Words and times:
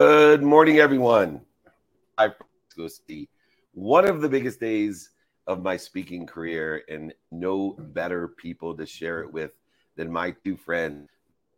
Good 0.00 0.44
morning, 0.44 0.78
everyone. 0.78 1.40
I 2.16 2.28
go 2.76 2.86
see 2.86 3.28
one 3.72 4.08
of 4.08 4.20
the 4.20 4.28
biggest 4.28 4.60
days 4.60 5.10
of 5.48 5.64
my 5.64 5.76
speaking 5.76 6.24
career, 6.24 6.84
and 6.88 7.12
no 7.32 7.74
better 7.76 8.28
people 8.28 8.76
to 8.76 8.86
share 8.86 9.22
it 9.22 9.32
with 9.32 9.50
than 9.96 10.12
my 10.12 10.36
two 10.44 10.56
friends, 10.56 11.08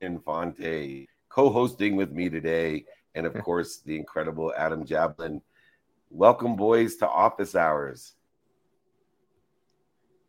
Infante, 0.00 1.06
co-hosting 1.28 1.96
with 1.96 2.12
me 2.12 2.30
today, 2.30 2.86
and 3.14 3.26
of 3.26 3.34
course 3.42 3.80
the 3.84 3.94
incredible 3.94 4.54
Adam 4.56 4.86
Jablin. 4.86 5.42
Welcome, 6.08 6.56
boys, 6.56 6.96
to 6.96 7.08
Office 7.10 7.54
Hours. 7.54 8.14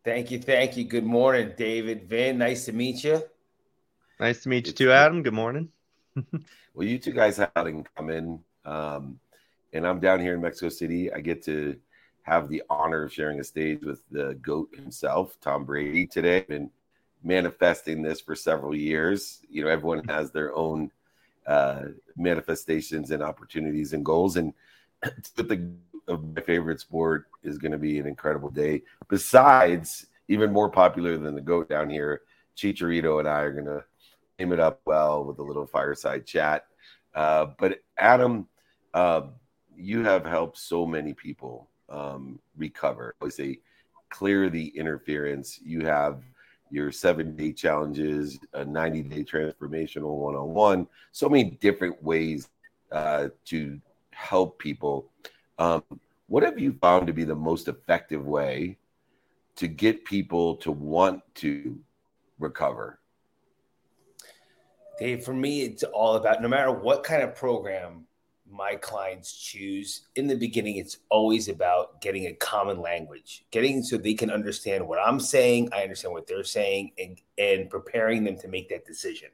Thank 0.04 0.32
you, 0.32 0.40
thank 0.40 0.76
you. 0.76 0.84
Good 0.84 1.06
morning, 1.06 1.54
David. 1.56 2.10
Vin, 2.10 2.40
nice 2.40 2.66
to 2.66 2.74
meet 2.74 3.06
you. 3.06 3.24
Nice 4.20 4.44
to 4.44 4.50
meet 4.50 4.68
you 4.68 4.74
too, 4.74 4.92
Adam. 4.92 5.24
Good 5.24 5.34
morning. 5.34 5.70
Well, 6.74 6.88
you 6.88 6.98
two 6.98 7.12
guys 7.12 7.38
have 7.38 7.68
in 7.68 7.86
common. 7.96 8.44
Um, 8.66 9.20
and 9.74 9.88
I'm 9.88 10.00
down 10.00 10.20
here 10.20 10.34
in 10.34 10.42
Mexico 10.42 10.70
City. 10.70 11.12
I 11.12 11.22
get 11.22 11.44
to 11.46 11.78
have 12.24 12.50
the 12.50 12.64
honor 12.70 13.04
of 13.04 13.14
sharing 13.14 13.40
a 13.40 13.44
stage 13.44 13.84
with 13.84 14.04
the 14.10 14.36
GOAT 14.42 14.70
himself, 14.76 15.38
Tom 15.42 15.66
Brady, 15.66 16.06
today. 16.06 16.42
Been 16.42 16.70
manifesting 17.24 18.02
this 18.02 18.22
for 18.22 18.36
several 18.36 18.76
years. 18.76 19.40
You 19.50 19.64
know, 19.64 19.70
everyone 19.70 20.04
has 20.08 20.32
their 20.32 20.56
own 20.56 20.92
uh, 21.48 21.86
manifestations 22.16 23.12
and 23.12 23.24
opportunities 23.24 23.94
and 23.94 24.06
goals. 24.06 24.38
And 24.38 24.54
the 25.36 25.72
of 26.08 26.36
my 26.36 26.42
favorite 26.42 26.80
sport 26.80 27.28
is 27.44 27.58
going 27.58 27.72
to 27.72 27.78
be 27.78 28.00
an 28.00 28.08
incredible 28.08 28.50
day. 28.50 28.84
Besides, 29.08 30.08
even 30.28 30.52
more 30.52 30.70
popular 30.70 31.18
than 31.18 31.36
the 31.36 31.42
GOAT 31.42 31.70
down 31.70 31.90
here, 31.90 32.22
Chicharito 32.58 33.20
and 33.20 33.28
I 33.28 33.42
are 33.42 33.54
going 33.54 33.66
to 33.66 33.84
it 34.50 34.60
up 34.60 34.82
well 34.86 35.24
with 35.24 35.40
a 35.40 35.44
little 35.44 35.66
fireside 35.66 36.26
chat. 36.26 36.66
Uh, 37.14 37.48
but 37.60 37.80
Adam, 37.98 38.48
uh, 38.94 39.22
you 39.76 40.04
have 40.04 40.26
helped 40.26 40.58
so 40.58 40.86
many 40.86 41.14
people 41.14 41.70
um, 41.90 42.40
recover. 42.58 43.16
I 43.22 43.30
say 43.30 43.60
clear 44.10 44.50
the 44.50 44.68
interference. 44.70 45.60
You 45.62 45.82
have 45.86 46.24
your 46.72 46.92
seven 46.92 47.36
day 47.36 47.52
challenges, 47.52 48.40
a 48.54 48.64
90 48.64 49.04
day 49.04 49.24
transformational 49.24 50.18
one 50.18 50.36
on 50.36 50.54
one, 50.54 50.88
so 51.12 51.28
many 51.28 51.52
different 51.62 52.02
ways 52.02 52.50
uh, 52.92 53.30
to 53.46 53.80
help 54.12 54.58
people. 54.60 55.10
Um, 55.60 55.84
what 56.28 56.44
have 56.44 56.58
you 56.58 56.74
found 56.82 57.08
to 57.08 57.14
be 57.14 57.26
the 57.26 57.36
most 57.36 57.68
effective 57.68 58.26
way 58.26 58.78
to 59.58 59.68
get 59.68 60.06
people 60.06 60.56
to 60.58 60.72
want 60.72 61.22
to 61.36 61.78
recover? 62.40 63.01
Dave, 65.00 65.24
for 65.24 65.34
me, 65.34 65.62
it's 65.64 65.84
all 65.84 66.16
about 66.16 66.42
no 66.42 66.48
matter 66.48 66.72
what 66.72 67.04
kind 67.04 67.24
of 67.24 67.36
program 67.36 68.06
my 68.50 68.76
clients 68.76 69.34
choose 69.34 70.08
in 70.18 70.28
the 70.28 70.36
beginning 70.36 70.76
it's 70.76 70.98
always 71.10 71.48
about 71.48 72.02
getting 72.02 72.26
a 72.26 72.34
common 72.34 72.82
language 72.82 73.46
getting 73.50 73.82
so 73.82 73.96
they 73.96 74.14
can 74.14 74.30
understand 74.30 74.86
what 74.86 75.00
i'm 75.00 75.22
saying 75.22 75.70
i 75.72 75.84
understand 75.84 76.14
what 76.14 76.28
they're 76.28 76.44
saying 76.44 76.92
and 77.00 77.22
and 77.38 77.70
preparing 77.70 78.26
them 78.26 78.38
to 78.38 78.50
make 78.50 78.68
that 78.68 78.86
decision. 78.86 79.30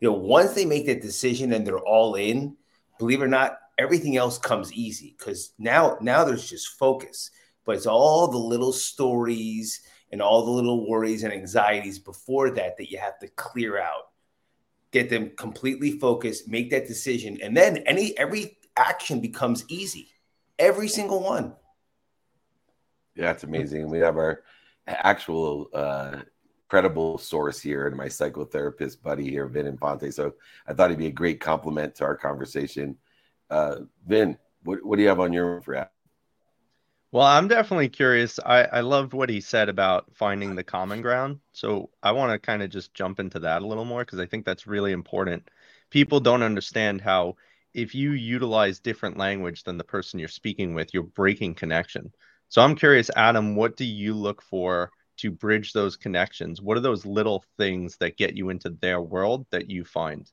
You 0.00 0.10
know 0.10 0.14
once 0.14 0.52
they 0.52 0.66
make 0.66 0.84
that 0.84 1.00
decision 1.00 1.54
and 1.54 1.66
they're 1.66 1.78
all 1.78 2.16
in 2.16 2.54
believe 2.98 3.22
it 3.22 3.24
or 3.24 3.28
not 3.28 3.56
everything 3.78 4.16
else 4.16 4.38
comes 4.38 4.72
easy 4.72 5.14
because 5.18 5.52
now 5.58 5.96
now 6.00 6.24
there's 6.24 6.48
just 6.48 6.78
focus. 6.78 7.30
But 7.64 7.76
it's 7.76 7.86
all 7.86 8.28
the 8.28 8.38
little 8.38 8.72
stories 8.72 9.82
and 10.10 10.20
all 10.20 10.44
the 10.44 10.50
little 10.50 10.88
worries 10.88 11.22
and 11.22 11.32
anxieties 11.32 11.98
before 11.98 12.50
that 12.50 12.76
that 12.76 12.90
you 12.90 12.98
have 12.98 13.18
to 13.20 13.28
clear 13.28 13.78
out 13.78 14.10
get 14.92 15.10
them 15.10 15.32
completely 15.36 15.98
focused, 15.98 16.48
make 16.48 16.70
that 16.70 16.86
decision, 16.86 17.38
and 17.42 17.56
then 17.56 17.78
any 17.78 18.16
every 18.18 18.58
action 18.76 19.20
becomes 19.20 19.64
easy. 19.68 20.08
Every 20.58 20.88
single 20.88 21.22
one. 21.22 21.54
Yeah, 23.14 23.32
it's 23.32 23.44
amazing. 23.44 23.90
We 23.90 23.98
have 23.98 24.16
our 24.16 24.42
actual 24.86 25.68
uh, 25.74 26.20
credible 26.68 27.18
source 27.18 27.60
here 27.60 27.86
and 27.86 27.96
my 27.96 28.06
psychotherapist 28.06 29.02
buddy 29.02 29.28
here, 29.28 29.46
Vin 29.46 29.66
Infante. 29.66 30.10
So 30.10 30.34
I 30.66 30.72
thought 30.72 30.90
he'd 30.90 30.98
be 30.98 31.06
a 31.08 31.12
great 31.12 31.40
compliment 31.40 31.94
to 31.96 32.04
our 32.04 32.16
conversation. 32.16 32.96
Uh, 33.50 33.80
Vin, 34.06 34.38
what, 34.62 34.84
what 34.84 34.96
do 34.96 35.02
you 35.02 35.08
have 35.08 35.20
on 35.20 35.32
your 35.32 35.60
for 35.62 35.88
well, 37.12 37.26
I'm 37.26 37.46
definitely 37.46 37.90
curious. 37.90 38.40
I, 38.44 38.64
I 38.64 38.80
loved 38.80 39.12
what 39.12 39.28
he 39.28 39.42
said 39.42 39.68
about 39.68 40.06
finding 40.14 40.54
the 40.54 40.64
common 40.64 41.02
ground. 41.02 41.40
So 41.52 41.90
I 42.02 42.12
want 42.12 42.32
to 42.32 42.38
kind 42.38 42.62
of 42.62 42.70
just 42.70 42.94
jump 42.94 43.20
into 43.20 43.38
that 43.40 43.60
a 43.60 43.66
little 43.66 43.84
more 43.84 44.02
because 44.02 44.18
I 44.18 44.24
think 44.24 44.46
that's 44.46 44.66
really 44.66 44.92
important. 44.92 45.46
People 45.90 46.20
don't 46.20 46.42
understand 46.42 47.02
how 47.02 47.36
if 47.74 47.94
you 47.94 48.12
utilize 48.12 48.80
different 48.80 49.18
language 49.18 49.62
than 49.62 49.76
the 49.76 49.84
person 49.84 50.18
you're 50.18 50.28
speaking 50.28 50.72
with, 50.72 50.94
you're 50.94 51.02
breaking 51.02 51.54
connection. 51.54 52.10
So 52.48 52.62
I'm 52.62 52.74
curious, 52.74 53.10
Adam, 53.14 53.56
what 53.56 53.76
do 53.76 53.84
you 53.84 54.14
look 54.14 54.40
for 54.40 54.90
to 55.18 55.30
bridge 55.30 55.74
those 55.74 55.98
connections? 55.98 56.62
What 56.62 56.78
are 56.78 56.80
those 56.80 57.04
little 57.04 57.44
things 57.58 57.98
that 57.98 58.16
get 58.16 58.36
you 58.36 58.48
into 58.48 58.70
their 58.70 59.02
world 59.02 59.46
that 59.50 59.70
you 59.70 59.84
find? 59.84 60.30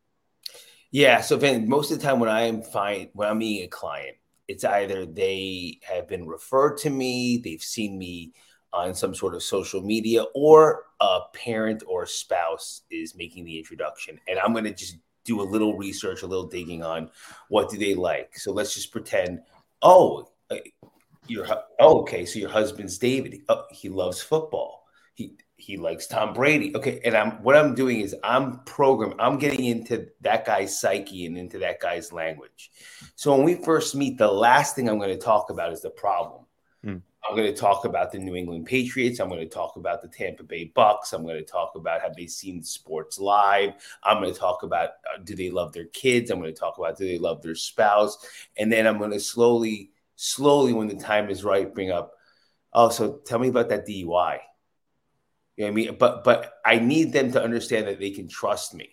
Yeah. 0.91 1.19
So 1.19 1.37
Vin, 1.37 1.67
most 1.67 1.91
of 1.91 1.99
the 1.99 2.05
time 2.05 2.21
when 2.21 2.29
I 2.29 2.43
am 2.43 2.61
fine 2.61 3.09
when 3.13 3.27
I'm 3.27 3.37
meeting 3.37 3.65
a 3.65 3.69
client, 3.69 4.15
it's 4.49 4.65
either 4.65 5.05
they 5.05 5.79
have 5.83 6.07
been 6.07 6.27
referred 6.27 6.77
to 6.77 6.89
me, 6.89 7.37
they've 7.37 7.61
seen 7.61 7.99
me 7.99 8.33
on 8.73 8.95
some 8.95 9.13
sort 9.13 9.35
of 9.35 9.43
social 9.43 9.81
media, 9.81 10.23
or 10.33 10.85
a 10.99 11.19
parent 11.33 11.83
or 11.87 12.07
spouse 12.07 12.81
is 12.89 13.15
making 13.15 13.45
the 13.45 13.59
introduction. 13.59 14.19
And 14.27 14.39
I'm 14.39 14.51
going 14.51 14.65
to 14.65 14.73
just 14.73 14.97
do 15.23 15.41
a 15.41 15.43
little 15.43 15.77
research, 15.77 16.23
a 16.23 16.27
little 16.27 16.47
digging 16.47 16.83
on 16.83 17.11
what 17.49 17.69
do 17.69 17.77
they 17.77 17.93
like. 17.93 18.39
So 18.39 18.51
let's 18.51 18.73
just 18.73 18.91
pretend, 18.91 19.41
oh, 19.83 20.31
uh, 20.49 20.55
your 21.27 21.45
oh, 21.79 22.01
okay, 22.01 22.25
so 22.25 22.39
your 22.39 22.49
husband's 22.49 22.97
David. 22.97 23.41
Oh, 23.49 23.65
he 23.71 23.87
loves 23.87 24.19
football. 24.19 24.87
He 25.13 25.37
he 25.59 25.77
likes 25.77 26.07
Tom 26.07 26.33
Brady. 26.33 26.75
Okay, 26.75 27.01
and 27.03 27.15
I'm 27.15 27.31
what 27.43 27.55
I'm 27.55 27.75
doing 27.75 28.01
is 28.01 28.15
I'm 28.23 28.59
program. 28.59 29.13
I'm 29.19 29.37
getting 29.37 29.65
into 29.65 30.07
that 30.21 30.45
guy's 30.45 30.79
psyche 30.79 31.25
and 31.25 31.37
into 31.37 31.59
that 31.59 31.79
guy's 31.79 32.11
language. 32.11 32.71
So 33.15 33.35
when 33.35 33.43
we 33.43 33.55
first 33.55 33.95
meet, 33.95 34.17
the 34.17 34.31
last 34.31 34.75
thing 34.75 34.89
I'm 34.89 34.97
going 34.97 35.17
to 35.17 35.23
talk 35.23 35.49
about 35.49 35.73
is 35.73 35.81
the 35.81 35.89
problem. 35.89 36.45
Hmm. 36.83 36.97
I'm 37.27 37.35
going 37.35 37.53
to 37.53 37.59
talk 37.59 37.85
about 37.85 38.11
the 38.11 38.19
New 38.19 38.35
England 38.35 38.65
Patriots. 38.65 39.19
I'm 39.19 39.27
going 39.27 39.41
to 39.41 39.53
talk 39.53 39.75
about 39.75 40.01
the 40.01 40.07
Tampa 40.07 40.43
Bay 40.43 40.71
Bucks. 40.73 41.11
I'm 41.13 41.23
going 41.23 41.37
to 41.37 41.43
talk 41.43 41.73
about 41.75 42.01
have 42.01 42.15
they 42.15 42.27
seen 42.27 42.63
sports 42.63 43.19
live. 43.19 43.73
I'm 44.03 44.21
going 44.21 44.33
to 44.33 44.39
talk 44.39 44.63
about 44.63 44.89
uh, 45.13 45.19
do 45.23 45.35
they 45.35 45.49
love 45.49 45.73
their 45.73 45.85
kids. 45.85 46.31
I'm 46.31 46.39
going 46.39 46.53
to 46.53 46.59
talk 46.59 46.77
about 46.77 46.97
do 46.97 47.05
they 47.05 47.19
love 47.19 47.41
their 47.41 47.55
spouse, 47.55 48.17
and 48.57 48.71
then 48.71 48.87
I'm 48.87 48.97
going 48.97 49.11
to 49.11 49.19
slowly, 49.19 49.91
slowly, 50.15 50.73
when 50.73 50.87
the 50.87 50.95
time 50.95 51.29
is 51.29 51.43
right, 51.43 51.73
bring 51.73 51.91
up. 51.91 52.13
Oh, 52.71 52.89
so 52.89 53.19
tell 53.25 53.39
me 53.39 53.49
about 53.49 53.69
that 53.69 53.87
DUI 53.87 54.39
you 55.59 55.65
know 55.65 55.71
I 55.71 55.75
mean? 55.75 55.97
But 55.99 56.23
but 56.23 56.53
I 56.65 56.79
need 56.79 57.11
them 57.11 57.33
to 57.33 57.43
understand 57.43 57.87
that 57.87 57.99
they 57.99 58.11
can 58.11 58.27
trust 58.27 58.73
me. 58.73 58.89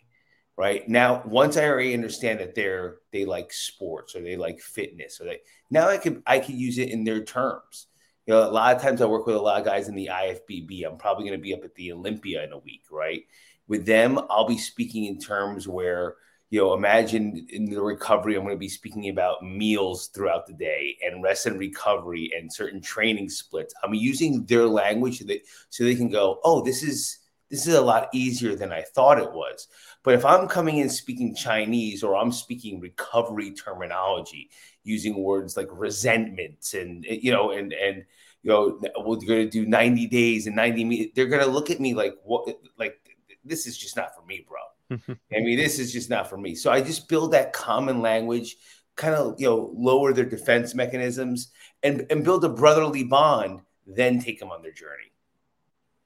Right 0.59 0.89
now, 0.89 1.23
once 1.27 1.57
I 1.57 1.67
already 1.67 1.95
understand 1.95 2.41
that 2.41 2.55
they're 2.55 2.97
they 3.13 3.25
like 3.25 3.53
sports 3.53 4.17
or 4.17 4.23
they 4.23 4.37
like 4.37 4.59
fitness 4.59 5.21
or 5.21 5.27
they 5.27 5.41
now 5.71 5.89
I 5.89 5.99
can 5.99 6.23
I 6.27 6.41
can 6.41 6.59
use 6.59 6.79
it 6.79 6.91
in 6.91 7.05
their 7.05 7.23
terms. 7.23 7.87
You 8.27 8.35
know, 8.35 8.49
a 8.49 8.51
lot 8.51 8.75
of 8.75 8.83
times 8.83 9.01
I 9.01 9.07
work 9.07 9.27
with 9.27 9.37
a 9.37 9.41
lot 9.41 9.61
of 9.61 9.67
guys 9.67 9.89
in 9.89 9.95
the 9.95 10.11
IFBB. 10.13 10.85
I'm 10.85 10.99
probably 10.99 11.25
going 11.25 11.39
to 11.39 11.43
be 11.43 11.55
up 11.55 11.63
at 11.63 11.75
the 11.77 11.93
Olympia 11.93 12.43
in 12.43 12.53
a 12.53 12.59
week, 12.59 12.83
right? 12.91 13.23
With 13.69 13.87
them, 13.87 14.19
I'll 14.29 14.49
be 14.49 14.59
speaking 14.59 15.05
in 15.05 15.21
terms 15.21 15.69
where 15.69 16.17
you 16.51 16.61
know, 16.61 16.75
imagine 16.75 17.47
in 17.51 17.65
the 17.65 17.83
recovery, 17.83 18.37
I'm 18.37 18.45
going 18.45 18.55
to 18.55 18.59
be 18.59 18.69
speaking 18.69 19.09
about 19.09 19.43
meals 19.43 20.09
throughout 20.09 20.47
the 20.47 20.53
day 20.53 20.97
and 21.05 21.23
rest 21.23 21.47
and 21.47 21.59
recovery 21.59 22.31
and 22.39 22.53
certain 22.53 22.81
training 22.81 23.31
splits. 23.31 23.75
I'm 23.83 23.95
using 23.95 24.45
their 24.47 24.67
language 24.67 25.19
so, 25.19 25.25
that, 25.27 25.41
so 25.71 25.83
they 25.83 25.97
can 25.97 26.09
go, 26.09 26.41
oh, 26.45 26.63
this 26.63 26.83
is 26.83 27.19
this 27.51 27.69
is 27.69 27.75
a 27.75 27.81
lot 27.81 28.09
easier 28.13 28.57
than 28.57 28.73
I 28.73 28.83
thought 28.83 29.21
it 29.21 29.31
was. 29.31 29.69
But 30.03 30.15
if 30.15 30.25
I'm 30.25 30.49
coming 30.49 30.79
in 30.79 30.89
speaking 30.89 31.33
Chinese 31.35 32.03
or 32.03 32.17
I'm 32.17 32.33
speaking 32.33 32.81
recovery 32.81 33.53
terminology, 33.53 34.51
using 34.83 35.23
words 35.23 35.57
like 35.57 35.69
resentment 35.71 36.75
and 36.75 37.05
you 37.05 37.33
know 37.33 37.51
and 37.51 37.73
and 37.73 38.05
you 38.43 38.51
know 38.51 38.81
we're 38.99 39.17
going 39.17 39.49
to 39.49 39.51
do 39.51 39.67
90 39.67 40.07
days 40.09 40.47
and 40.47 40.55
90 40.55 40.85
minutes, 40.85 41.13
they're 41.15 41.27
going 41.27 41.45
to 41.45 41.51
look 41.51 41.71
at 41.71 41.81
me 41.81 41.95
like 41.95 42.15
what 42.25 42.49
like 42.79 43.01
this 43.45 43.67
is 43.67 43.77
just 43.77 43.97
not 43.97 44.15
for 44.15 44.25
me, 44.27 44.45
bro 44.49 44.61
I 44.91 45.41
mean, 45.41 45.57
this 45.57 45.79
is 45.79 45.93
just 45.93 46.11
not 46.11 46.29
for 46.29 46.37
me. 46.37 46.55
So 46.55 46.71
I 46.71 46.81
just 46.81 47.09
build 47.09 47.33
that 47.33 47.53
common 47.53 48.03
language, 48.03 48.57
kind 48.95 49.15
of 49.15 49.41
you 49.41 49.49
know 49.49 49.73
lower 49.77 50.13
their 50.13 50.25
defense 50.25 50.75
mechanisms, 50.75 51.49
and 51.83 52.07
and 52.11 52.25
build 52.25 52.45
a 52.45 52.49
brotherly 52.49 53.05
bond. 53.05 53.61
Then 53.87 54.19
take 54.19 54.41
them 54.41 54.51
on 54.51 54.63
their 54.63 54.73
journey. 54.73 55.13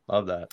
Love 0.09 0.27
that. 0.27 0.53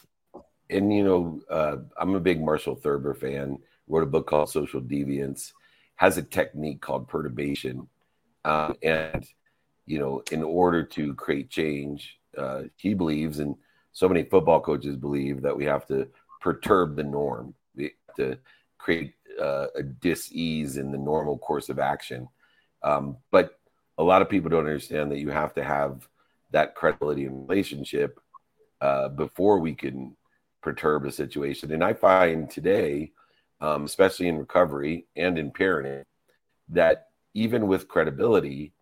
And 0.70 0.94
you 0.94 1.04
know, 1.04 1.42
uh, 1.50 1.78
I'm 1.98 2.16
a 2.16 2.20
big 2.20 2.42
Marshall 2.42 2.76
Thurber 2.76 3.14
fan. 3.14 3.60
Wrote 3.88 4.04
a 4.04 4.08
book 4.08 4.28
called 4.28 4.50
Social 4.50 4.82
Deviance. 4.82 5.54
Has 5.96 6.18
a 6.18 6.24
technique 6.24 6.82
called 6.82 7.08
perturbation, 7.08 7.88
um, 8.46 8.76
and 8.84 9.26
you 9.86 10.00
know, 10.00 10.22
in 10.32 10.44
order 10.44 10.84
to 10.84 11.14
create 11.16 11.50
change, 11.50 12.20
uh, 12.38 12.64
he 12.76 12.94
believes, 12.94 13.40
and 13.40 13.56
so 13.94 14.08
many 14.08 14.24
football 14.24 14.60
coaches 14.60 14.96
believe 14.96 15.42
that 15.42 15.56
we 15.56 15.66
have 15.66 15.88
to 15.88 16.08
perturb 16.42 16.96
the 16.96 17.04
norm 17.04 17.56
to 18.18 18.38
create 18.78 19.14
uh, 19.42 19.68
a 19.76 19.84
dis-ease 19.84 20.78
in 20.78 20.92
the 20.92 20.98
normal 20.98 21.38
course 21.38 21.70
of 21.70 21.80
action. 21.80 22.28
Um, 22.84 23.18
but 23.32 23.60
a 23.98 24.04
lot 24.04 24.22
of 24.22 24.30
people 24.30 24.50
don't 24.50 24.66
understand 24.66 25.12
that 25.12 25.20
you 25.20 25.30
have 25.30 25.54
to 25.56 25.64
have 25.64 26.08
that 26.52 26.76
credibility 26.76 27.26
and 27.26 27.48
relationship 27.50 28.20
uh, 28.82 29.10
before 29.10 29.60
we 29.60 29.74
can 29.74 30.16
perturb 30.62 31.06
a 31.06 31.12
situation. 31.12 31.72
And 31.72 31.84
I 31.84 31.94
find 31.94 32.50
today, 32.50 33.12
um, 33.62 33.86
especially 33.86 34.28
in 34.28 34.38
recovery 34.38 35.08
and 35.16 35.38
in 35.38 35.52
parenting, 35.52 36.04
that 36.70 37.08
even 37.34 37.68
with 37.68 37.88
credibility, 37.88 38.74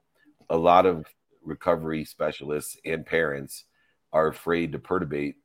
a 0.50 0.58
lot 0.58 0.86
of 0.86 1.06
recovery 1.44 2.04
specialists 2.06 2.78
and 2.86 3.06
parents 3.06 3.66
are 4.12 4.28
afraid 4.28 4.72
to 4.72 4.80
perturbate 4.80 5.36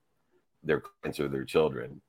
their 0.63 0.81
clients 0.81 1.21
or 1.21 1.29
their 1.29 1.45
children. 1.45 2.01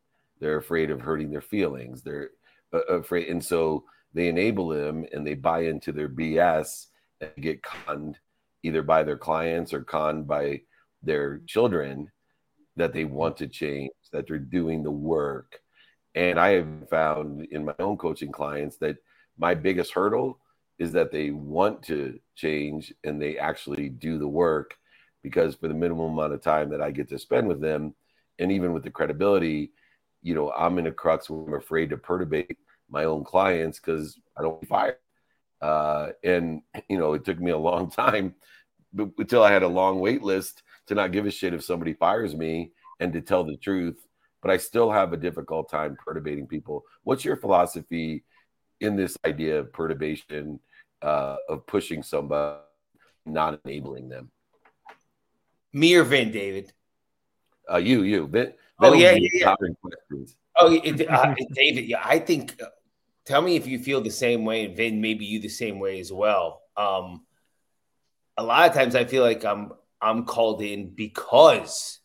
They're 0.42 0.58
afraid 0.58 0.92
of 0.92 1.00
hurting 1.00 1.32
their 1.32 1.42
feelings. 1.42 2.02
They're 2.02 2.32
uh, 2.74 2.80
afraid, 2.88 3.30
and 3.30 3.44
so 3.44 3.86
they 4.14 4.28
enable 4.28 4.68
them 4.68 5.06
and 5.14 5.26
they 5.26 5.36
buy 5.36 5.62
into 5.62 5.94
their 5.94 6.10
BS 6.10 6.88
and 7.22 7.32
get 7.40 7.64
conned 7.64 8.18
either 8.64 8.82
by 8.82 9.04
their 9.04 9.18
clients 9.18 9.74
or 9.74 9.84
conned 9.84 10.28
by 10.28 10.62
their 11.02 11.40
children 11.48 12.12
that 12.76 12.94
they 12.94 13.06
want 13.06 13.38
to 13.38 13.48
change, 13.48 13.92
that 14.12 14.28
they're 14.28 14.38
doing 14.38 14.84
the 14.84 14.92
work. 14.92 15.60
And 16.16 16.40
I 16.40 16.50
have 16.56 16.90
found 16.90 17.46
in 17.52 17.64
my 17.64 17.76
own 17.80 17.98
coaching 17.98 18.32
clients 18.32 18.78
that 18.78 18.98
my 19.38 19.56
biggest 19.56 19.94
hurdle 19.94 20.40
is 20.78 20.92
that 20.94 21.12
they 21.12 21.32
want 21.32 21.84
to 21.84 22.20
change 22.36 22.94
and 23.04 23.22
they 23.22 23.38
actually 23.38 23.90
do 23.90 24.18
the 24.18 24.28
work 24.28 24.76
because 25.24 25.56
for 25.56 25.68
the 25.68 25.74
minimum 25.74 26.14
amount 26.14 26.34
of 26.34 26.42
time 26.42 26.70
that 26.70 26.82
I 26.82 26.92
get 26.92 27.08
to 27.10 27.20
spend 27.20 27.48
with 27.48 27.62
them, 27.62 27.94
and 28.40 28.52
even 28.52 28.74
with 28.74 28.84
the 28.84 28.90
credibility, 28.90 29.72
you 30.22 30.36
know, 30.36 30.52
I'm 30.52 30.78
in 30.78 30.88
a 30.88 30.92
crux 30.92 31.30
where 31.30 31.46
I'm 31.46 31.54
afraid 31.54 31.90
to 31.90 31.98
perturbate 31.98 32.58
my 32.90 33.06
own 33.06 33.24
clients 33.24 33.80
because 33.80 34.20
I 34.38 34.42
don't 34.42 34.68
fire. 34.68 34.98
Uh, 35.62 36.10
and 36.24 36.62
you 36.90 36.98
know, 36.98 37.14
it 37.14 37.26
took 37.26 37.40
me 37.40 37.52
a 37.52 37.58
long 37.58 37.90
time 38.04 38.36
until 38.98 39.44
I 39.44 39.52
had 39.52 39.64
a 39.64 39.68
long 39.68 40.00
wait 40.00 40.22
list 40.22 40.64
to 40.88 40.96
not 40.96 41.12
give 41.12 41.26
a 41.26 41.32
shit 41.32 41.54
if 41.54 41.64
somebody 41.64 41.94
fires 41.94 42.36
me 42.36 42.72
and 43.00 43.14
to 43.14 43.22
tell 43.22 43.44
the 43.44 43.58
truth. 43.58 44.06
But 44.42 44.52
I 44.52 44.58
still 44.58 44.92
have 44.92 45.14
a 45.14 45.18
difficult 45.18 45.70
time 45.70 45.96
perturbating 46.06 46.50
people. 46.50 46.84
What's 47.04 47.24
your 47.24 47.36
philosophy 47.36 48.24
in 48.80 48.96
this 48.96 49.16
idea 49.24 49.60
of 49.60 49.72
perturbation, 49.72 50.60
uh, 51.04 51.36
of 51.48 51.66
pushing 51.68 52.02
somebody, 52.02 52.60
not 53.26 53.60
enabling 53.64 54.10
them? 54.10 54.32
Me 55.74 55.94
or 55.96 56.04
Vin, 56.04 56.32
David? 56.32 56.74
Uh, 57.72 57.78
you, 57.78 58.02
you. 58.02 58.28
Vin, 58.28 58.54
Oh 58.82 58.94
yeah, 58.94 59.12
yeah, 59.12 59.30
yeah. 59.34 59.56
Oh, 60.60 60.74
it, 60.74 61.08
uh, 61.10 61.36
David. 61.54 61.86
Yeah, 61.86 62.02
I 62.04 62.20
think. 62.20 62.62
Uh, 62.62 62.68
tell 63.26 63.42
me 63.42 63.56
if 63.56 63.68
you 63.68 63.80
feel 63.80 64.02
the 64.02 64.10
same 64.10 64.46
way, 64.46 64.66
and 64.66 64.76
Vin, 64.76 65.02
maybe 65.02 65.26
you 65.26 65.40
the 65.40 65.50
same 65.50 65.80
way 65.80 66.00
as 66.00 66.12
well. 66.12 66.62
Um, 66.76 67.26
a 68.38 68.44
lot 68.44 68.70
of 68.70 68.76
times, 68.76 68.96
I 68.96 69.06
feel 69.06 69.24
like 69.24 69.46
I'm 69.46 69.72
I'm 70.02 70.26
called 70.26 70.62
in 70.62 70.90
because 70.90 72.00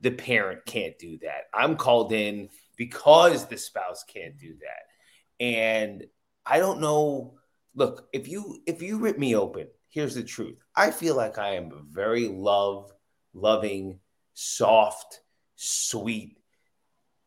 the 0.00 0.10
parent 0.10 0.64
can't 0.66 0.98
do 0.98 1.18
that. 1.22 1.44
I'm 1.54 1.76
called 1.76 2.12
in 2.12 2.48
because 2.76 3.46
the 3.46 3.56
spouse 3.56 4.04
can't 4.04 4.38
do 4.38 4.54
that, 4.60 5.44
and 5.44 6.04
I 6.44 6.58
don't 6.58 6.80
know. 6.80 7.34
Look, 7.74 8.08
if 8.12 8.26
you 8.26 8.60
if 8.66 8.82
you 8.82 8.98
rip 8.98 9.18
me 9.18 9.36
open, 9.36 9.68
here's 9.90 10.14
the 10.14 10.24
truth. 10.24 10.58
I 10.74 10.90
feel 10.90 11.14
like 11.16 11.38
I 11.38 11.54
am 11.54 11.72
a 11.72 11.82
very 11.88 12.28
love, 12.28 12.90
loving, 13.32 14.00
soft, 14.34 15.20
sweet, 15.62 16.38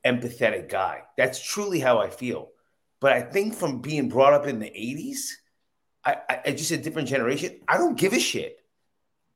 empathetic 0.03 0.67
guy. 0.67 1.03
That's 1.17 1.41
truly 1.41 1.79
how 1.79 1.99
I 1.99 2.09
feel. 2.09 2.49
But 2.99 3.13
I 3.13 3.21
think 3.21 3.53
from 3.53 3.79
being 3.79 4.09
brought 4.09 4.33
up 4.33 4.47
in 4.47 4.59
the 4.59 4.65
80s, 4.65 5.19
I, 6.03 6.39
I 6.45 6.51
just 6.51 6.71
a 6.71 6.77
different 6.77 7.07
generation. 7.07 7.59
I 7.67 7.77
don't 7.77 7.97
give 7.97 8.13
a 8.13 8.19
shit. 8.19 8.57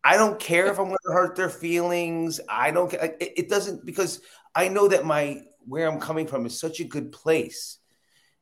I 0.04 0.18
don't 0.18 0.40
care 0.40 0.68
if 0.68 0.80
I'm 0.80 0.86
going 0.88 0.98
to 1.06 1.14
hurt 1.14 1.36
their 1.36 1.50
feelings. 1.50 2.40
I 2.50 2.72
don't. 2.72 2.92
It, 2.94 3.18
it 3.20 3.50
doesn't 3.50 3.86
because 3.86 4.22
I 4.56 4.68
know 4.68 4.88
that 4.88 5.06
my 5.06 5.42
where 5.66 5.88
I'm 5.88 6.00
coming 6.00 6.28
from 6.28 6.46
is 6.46 6.60
such 6.60 6.80
a 6.80 6.86
good 6.86 7.12
place 7.12 7.78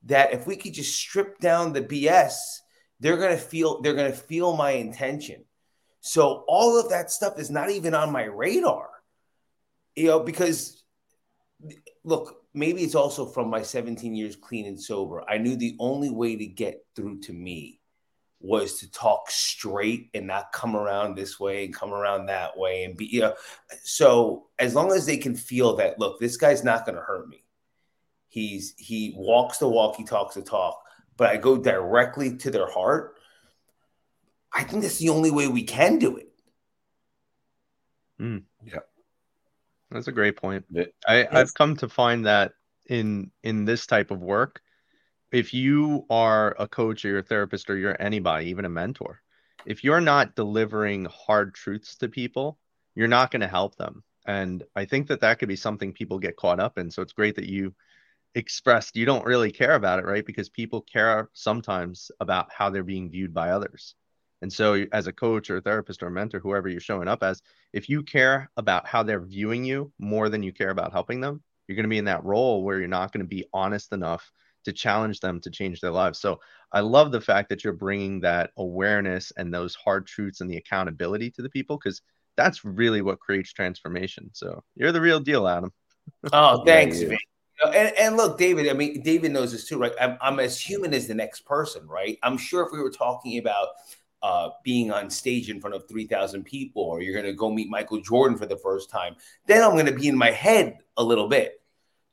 that 0.05 0.33
if 0.33 0.47
we 0.47 0.55
could 0.55 0.73
just 0.73 0.95
strip 0.95 1.39
down 1.39 1.73
the 1.73 1.81
BS, 1.81 2.35
they're 2.99 3.17
going 3.17 3.35
to 3.35 3.41
feel 3.41 3.81
they're 3.81 3.95
going 3.95 4.11
to 4.11 4.17
feel 4.17 4.55
my 4.55 4.71
intention. 4.71 5.43
So 6.01 6.45
all 6.47 6.79
of 6.79 6.89
that 6.89 7.11
stuff 7.11 7.39
is 7.39 7.49
not 7.49 7.71
even 7.71 7.93
on 7.93 8.11
my 8.11 8.23
radar. 8.23 8.89
You 9.95 10.07
know, 10.07 10.19
because 10.19 10.83
look, 12.03 12.41
maybe 12.53 12.83
it's 12.83 12.95
also 12.95 13.25
from 13.25 13.49
my 13.49 13.61
17 13.61 14.15
years 14.15 14.35
clean 14.35 14.65
and 14.65 14.81
sober. 14.81 15.23
I 15.29 15.37
knew 15.37 15.55
the 15.55 15.75
only 15.79 16.09
way 16.09 16.35
to 16.35 16.45
get 16.45 16.85
through 16.95 17.21
to 17.21 17.33
me 17.33 17.79
was 18.39 18.79
to 18.79 18.91
talk 18.91 19.29
straight 19.29 20.09
and 20.13 20.27
not 20.27 20.51
come 20.51 20.75
around 20.75 21.15
this 21.15 21.39
way 21.39 21.65
and 21.65 21.73
come 21.73 21.93
around 21.93 22.27
that 22.27 22.57
way 22.57 22.83
and 22.83 22.95
be 22.95 23.05
you 23.05 23.21
know. 23.21 23.33
So 23.83 24.47
as 24.59 24.75
long 24.75 24.91
as 24.91 25.05
they 25.05 25.17
can 25.17 25.35
feel 25.35 25.77
that 25.77 25.99
look 25.99 26.19
this 26.19 26.37
guy's 26.37 26.63
not 26.63 26.85
going 26.85 26.95
to 26.95 27.01
hurt 27.01 27.27
me. 27.27 27.43
He's 28.27 28.75
he 28.77 29.13
walks 29.17 29.57
the 29.57 29.69
walk 29.69 29.95
he 29.95 30.03
talks 30.03 30.35
the 30.35 30.41
talk 30.41 30.81
but 31.17 31.29
i 31.29 31.37
go 31.37 31.55
directly 31.57 32.35
to 32.35 32.51
their 32.51 32.69
heart 32.69 33.15
i 34.51 34.61
think 34.61 34.81
that's 34.81 34.97
the 34.97 35.07
only 35.07 35.31
way 35.31 35.47
we 35.47 35.63
can 35.63 35.97
do 35.97 36.17
it. 36.17 36.29
Mm, 38.19 38.43
yeah 38.65 38.79
that's 39.91 40.07
a 40.07 40.11
great 40.11 40.35
point 40.35 40.65
I, 41.07 41.27
i've 41.31 41.53
come 41.53 41.75
to 41.77 41.89
find 41.89 42.25
that 42.25 42.53
in 42.87 43.31
in 43.43 43.65
this 43.65 43.85
type 43.85 44.11
of 44.11 44.19
work 44.19 44.61
if 45.35 45.53
you 45.53 46.05
are 46.09 46.55
a 46.57 46.67
coach 46.67 47.03
or 47.03 47.09
you're 47.09 47.19
a 47.19 47.23
therapist 47.23 47.69
or 47.69 47.77
you're 47.77 48.01
anybody, 48.01 48.49
even 48.49 48.63
a 48.63 48.69
mentor, 48.69 49.21
if 49.65 49.83
you're 49.83 50.01
not 50.01 50.35
delivering 50.35 51.05
hard 51.05 51.53
truths 51.53 51.97
to 51.97 52.07
people, 52.07 52.57
you're 52.95 53.09
not 53.09 53.31
going 53.31 53.41
to 53.41 53.47
help 53.47 53.75
them. 53.75 54.03
And 54.25 54.63
I 54.75 54.85
think 54.85 55.07
that 55.07 55.21
that 55.21 55.39
could 55.39 55.49
be 55.49 55.57
something 55.57 55.91
people 55.91 56.19
get 56.19 56.37
caught 56.37 56.61
up 56.61 56.77
in. 56.77 56.89
So 56.89 57.01
it's 57.01 57.13
great 57.13 57.35
that 57.35 57.49
you 57.49 57.75
expressed 58.33 58.95
you 58.95 59.05
don't 59.05 59.25
really 59.25 59.51
care 59.51 59.73
about 59.73 59.99
it, 59.99 60.05
right? 60.05 60.25
Because 60.25 60.49
people 60.49 60.81
care 60.81 61.29
sometimes 61.33 62.11
about 62.19 62.51
how 62.51 62.69
they're 62.69 62.83
being 62.83 63.09
viewed 63.09 63.33
by 63.33 63.51
others. 63.51 63.95
And 64.45 64.53
so, 64.53 64.85
as 64.91 65.07
a 65.07 65.11
coach 65.11 65.49
or 65.49 65.57
a 65.57 65.61
therapist 65.61 66.03
or 66.03 66.07
a 66.07 66.11
mentor, 66.11 66.39
whoever 66.39 66.69
you're 66.69 66.79
showing 66.79 67.07
up 67.07 67.23
as, 67.23 67.41
if 67.73 67.89
you 67.89 68.03
care 68.03 68.51
about 68.57 68.85
how 68.85 69.01
they're 69.01 69.25
viewing 69.25 69.65
you 69.65 69.91
more 69.97 70.29
than 70.29 70.43
you 70.43 70.53
care 70.53 70.69
about 70.69 70.91
helping 70.91 71.19
them, 71.19 71.41
you're 71.67 71.75
going 71.75 71.85
to 71.85 71.89
be 71.89 71.97
in 71.97 72.05
that 72.05 72.23
role 72.23 72.63
where 72.63 72.77
you're 72.77 72.87
not 72.87 73.11
going 73.11 73.25
to 73.25 73.27
be 73.27 73.47
honest 73.55 73.91
enough 73.91 74.31
to 74.65 74.71
challenge 74.71 75.19
them 75.19 75.41
to 75.41 75.49
change 75.49 75.81
their 75.81 75.89
lives. 75.89 76.19
So 76.19 76.39
I 76.71 76.81
love 76.81 77.11
the 77.11 77.21
fact 77.21 77.49
that 77.49 77.63
you're 77.63 77.73
bringing 77.73 78.19
that 78.19 78.51
awareness 78.55 79.33
and 79.35 79.51
those 79.51 79.73
hard 79.73 80.05
truths 80.05 80.41
and 80.41 80.51
the 80.51 80.57
accountability 80.57 81.31
to 81.31 81.41
the 81.41 81.49
people 81.49 81.79
because 81.79 82.03
that's 82.37 82.63
really 82.63 83.01
what 83.01 83.19
creates 83.19 83.51
transformation. 83.51 84.29
So 84.33 84.63
you're 84.75 84.91
the 84.91 85.01
real 85.01 85.19
deal, 85.19 85.47
Adam. 85.47 85.73
Oh, 86.31 86.63
thanks, 86.63 87.01
yeah, 87.01 87.17
and, 87.63 87.97
and 87.97 88.17
look, 88.17 88.37
David, 88.37 88.69
I 88.69 88.73
mean, 88.73 89.01
David 89.01 89.31
knows 89.31 89.53
this 89.53 89.67
too, 89.67 89.79
right? 89.79 89.93
I'm, 89.99 90.19
I'm 90.21 90.39
as 90.39 90.59
human 90.59 90.93
as 90.93 91.07
the 91.07 91.15
next 91.15 91.45
person, 91.45 91.87
right? 91.87 92.19
I'm 92.21 92.37
sure 92.37 92.63
if 92.63 92.71
we 92.71 92.79
were 92.79 92.91
talking 92.91 93.39
about 93.39 93.69
uh, 94.21 94.49
being 94.63 94.91
on 94.91 95.09
stage 95.09 95.49
in 95.49 95.61
front 95.61 95.75
of 95.75 95.87
3,000 95.87 96.43
people, 96.43 96.83
or 96.83 97.01
you're 97.01 97.13
going 97.13 97.25
to 97.25 97.33
go 97.33 97.51
meet 97.51 97.69
Michael 97.69 98.01
Jordan 98.01 98.37
for 98.37 98.45
the 98.45 98.57
first 98.57 98.89
time, 98.89 99.15
then 99.45 99.63
I'm 99.63 99.73
going 99.73 99.85
to 99.85 99.93
be 99.93 100.07
in 100.07 100.17
my 100.17 100.31
head 100.31 100.77
a 100.97 101.03
little 101.03 101.27
bit. 101.27 101.61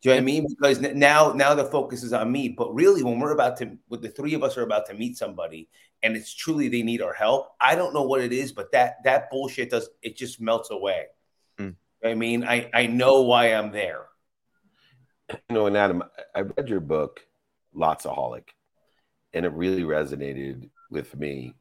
Do 0.03 0.09
you 0.09 0.17
know 0.17 0.17
what 0.17 0.23
I 0.23 0.25
mean? 0.25 0.47
Because 0.49 0.81
now 0.81 1.33
now 1.33 1.55
the 1.55 1.65
focus 1.65 2.03
is 2.03 2.13
on 2.13 2.33
me. 2.33 2.49
But 2.49 2.75
really, 2.75 3.05
when 3.05 3.21
we're 3.21 3.33
about 3.33 3.57
to, 3.59 3.79
with 3.89 4.03
the 4.03 4.09
three 4.09 4.35
of 4.35 4.43
us 4.43 4.57
are 4.57 4.63
about 4.63 4.87
to 4.87 4.95
meet 4.95 5.17
somebody, 5.17 5.69
and 6.03 6.17
it's 6.17 6.35
truly 6.35 6.69
they 6.69 6.83
need 6.83 7.01
our 7.01 7.13
help. 7.13 7.53
I 7.61 7.77
don't 7.77 7.95
know 7.95 8.03
what 8.03 8.21
it 8.21 8.33
is, 8.33 8.51
but 8.51 8.73
that 8.73 8.97
that 9.05 9.31
bullshit 9.31 9.71
does 9.71 9.89
it 10.03 10.17
just 10.17 10.41
melts 10.41 10.73
away. 10.73 11.07
Mm. 11.59 11.77
I 12.05 12.15
mean, 12.15 12.43
I 12.43 12.69
I 12.75 12.87
know 12.89 13.23
why 13.23 13.55
I'm 13.55 13.71
there. 13.71 14.07
You 15.31 15.39
know, 15.55 15.67
and 15.67 15.77
Adam, 15.77 16.03
I 16.35 16.41
read 16.41 16.69
your 16.69 16.81
book, 16.81 17.25
Lotsaholic, 17.75 18.49
and 19.33 19.47
it 19.47 19.53
really 19.53 19.83
resonated 19.83 20.69
with 20.91 21.17
me. 21.17 21.55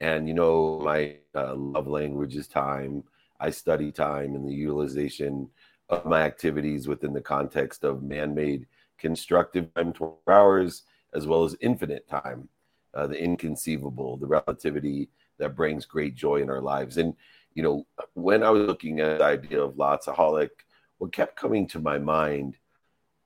And 0.00 0.26
you 0.26 0.34
know, 0.34 0.80
my 0.82 1.16
uh, 1.34 1.54
love 1.54 1.86
language 1.86 2.36
is 2.36 2.48
time. 2.48 3.04
I 3.38 3.50
study 3.50 3.90
time 3.92 4.34
and 4.34 4.46
the 4.46 4.52
utilization 4.52 5.48
of 5.90 6.04
my 6.06 6.22
activities 6.22 6.86
within 6.86 7.12
the 7.12 7.20
context 7.20 7.84
of 7.84 8.02
man-made 8.02 8.66
constructive 8.98 9.72
time 9.74 9.92
12 9.92 10.16
hours 10.28 10.82
as 11.14 11.26
well 11.26 11.42
as 11.42 11.56
infinite 11.60 12.08
time 12.08 12.48
uh, 12.94 13.06
the 13.06 13.20
inconceivable 13.20 14.16
the 14.16 14.26
relativity 14.26 15.08
that 15.38 15.56
brings 15.56 15.84
great 15.86 16.14
joy 16.14 16.36
in 16.36 16.50
our 16.50 16.60
lives 16.60 16.98
and 16.98 17.14
you 17.54 17.62
know 17.62 17.86
when 18.14 18.42
i 18.42 18.50
was 18.50 18.66
looking 18.66 19.00
at 19.00 19.18
the 19.18 19.24
idea 19.24 19.60
of 19.60 19.74
lotsaholic 19.74 20.50
what 20.98 21.12
kept 21.12 21.34
coming 21.34 21.66
to 21.66 21.80
my 21.80 21.98
mind 21.98 22.56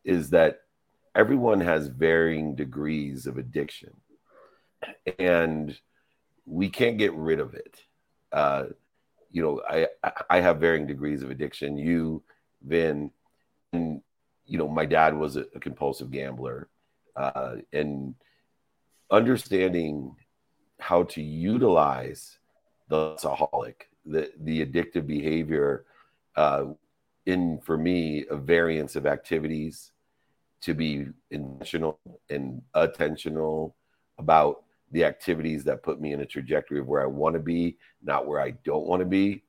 is 0.04 0.30
that 0.30 0.60
everyone 1.14 1.60
has 1.60 1.88
varying 1.88 2.54
degrees 2.54 3.26
of 3.26 3.36
addiction 3.36 3.92
and 5.18 5.78
we 6.46 6.68
can't 6.68 6.98
get 6.98 7.12
rid 7.14 7.40
of 7.40 7.54
it 7.54 7.80
uh, 8.32 8.64
you 9.30 9.42
know 9.42 9.62
i 9.68 9.86
i 10.30 10.40
have 10.40 10.58
varying 10.58 10.86
degrees 10.86 11.22
of 11.22 11.30
addiction 11.30 11.76
you 11.76 12.22
then, 12.64 13.10
and, 13.72 14.00
you 14.46 14.58
know, 14.58 14.68
my 14.68 14.86
dad 14.86 15.16
was 15.16 15.36
a, 15.36 15.44
a 15.54 15.60
compulsive 15.60 16.10
gambler. 16.10 16.68
uh, 17.16 17.56
and 17.72 18.14
understanding 19.10 20.16
how 20.80 21.04
to 21.04 21.22
utilize 21.22 22.38
the 22.88 23.10
alcoholic, 23.10 23.88
the 24.04 24.32
the 24.40 24.64
addictive 24.66 25.06
behavior, 25.06 25.84
uh, 26.36 26.64
in 27.26 27.60
for 27.60 27.78
me 27.78 28.26
a 28.30 28.36
variance 28.36 28.96
of 28.96 29.06
activities 29.06 29.92
to 30.60 30.74
be 30.74 31.06
intentional 31.30 32.00
and 32.30 32.62
attentional 32.74 33.74
about 34.18 34.63
the 34.94 35.04
activities 35.04 35.64
that 35.64 35.82
put 35.82 36.00
me 36.00 36.12
in 36.12 36.20
a 36.20 36.26
trajectory 36.26 36.78
of 36.78 36.86
where 36.86 37.02
I 37.02 37.06
want 37.06 37.34
to 37.34 37.40
be, 37.40 37.76
not 38.00 38.28
where 38.28 38.40
I 38.40 38.52
don't 38.64 38.86
want 38.86 39.00
to 39.00 39.06
be. 39.06 39.42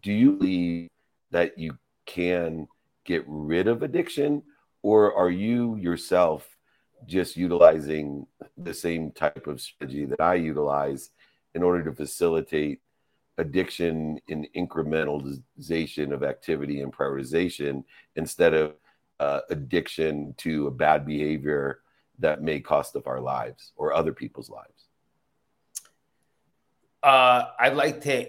Do 0.00 0.12
you 0.12 0.34
believe 0.34 0.88
that 1.32 1.58
you 1.58 1.76
can 2.06 2.68
get 3.04 3.24
rid 3.26 3.66
of 3.66 3.82
addiction, 3.82 4.44
or 4.82 5.12
are 5.12 5.30
you 5.30 5.74
yourself 5.74 6.56
just 7.04 7.36
utilizing 7.36 8.28
the 8.56 8.72
same 8.72 9.10
type 9.10 9.48
of 9.48 9.60
strategy 9.60 10.04
that 10.04 10.20
I 10.20 10.34
utilize 10.34 11.10
in 11.56 11.64
order 11.64 11.82
to 11.82 11.92
facilitate 11.92 12.80
addiction 13.38 14.20
in 14.28 14.46
incrementalization 14.56 16.12
of 16.12 16.22
activity 16.22 16.80
and 16.80 16.92
prioritization 16.92 17.82
instead 18.14 18.54
of 18.54 18.74
uh, 19.18 19.40
addiction 19.50 20.32
to 20.38 20.68
a 20.68 20.70
bad 20.70 21.04
behavior 21.04 21.80
that 22.18 22.42
may 22.42 22.60
cost 22.60 22.96
of 22.96 23.06
our 23.06 23.20
lives 23.20 23.72
or 23.76 23.92
other 23.92 24.12
people's 24.12 24.50
lives? 24.50 24.88
Uh, 27.02 27.44
I'd 27.58 27.74
like 27.74 28.00
to. 28.02 28.26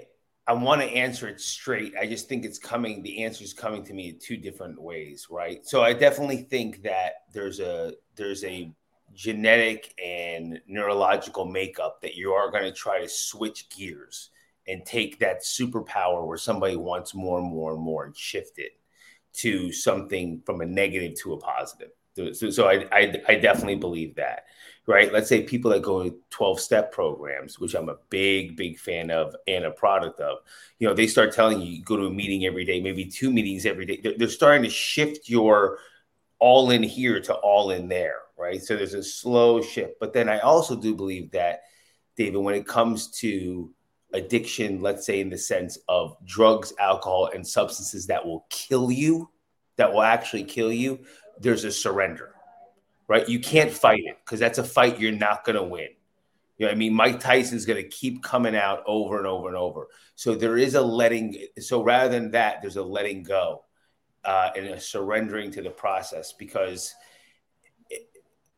I 0.50 0.54
want 0.54 0.82
to 0.82 0.88
answer 0.88 1.28
it 1.28 1.42
straight. 1.42 1.94
I 2.00 2.08
just 2.08 2.30
think 2.30 2.46
it's 2.46 2.58
coming. 2.60 3.04
The 3.04 3.24
answer 3.24 3.44
is 3.44 3.54
coming 3.54 3.84
to 3.84 3.94
me 3.94 4.10
in 4.10 4.20
two 4.20 4.38
different 4.38 4.82
ways, 4.82 5.28
right? 5.30 5.66
So 5.66 5.84
I 5.84 5.92
definitely 5.92 6.44
think 6.44 6.84
that 6.84 7.24
there's 7.34 7.60
a 7.60 7.94
there's 8.16 8.44
a 8.46 8.72
genetic 9.14 9.94
and 10.04 10.62
neurological 10.68 11.46
makeup 11.46 12.02
that 12.02 12.16
you 12.16 12.34
are 12.34 12.52
going 12.52 12.64
to 12.64 12.72
try 12.72 13.02
to 13.02 13.10
switch 13.10 13.70
gears 13.70 14.30
and 14.68 14.86
take 14.86 15.20
that 15.20 15.44
superpower 15.44 16.26
where 16.26 16.38
somebody 16.38 16.76
wants 16.76 17.14
more 17.14 17.40
and 17.40 17.50
more 17.50 17.74
and 17.74 17.82
more 17.82 18.06
and 18.06 18.16
shift 18.16 18.60
it 18.60 18.74
to 19.34 19.72
something 19.72 20.42
from 20.46 20.62
a 20.62 20.66
negative 20.66 21.16
to 21.20 21.34
a 21.34 21.38
positive. 21.38 21.90
So, 22.34 22.50
so 22.50 22.68
I, 22.68 22.86
I, 22.92 23.14
I 23.28 23.36
definitely 23.36 23.76
believe 23.76 24.16
that, 24.16 24.46
right? 24.88 25.12
Let's 25.12 25.30
say 25.30 25.44
people 25.44 25.72
that 25.72 25.82
go 25.82 26.04
to 26.04 26.16
12 26.30 26.60
step 26.60 26.92
programs, 26.92 27.60
which 27.60 27.76
I'm 27.76 27.90
a 27.90 27.98
big, 28.10 28.56
big 28.56 28.78
fan 28.80 29.12
of 29.12 29.36
and 29.48 29.66
a 29.66 29.72
product 29.72 30.20
of, 30.20 30.40
you 30.80 30.88
know, 30.88 30.94
they 30.94 31.08
start 31.08 31.34
telling 31.34 31.62
you, 31.62 31.68
you 31.68 31.84
go 31.84 31.98
to 31.98 32.06
a 32.06 32.12
meeting 32.12 32.46
every 32.46 32.66
day, 32.66 32.82
maybe 32.82 33.06
two 33.06 33.32
meetings 33.32 33.66
every 33.66 33.86
day. 33.86 34.00
They're, 34.02 34.18
they're 34.18 34.28
starting 34.30 34.64
to 34.64 34.70
shift 34.70 35.30
your 35.30 35.80
all 36.40 36.72
in 36.72 36.84
here 36.84 37.20
to 37.20 37.34
all 37.34 37.72
in 37.72 37.88
there, 37.88 38.22
right? 38.38 38.62
So 38.62 38.76
there's 38.76 38.94
a 38.94 39.04
slow 39.04 39.62
shift. 39.62 39.94
But 40.00 40.14
then 40.14 40.30
I 40.30 40.40
also 40.40 40.76
do 40.76 40.96
believe 40.96 41.32
that, 41.32 41.62
David, 42.16 42.40
when 42.40 42.56
it 42.56 42.68
comes 42.68 43.12
to 43.20 43.74
addiction, 44.14 44.82
let's 44.82 45.06
say 45.06 45.20
in 45.20 45.30
the 45.30 45.38
sense 45.38 45.78
of 45.88 46.16
drugs, 46.26 46.74
alcohol, 46.80 47.30
and 47.34 47.46
substances 47.46 48.08
that 48.08 48.26
will 48.26 48.46
kill 48.50 48.92
you, 48.92 49.30
that 49.78 49.94
will 49.94 50.02
actually 50.02 50.44
kill 50.44 50.72
you, 50.72 51.00
there's 51.40 51.64
a 51.64 51.72
surrender, 51.72 52.34
right? 53.08 53.28
You 53.28 53.40
can't 53.40 53.72
fight 53.72 54.02
it 54.04 54.18
because 54.24 54.40
that's 54.40 54.58
a 54.58 54.64
fight 54.64 55.00
you're 55.00 55.12
not 55.12 55.44
going 55.44 55.56
to 55.56 55.64
win. 55.64 55.90
You 56.58 56.66
know, 56.66 56.72
I 56.72 56.76
mean, 56.76 56.94
Mike 56.94 57.20
Tyson's 57.20 57.66
going 57.66 57.82
to 57.82 57.88
keep 57.88 58.24
coming 58.24 58.56
out 58.56 58.84
over 58.88 59.18
and 59.18 59.28
over 59.28 59.48
and 59.48 59.58
over. 59.58 59.88
So 60.16 60.34
there 60.34 60.58
is 60.58 60.76
a 60.76 60.82
letting. 60.82 61.38
So 61.60 61.84
rather 61.84 62.10
than 62.10 62.32
that, 62.32 62.62
there's 62.62 62.78
a 62.78 62.84
letting 62.84 63.24
go 63.24 63.64
uh, 64.24 64.50
and 64.56 64.66
a 64.68 64.80
surrendering 64.80 65.52
to 65.52 65.62
the 65.62 65.70
process 65.70 66.34
because 66.34 66.96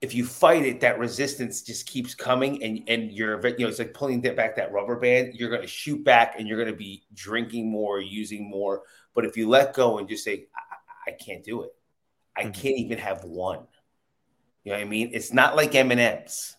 if 0.02 0.16
you 0.16 0.26
fight 0.26 0.66
it, 0.66 0.80
that 0.80 0.98
resistance 0.98 1.62
just 1.62 1.86
keeps 1.86 2.16
coming, 2.16 2.64
and 2.64 2.82
and 2.88 3.12
you're 3.12 3.46
you 3.48 3.60
know 3.60 3.68
it's 3.68 3.80
like 3.80 3.94
pulling 3.94 4.22
back 4.22 4.56
that 4.56 4.72
rubber 4.72 4.98
band. 4.98 5.34
You're 5.36 5.50
going 5.50 5.62
to 5.62 5.68
shoot 5.68 6.04
back, 6.04 6.36
and 6.38 6.48
you're 6.48 6.58
going 6.58 6.72
to 6.72 6.78
be 6.78 7.04
drinking 7.14 7.70
more, 7.70 8.00
using 8.00 8.50
more. 8.50 8.84
But 9.14 9.26
if 9.26 9.36
you 9.36 9.50
let 9.50 9.74
go 9.74 9.98
and 9.98 10.08
just 10.08 10.24
say, 10.24 10.48
"I, 10.56 11.12
I 11.12 11.14
can't 11.14 11.44
do 11.44 11.64
it," 11.64 11.72
I 12.36 12.44
mm-hmm. 12.44 12.52
can't 12.52 12.78
even 12.78 12.98
have 12.98 13.24
one. 13.24 13.68
You 14.64 14.72
know 14.72 14.78
what 14.78 14.86
I 14.86 14.90
mean? 14.90 15.12
It's 15.14 15.34
not 15.34 15.56
like 15.56 15.74
M 15.76 15.92
and 15.92 16.00
M's. 16.00 16.56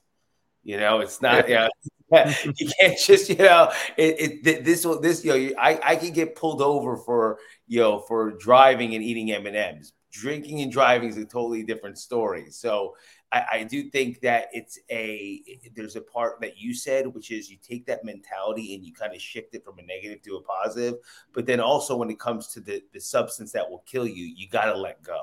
You 0.63 0.79
know, 0.79 1.01
it's 1.01 1.23
not. 1.23 1.49
You, 1.49 1.55
know, 1.55 1.69
you 2.57 2.69
can't 2.81 2.99
just 2.99 3.29
you 3.29 3.37
know 3.37 3.71
it, 3.97 4.43
it 4.45 4.65
this 4.65 4.85
will 4.85 5.01
this 5.01 5.25
you 5.25 5.33
know 5.33 5.55
I 5.59 5.81
I 5.83 5.97
can 5.97 6.13
get 6.13 6.35
pulled 6.35 6.61
over 6.61 6.97
for 6.97 7.39
you 7.69 7.81
know 7.81 8.01
for 8.01 8.33
driving 8.33 8.95
and 8.95 9.05
eating 9.05 9.31
M 9.31 9.47
and 9.47 9.57
M's. 9.57 9.93
Drinking 10.13 10.61
and 10.61 10.73
driving 10.73 11.09
is 11.09 11.17
a 11.19 11.25
totally 11.25 11.63
different 11.63 11.97
story. 11.97 12.51
So 12.51 12.97
I, 13.31 13.45
I, 13.53 13.63
do 13.63 13.91
think 13.91 14.21
that 14.23 14.49
it's 14.53 14.77
a 14.91 15.41
there's 15.77 15.95
a 15.95 16.01
part 16.01 16.41
that 16.41 16.59
you 16.59 16.75
said, 16.75 17.07
which 17.07 17.31
is 17.31 17.49
you 17.49 17.59
take 17.63 17.87
that 17.87 18.05
mentality 18.05 18.75
and 18.75 18.85
you 18.85 18.93
kind 18.93 19.15
of 19.15 19.21
shift 19.21 19.55
it 19.55 19.65
from 19.65 19.79
a 19.79 19.83
negative 19.83 20.21
to 20.23 20.35
a 20.35 20.43
positive. 20.43 20.95
But 21.33 21.47
then 21.47 21.61
also 21.61 21.97
when 21.97 22.11
it 22.11 22.19
comes 22.19 22.49
to 22.49 22.61
the 22.61 22.83
the 22.93 23.01
substance 23.01 23.53
that 23.53 23.71
will 23.71 23.85
kill 23.87 24.09
you, 24.09 24.25
you 24.25 24.49
got 24.49 24.65
to 24.65 24.77
let 24.77 25.01
go. 25.03 25.21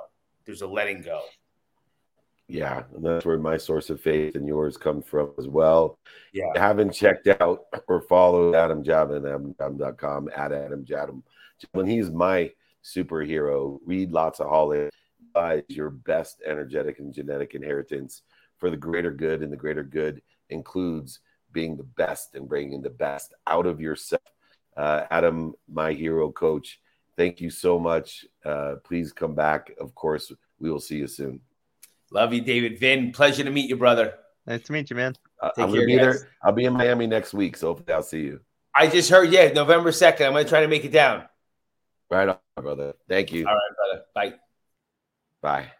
There's 0.48 0.64
a 0.64 0.68
letting 0.68 1.02
go. 1.02 1.22
Yeah, 2.48 2.84
and 2.96 3.06
that's 3.06 3.26
where 3.26 3.38
my 3.38 3.58
source 3.58 3.90
of 3.90 4.00
faith 4.00 4.36
and 4.36 4.48
yours 4.48 4.78
come 4.78 5.02
from 5.02 5.34
as 5.38 5.48
well. 5.48 6.00
Yeah. 6.34 6.46
Haven't 6.56 6.94
checked 6.94 7.28
out 7.28 7.66
or 7.90 8.02
followed 8.02 8.56
Adam 8.56 8.84
Jadam 8.84 9.18
at 9.18 9.24
adamjadam.com 9.24 10.30
at 10.34 10.54
Adam 10.54 10.86
Jadam. 10.86 11.24
When 11.74 11.86
he's 11.86 12.10
my 12.10 12.52
superhero, 12.84 13.80
read 13.86 14.12
Lotsaholic 14.12 14.90
your 15.68 15.90
best 15.92 16.42
energetic 16.46 17.00
and 17.00 17.14
genetic 17.14 17.54
inheritance 17.54 18.24
for 18.58 18.70
the 18.72 18.78
greater 18.78 19.12
good, 19.12 19.44
and 19.44 19.54
the 19.54 19.58
greater 19.58 19.84
good 19.84 20.22
includes 20.50 21.20
being 21.52 21.78
the 21.78 21.84
best 21.84 22.34
and 22.34 22.50
bringing 22.50 22.82
the 22.82 22.90
best 22.90 23.34
out 23.46 23.66
of 23.66 23.80
yourself. 23.80 24.22
Uh, 24.76 25.04
Adam, 25.12 25.54
my 25.72 25.94
hero 25.94 26.32
coach, 26.32 26.80
thank 27.18 27.42
you 27.42 27.50
so 27.50 27.78
much. 27.80 28.26
Uh, 28.46 28.76
please 28.84 29.12
come 29.12 29.36
back. 29.36 29.72
Of 29.80 29.94
course, 29.96 30.32
we 30.60 30.72
will 30.72 30.80
see 30.80 30.98
you 30.98 31.08
soon. 31.08 31.42
Love 32.12 32.34
you, 32.34 32.42
David. 32.42 32.80
Vin, 32.80 33.12
pleasure 33.12 33.44
to 33.44 33.50
meet 33.50 33.70
you, 33.70 33.76
brother. 33.76 34.14
Nice 34.46 34.62
to 34.64 34.72
meet 34.72 34.90
you, 34.90 34.96
man. 34.96 35.14
Uh, 35.42 35.50
I'm 35.58 35.70
gonna 35.70 35.86
be 35.86 35.98
guys. 35.98 36.22
there. 36.22 36.30
I'll 36.42 36.54
be 36.54 36.66
in 36.66 36.74
Miami 36.74 37.06
next 37.08 37.34
week, 37.34 37.58
so 37.58 37.68
hopefully 37.68 37.94
I'll 37.94 38.04
see 38.04 38.22
you. 38.22 38.40
I 38.74 38.88
just 38.88 39.10
heard, 39.10 39.30
yeah, 39.30 39.50
November 39.50 39.92
2nd. 39.92 40.26
I'm 40.26 40.32
gonna 40.32 40.46
try 40.46 40.62
to 40.62 40.68
make 40.68 40.86
it 40.86 40.92
down. 40.92 41.24
Right 42.10 42.30
on, 42.30 42.38
brother. 42.56 42.94
Thank 43.10 43.34
you. 43.34 43.46
All 43.46 43.54
right, 43.54 43.76
brother. 43.76 44.06
Bye. 44.16 44.34
Bye. 45.42 45.72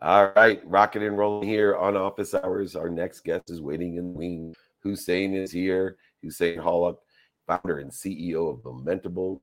All 0.00 0.32
right, 0.36 0.60
rocking 0.64 1.02
and 1.02 1.18
rolling 1.18 1.48
here 1.48 1.74
on 1.74 1.96
office 1.96 2.34
hours. 2.34 2.76
Our 2.76 2.90
next 2.90 3.24
guest 3.24 3.50
is 3.50 3.60
waiting 3.60 3.96
in 3.96 4.12
the 4.12 4.18
wing. 4.18 4.54
Hussein 4.80 5.34
is 5.34 5.50
here. 5.50 5.96
Hussein 6.22 6.58
Hallak, 6.58 6.98
founder 7.46 7.78
and 7.78 7.90
CEO 7.90 8.52
of 8.52 8.62
Momentable 8.62 9.40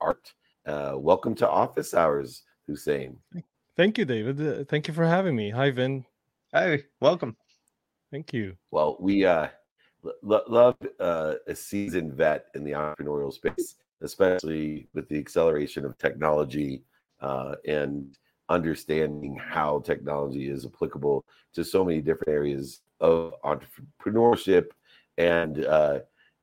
Art. 0.00 0.32
Uh, 0.66 0.94
welcome 0.96 1.34
to 1.36 1.48
office 1.48 1.94
hours, 1.94 2.42
Hussein. 2.66 3.18
Thank 3.76 3.98
you, 3.98 4.04
David. 4.04 4.40
Uh, 4.40 4.64
thank 4.64 4.88
you 4.88 4.94
for 4.94 5.06
having 5.06 5.36
me. 5.36 5.50
Hi, 5.50 5.70
Vin. 5.70 6.04
Hi, 6.52 6.82
welcome. 7.00 7.36
Thank 8.10 8.32
you. 8.32 8.56
Well, 8.70 8.96
we 9.00 9.24
uh, 9.24 9.48
l- 10.04 10.44
love 10.48 10.76
uh, 11.00 11.34
a 11.46 11.54
seasoned 11.54 12.14
vet 12.14 12.46
in 12.54 12.64
the 12.64 12.72
entrepreneurial 12.72 13.32
space, 13.32 13.76
especially 14.00 14.88
with 14.94 15.08
the 15.08 15.18
acceleration 15.18 15.84
of 15.84 15.98
technology 15.98 16.82
uh, 17.20 17.56
and 17.66 18.16
understanding 18.48 19.38
how 19.42 19.80
technology 19.80 20.48
is 20.48 20.64
applicable 20.64 21.24
to 21.52 21.64
so 21.64 21.84
many 21.84 22.00
different 22.00 22.28
areas 22.28 22.80
of 23.00 23.34
entrepreneurship. 23.44 24.66
And 25.18 25.64
uh, 25.64 26.00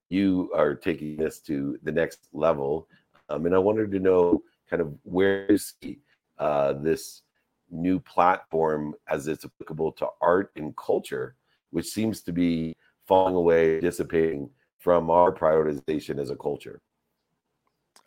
you 0.10 0.52
are 0.56 0.76
taking 0.76 1.18
this 1.18 1.40
to 1.42 1.78
the 1.84 1.92
next 1.92 2.28
level. 2.34 2.88
Um, 3.30 3.46
and 3.46 3.56
I 3.56 3.60
wanted 3.60 3.92
to 3.92 4.00
know 4.00 4.44
kind 4.70 4.82
of 4.82 4.94
where 5.04 5.34
where 5.46 5.46
is 5.48 5.74
uh, 6.38 6.74
this 6.74 7.22
new 7.72 8.00
platform 8.00 8.94
as 9.10 9.28
it's 9.28 9.46
applicable 9.46 9.92
to 9.94 10.08
art 10.22 10.52
and 10.56 10.76
culture, 10.78 11.36
which 11.72 11.88
seems 11.88 12.22
to 12.22 12.32
be 12.32 12.76
falling 13.08 13.36
away, 13.36 13.80
dissipating 13.80 14.50
from 14.80 15.10
our 15.10 15.32
prioritization 15.32 16.20
as 16.20 16.30
a 16.30 16.36
culture. 16.36 16.82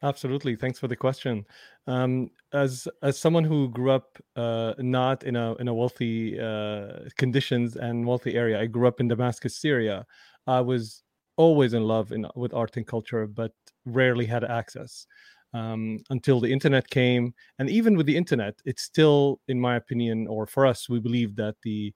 Absolutely. 0.03 0.57
Thanks 0.57 0.79
for 0.79 0.88
the 0.88 0.97
question. 0.97 1.47
Um, 1.87 2.31
as 2.53 2.87
as 3.03 3.19
someone 3.19 3.45
who 3.45 3.69
grew 3.71 3.91
up 3.91 4.19
uh, 4.37 4.75
not 4.79 5.25
in 5.25 5.37
a 5.37 5.55
in 5.55 5.69
a 5.69 5.75
wealthy 5.75 6.38
uh, 6.38 7.09
conditions 7.17 7.76
and 7.76 8.07
wealthy 8.07 8.35
area, 8.35 8.61
I 8.61 8.67
grew 8.67 8.87
up 8.87 9.00
in 9.00 9.09
Damascus, 9.09 9.57
Syria. 9.57 10.05
I 10.47 10.61
was 10.61 11.03
always 11.37 11.75
in 11.75 11.85
love 11.85 12.12
in, 12.12 12.26
with 12.35 12.55
art 12.55 12.76
and 12.76 12.87
culture, 12.87 13.26
but 13.26 13.52
rarely 13.85 14.26
had 14.26 14.45
access 14.45 15.07
um, 15.55 15.99
until 16.11 16.40
the 16.40 16.52
internet 16.52 16.88
came. 16.90 17.35
And 17.59 17.71
even 17.71 17.97
with 17.97 18.07
the 18.07 18.16
internet, 18.16 18.55
it's 18.64 18.83
still, 18.83 19.40
in 19.49 19.61
my 19.61 19.76
opinion, 19.76 20.26
or 20.26 20.47
for 20.47 20.66
us, 20.66 20.88
we 20.88 21.00
believe 21.00 21.37
that 21.37 21.57
the 21.62 21.93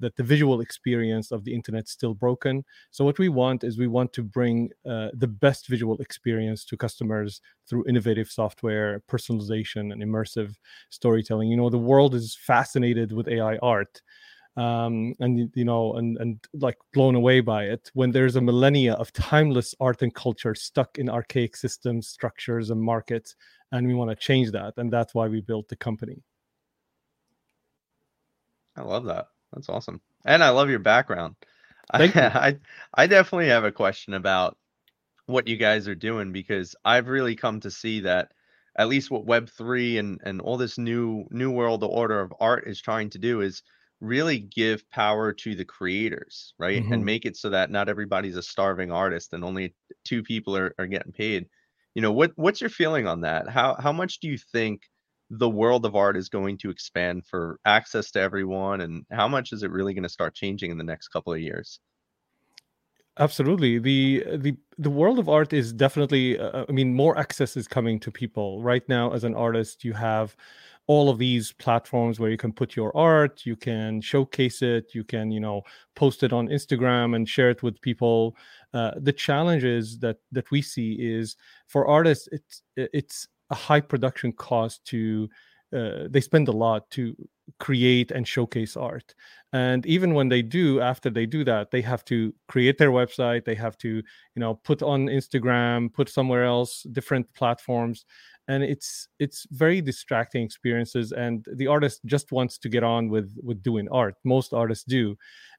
that 0.00 0.16
the 0.16 0.22
visual 0.24 0.60
experience 0.60 1.30
of 1.30 1.44
the 1.44 1.54
internet 1.54 1.84
is 1.84 1.90
still 1.92 2.14
broken. 2.14 2.64
So 2.90 3.04
what 3.04 3.18
we 3.20 3.28
want 3.28 3.62
is 3.62 3.78
we 3.78 3.86
want 3.86 4.12
to 4.14 4.24
bring 4.24 4.70
uh, 4.84 5.08
the 5.14 5.28
best 5.28 5.68
visual 5.68 5.96
experience 5.98 6.64
to 6.66 6.76
customers 6.76 7.40
through 7.68 7.84
innovative 7.88 8.28
software, 8.28 9.00
personalization, 9.08 9.92
and 9.92 10.02
immersive 10.02 10.56
storytelling. 10.90 11.48
You 11.48 11.56
know, 11.56 11.70
the 11.70 11.78
world 11.78 12.14
is 12.14 12.36
fascinated 12.40 13.12
with 13.12 13.28
AI 13.28 13.56
art 13.58 14.02
um, 14.56 15.14
and 15.18 15.50
you 15.54 15.64
know, 15.64 15.94
and 15.94 16.16
and 16.18 16.38
like 16.54 16.78
blown 16.92 17.14
away 17.14 17.40
by 17.40 17.64
it. 17.64 17.90
When 17.94 18.10
there's 18.10 18.36
a 18.36 18.40
millennia 18.40 18.94
of 18.94 19.12
timeless 19.12 19.74
art 19.80 20.02
and 20.02 20.14
culture 20.14 20.54
stuck 20.54 20.98
in 20.98 21.08
archaic 21.08 21.56
systems, 21.56 22.08
structures, 22.08 22.70
and 22.70 22.80
markets, 22.80 23.34
and 23.72 23.86
we 23.86 23.94
want 23.94 24.10
to 24.10 24.16
change 24.16 24.52
that, 24.52 24.74
and 24.76 24.92
that's 24.92 25.14
why 25.14 25.26
we 25.28 25.40
built 25.40 25.68
the 25.68 25.76
company. 25.76 26.22
I 28.76 28.82
love 28.82 29.04
that. 29.04 29.28
That's 29.52 29.68
awesome, 29.68 30.00
and 30.24 30.42
I 30.42 30.50
love 30.50 30.70
your 30.70 30.78
background. 30.78 31.36
I, 31.90 32.04
I 32.04 32.58
I 32.94 33.06
definitely 33.06 33.48
have 33.48 33.64
a 33.64 33.72
question 33.72 34.14
about 34.14 34.56
what 35.26 35.48
you 35.48 35.56
guys 35.56 35.88
are 35.88 35.94
doing 35.94 36.32
because 36.32 36.76
I've 36.84 37.08
really 37.08 37.34
come 37.34 37.60
to 37.60 37.70
see 37.70 38.00
that 38.00 38.32
at 38.76 38.88
least 38.88 39.10
what 39.10 39.26
Web 39.26 39.48
three 39.48 39.98
and 39.98 40.20
and 40.24 40.40
all 40.40 40.56
this 40.56 40.78
new 40.78 41.26
new 41.30 41.50
world 41.50 41.82
order 41.84 42.20
of 42.20 42.32
art 42.40 42.66
is 42.66 42.80
trying 42.80 43.10
to 43.10 43.18
do 43.18 43.40
is 43.40 43.62
really 44.04 44.38
give 44.38 44.88
power 44.90 45.32
to 45.32 45.54
the 45.54 45.64
creators, 45.64 46.54
right? 46.58 46.82
Mm-hmm. 46.82 46.92
And 46.92 47.04
make 47.04 47.24
it 47.24 47.36
so 47.36 47.50
that 47.50 47.70
not 47.70 47.88
everybody's 47.88 48.36
a 48.36 48.42
starving 48.42 48.92
artist 48.92 49.32
and 49.32 49.44
only 49.44 49.74
two 50.04 50.22
people 50.22 50.56
are, 50.56 50.74
are 50.78 50.86
getting 50.86 51.12
paid. 51.12 51.46
You 51.94 52.02
know, 52.02 52.12
what 52.12 52.32
what's 52.36 52.60
your 52.60 52.70
feeling 52.70 53.06
on 53.06 53.22
that? 53.22 53.48
How 53.48 53.76
how 53.78 53.92
much 53.92 54.20
do 54.20 54.28
you 54.28 54.38
think 54.38 54.82
the 55.30 55.48
world 55.48 55.86
of 55.86 55.96
art 55.96 56.16
is 56.16 56.28
going 56.28 56.58
to 56.58 56.70
expand 56.70 57.24
for 57.26 57.58
access 57.64 58.10
to 58.12 58.20
everyone 58.20 58.80
and 58.82 59.04
how 59.10 59.26
much 59.26 59.52
is 59.52 59.62
it 59.62 59.70
really 59.70 59.94
going 59.94 60.02
to 60.02 60.08
start 60.08 60.34
changing 60.34 60.70
in 60.70 60.78
the 60.78 60.84
next 60.84 61.08
couple 61.08 61.32
of 61.32 61.40
years? 61.40 61.80
absolutely 63.18 63.78
the 63.78 64.24
the 64.36 64.56
the 64.76 64.90
world 64.90 65.18
of 65.18 65.28
art 65.28 65.52
is 65.52 65.72
definitely 65.72 66.38
uh, 66.38 66.64
i 66.68 66.72
mean 66.72 66.92
more 66.92 67.16
access 67.16 67.56
is 67.56 67.68
coming 67.68 68.00
to 68.00 68.10
people 68.10 68.60
right 68.62 68.88
now 68.88 69.12
as 69.12 69.22
an 69.22 69.34
artist 69.34 69.84
you 69.84 69.92
have 69.92 70.36
all 70.86 71.08
of 71.08 71.18
these 71.18 71.52
platforms 71.52 72.20
where 72.20 72.30
you 72.30 72.36
can 72.36 72.52
put 72.52 72.76
your 72.76 72.94
art 72.96 73.46
you 73.46 73.56
can 73.56 74.00
showcase 74.00 74.60
it 74.60 74.94
you 74.94 75.02
can 75.02 75.30
you 75.30 75.40
know 75.40 75.62
post 75.96 76.22
it 76.22 76.32
on 76.32 76.48
instagram 76.48 77.16
and 77.16 77.28
share 77.28 77.50
it 77.50 77.62
with 77.62 77.80
people. 77.80 78.36
Uh, 78.72 78.90
the 78.96 79.12
challenges 79.12 79.98
that 79.98 80.18
that 80.32 80.50
we 80.50 80.60
see 80.60 80.94
is 80.94 81.36
for 81.68 81.86
artists 81.86 82.28
it's 82.32 82.62
it's 82.76 83.28
a 83.50 83.54
high 83.54 83.80
production 83.80 84.32
cost 84.32 84.84
to 84.84 85.28
uh, 85.74 86.06
they 86.08 86.20
spend 86.20 86.48
a 86.48 86.52
lot 86.52 86.88
to 86.90 87.16
create 87.58 88.10
and 88.10 88.26
showcase 88.26 88.76
art. 88.76 89.14
And 89.52 89.84
even 89.86 90.14
when 90.14 90.28
they 90.28 90.40
do 90.42 90.80
after 90.80 91.10
they 91.10 91.26
do 91.26 91.44
that 91.44 91.70
they 91.70 91.82
have 91.82 92.04
to 92.06 92.34
create 92.48 92.78
their 92.78 92.90
website 92.90 93.44
they 93.44 93.54
have 93.54 93.78
to 93.78 93.88
you 93.88 94.40
know 94.40 94.54
put 94.54 94.82
on 94.82 95.06
instagram 95.06 95.92
put 95.92 96.08
somewhere 96.08 96.44
else 96.44 96.82
different 96.90 97.32
platforms 97.34 98.04
and 98.48 98.62
it's 98.62 99.08
it's 99.18 99.46
very 99.50 99.80
distracting 99.80 100.42
experiences 100.42 101.12
and 101.12 101.46
the 101.54 101.66
artist 101.66 102.00
just 102.04 102.32
wants 102.32 102.58
to 102.58 102.68
get 102.68 102.82
on 102.82 103.08
with 103.08 103.36
with 103.42 103.62
doing 103.62 103.88
art. 103.90 104.16
Most 104.24 104.52
artists 104.52 104.84
do. 104.84 105.16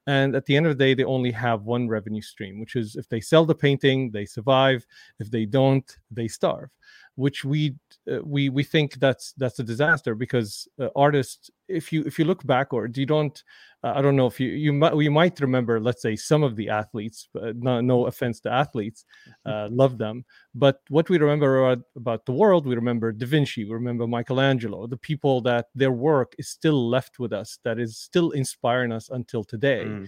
And 0.08 0.36
at 0.36 0.46
the 0.46 0.56
end 0.56 0.68
of 0.68 0.78
the 0.78 0.84
day 0.84 0.94
they 0.94 1.04
only 1.04 1.32
have 1.32 1.64
one 1.64 1.88
revenue 1.88 2.22
stream 2.22 2.60
which 2.60 2.76
is 2.76 2.96
if 2.96 3.10
they 3.10 3.22
sell 3.22 3.46
the 3.46 3.56
painting 3.56 4.12
they 4.12 4.26
survive. 4.26 4.86
If 5.20 5.32
they 5.32 5.46
don't 5.46 5.90
they 6.12 6.28
starve 6.28 6.70
which 7.16 7.46
we 7.46 7.76
uh, 8.12 8.20
we 8.24 8.50
we 8.50 8.64
think 8.64 8.96
that's 8.96 9.34
that's 9.38 9.60
a 9.60 9.64
disaster 9.64 10.16
because 10.16 10.68
uh, 10.80 10.90
artists 10.96 11.50
if 11.68 11.92
you 11.92 12.04
if 12.06 12.20
you 12.20 12.26
look 12.26 12.46
backward 12.46 12.96
you 12.98 13.06
don't 13.06 13.44
uh, 13.84 13.94
i 13.96 14.02
don't 14.02 14.16
know 14.16 14.28
if 14.28 14.40
you 14.40 14.50
you 14.50 14.74
might 14.74 14.96
you 14.96 15.12
might 15.12 15.40
remember 15.40 15.80
let's 15.80 16.02
say 16.02 16.16
some 16.16 16.44
of 16.44 16.56
the 16.56 16.70
athletes 16.70 17.30
no, 17.56 17.82
no 17.82 18.06
offense 18.06 18.40
to 18.40 18.52
athletes 18.52 19.06
mm-hmm. 19.28 19.50
uh, 19.50 19.70
love 19.70 19.98
them 19.98 20.24
but 20.54 20.82
what 20.90 21.10
we 21.10 21.18
remember 21.18 21.66
about, 21.66 21.84
about, 21.96 22.26
the 22.26 22.32
world 22.34 22.66
we 22.66 22.76
remember 22.76 23.12
da 23.12 23.26
vinci 23.26 23.64
we 23.64 23.74
remember 23.74 24.06
michelangelo 24.06 24.86
the 24.86 24.98
people 24.98 25.42
that 25.42 25.68
their 25.74 25.92
work 25.92 26.36
is 26.38 26.50
still 26.50 26.90
left 26.90 27.18
with 27.18 27.34
us 27.34 27.60
that 27.64 27.80
is 27.80 27.98
still 27.98 28.32
inspiring 28.32 28.92
us 28.92 29.10
until 29.10 29.44
today 29.44 29.86
mm. 29.86 30.08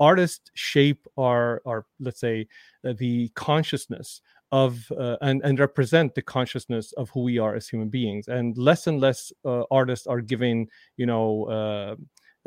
artists 0.00 0.50
shape 0.54 1.06
our 1.16 1.62
our 1.64 1.86
let's 1.98 2.20
say 2.20 2.46
uh, 2.86 2.92
the 2.98 3.28
consciousness 3.30 4.20
of 4.52 4.92
uh, 4.98 5.16
and 5.22 5.40
and 5.42 5.58
represent 5.58 6.14
the 6.14 6.22
consciousness 6.22 6.92
of 6.92 7.10
who 7.10 7.22
we 7.22 7.38
are 7.38 7.54
as 7.56 7.68
human 7.68 7.88
beings. 7.88 8.28
And 8.28 8.56
less 8.56 8.86
and 8.86 9.00
less 9.00 9.32
uh, 9.44 9.62
artists 9.70 10.06
are 10.06 10.20
giving 10.20 10.68
you 10.96 11.06
know 11.06 11.44
uh, 11.44 11.96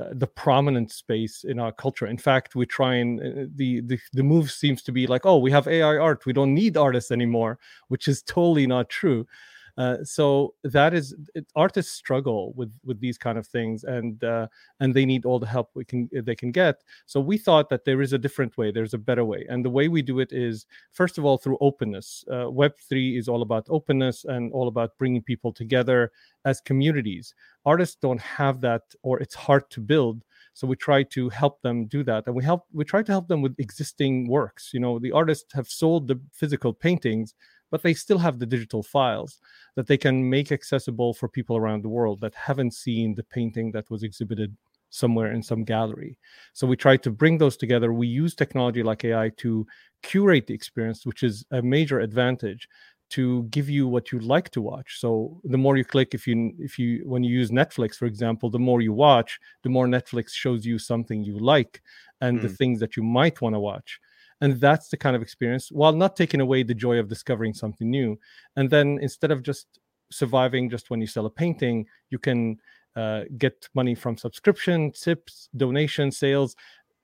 uh 0.01 0.09
the 0.13 0.27
prominent 0.27 0.91
space 0.91 1.43
in 1.43 1.59
our 1.59 1.71
culture. 1.71 2.05
In 2.07 2.17
fact 2.17 2.55
we 2.55 2.65
try 2.65 2.95
and 2.95 3.19
uh, 3.19 3.49
the, 3.55 3.81
the 3.81 3.99
the 4.13 4.23
move 4.23 4.51
seems 4.51 4.83
to 4.83 4.91
be 4.91 5.07
like 5.07 5.25
oh 5.25 5.39
we 5.39 5.51
have 5.51 5.67
ai 5.67 5.97
art. 5.97 6.25
We 6.25 6.33
don't 6.33 6.53
need 6.53 6.77
artists 6.77 7.11
anymore 7.11 7.59
which 7.87 8.07
is 8.07 8.21
totally 8.21 8.67
not 8.67 8.89
true 8.89 9.25
uh, 9.77 9.97
so 10.03 10.53
that 10.63 10.93
is 10.93 11.13
it, 11.33 11.45
artists 11.55 11.93
struggle 11.93 12.53
with 12.53 12.71
with 12.85 12.99
these 12.99 13.17
kind 13.17 13.37
of 13.37 13.45
things, 13.45 13.83
and 13.83 14.23
uh, 14.23 14.47
and 14.79 14.93
they 14.93 15.05
need 15.05 15.25
all 15.25 15.39
the 15.39 15.47
help 15.47 15.69
we 15.73 15.83
can 15.83 16.09
they 16.13 16.35
can 16.35 16.51
get. 16.51 16.83
So 17.05 17.19
we 17.19 17.37
thought 17.37 17.69
that 17.69 17.83
there 17.83 18.01
is 18.01 18.13
a 18.13 18.17
different 18.17 18.57
way. 18.57 18.71
There's 18.71 18.93
a 18.93 18.97
better 18.97 19.25
way, 19.25 19.45
and 19.49 19.65
the 19.65 19.69
way 19.69 19.87
we 19.87 20.01
do 20.01 20.19
it 20.19 20.31
is 20.31 20.65
first 20.91 21.17
of 21.17 21.25
all 21.25 21.37
through 21.37 21.57
openness. 21.59 22.23
Uh, 22.31 22.49
Web 22.49 22.73
three 22.79 23.17
is 23.17 23.27
all 23.27 23.41
about 23.41 23.65
openness 23.69 24.25
and 24.25 24.51
all 24.53 24.67
about 24.67 24.97
bringing 24.97 25.21
people 25.21 25.51
together 25.51 26.11
as 26.45 26.61
communities. 26.61 27.33
Artists 27.65 27.97
don't 28.01 28.21
have 28.21 28.61
that, 28.61 28.83
or 29.01 29.19
it's 29.19 29.35
hard 29.35 29.69
to 29.71 29.81
build 29.81 30.23
so 30.55 30.65
we 30.65 30.75
try 30.77 31.03
to 31.03 31.27
help 31.29 31.61
them 31.61 31.85
do 31.85 32.01
that 32.01 32.25
and 32.25 32.35
we 32.35 32.43
help 32.43 32.65
we 32.71 32.85
try 32.85 33.03
to 33.03 33.11
help 33.11 33.27
them 33.27 33.41
with 33.41 33.53
existing 33.59 34.27
works 34.27 34.71
you 34.73 34.79
know 34.79 34.97
the 34.97 35.11
artists 35.11 35.53
have 35.53 35.67
sold 35.67 36.07
the 36.07 36.19
physical 36.31 36.73
paintings 36.73 37.35
but 37.71 37.81
they 37.81 37.93
still 37.93 38.17
have 38.17 38.39
the 38.39 38.45
digital 38.45 38.83
files 38.83 39.39
that 39.75 39.87
they 39.87 39.97
can 39.97 40.29
make 40.29 40.51
accessible 40.51 41.13
for 41.13 41.27
people 41.27 41.57
around 41.57 41.83
the 41.83 41.89
world 41.89 42.21
that 42.21 42.35
haven't 42.35 42.73
seen 42.73 43.15
the 43.15 43.23
painting 43.23 43.71
that 43.71 43.89
was 43.89 44.03
exhibited 44.03 44.55
somewhere 44.89 45.33
in 45.33 45.43
some 45.43 45.63
gallery. 45.63 46.17
So 46.53 46.65
we 46.67 46.77
try 46.77 46.97
to 46.97 47.11
bring 47.11 47.37
those 47.37 47.57
together. 47.57 47.91
We 47.91 48.07
use 48.07 48.33
technology 48.33 48.81
like 48.83 49.03
AI 49.03 49.29
to 49.37 49.67
curate 50.01 50.47
the 50.47 50.53
experience, 50.53 51.05
which 51.05 51.23
is 51.23 51.45
a 51.51 51.61
major 51.61 51.99
advantage 51.99 52.69
to 53.07 53.43
give 53.43 53.69
you 53.69 53.87
what 53.87 54.11
you 54.11 54.19
like 54.19 54.49
to 54.51 54.61
watch. 54.61 54.99
So 54.99 55.39
the 55.43 55.57
more 55.57 55.77
you 55.77 55.85
click, 55.85 56.13
if 56.13 56.25
you 56.25 56.53
if 56.57 56.79
you 56.79 57.03
when 57.05 57.23
you 57.23 57.33
use 57.33 57.51
Netflix, 57.51 57.95
for 57.95 58.05
example, 58.05 58.49
the 58.49 58.59
more 58.59 58.81
you 58.81 58.93
watch, 58.93 59.39
the 59.63 59.69
more 59.69 59.85
Netflix 59.85 60.31
shows 60.31 60.65
you 60.65 60.79
something 60.79 61.23
you 61.23 61.37
like 61.37 61.81
and 62.21 62.39
mm. 62.39 62.41
the 62.41 62.49
things 62.49 62.79
that 62.79 62.95
you 62.97 63.03
might 63.03 63.41
want 63.41 63.53
to 63.53 63.59
watch 63.59 63.99
and 64.45 64.61
that's 64.61 64.89
the 64.89 64.97
kind 64.97 65.15
of 65.15 65.23
experience 65.23 65.71
while 65.71 65.91
not 65.91 66.15
taking 66.15 66.39
away 66.39 66.61
the 66.61 66.75
joy 66.75 66.99
of 66.99 67.07
discovering 67.07 67.51
something 67.51 67.89
new. 67.89 68.17
And 68.55 68.69
then 68.69 68.99
instead 69.01 69.31
of 69.31 69.41
just 69.41 69.79
surviving 70.11 70.69
just 70.69 70.91
when 70.91 71.01
you 71.01 71.07
sell 71.07 71.25
a 71.25 71.31
painting 71.31 71.83
you 72.11 72.19
can 72.19 72.57
uh, 72.95 73.21
get 73.39 73.67
money 73.73 73.95
from 73.95 74.15
subscription 74.15 74.91
tips 74.91 75.49
donation 75.57 76.11
sales. 76.11 76.55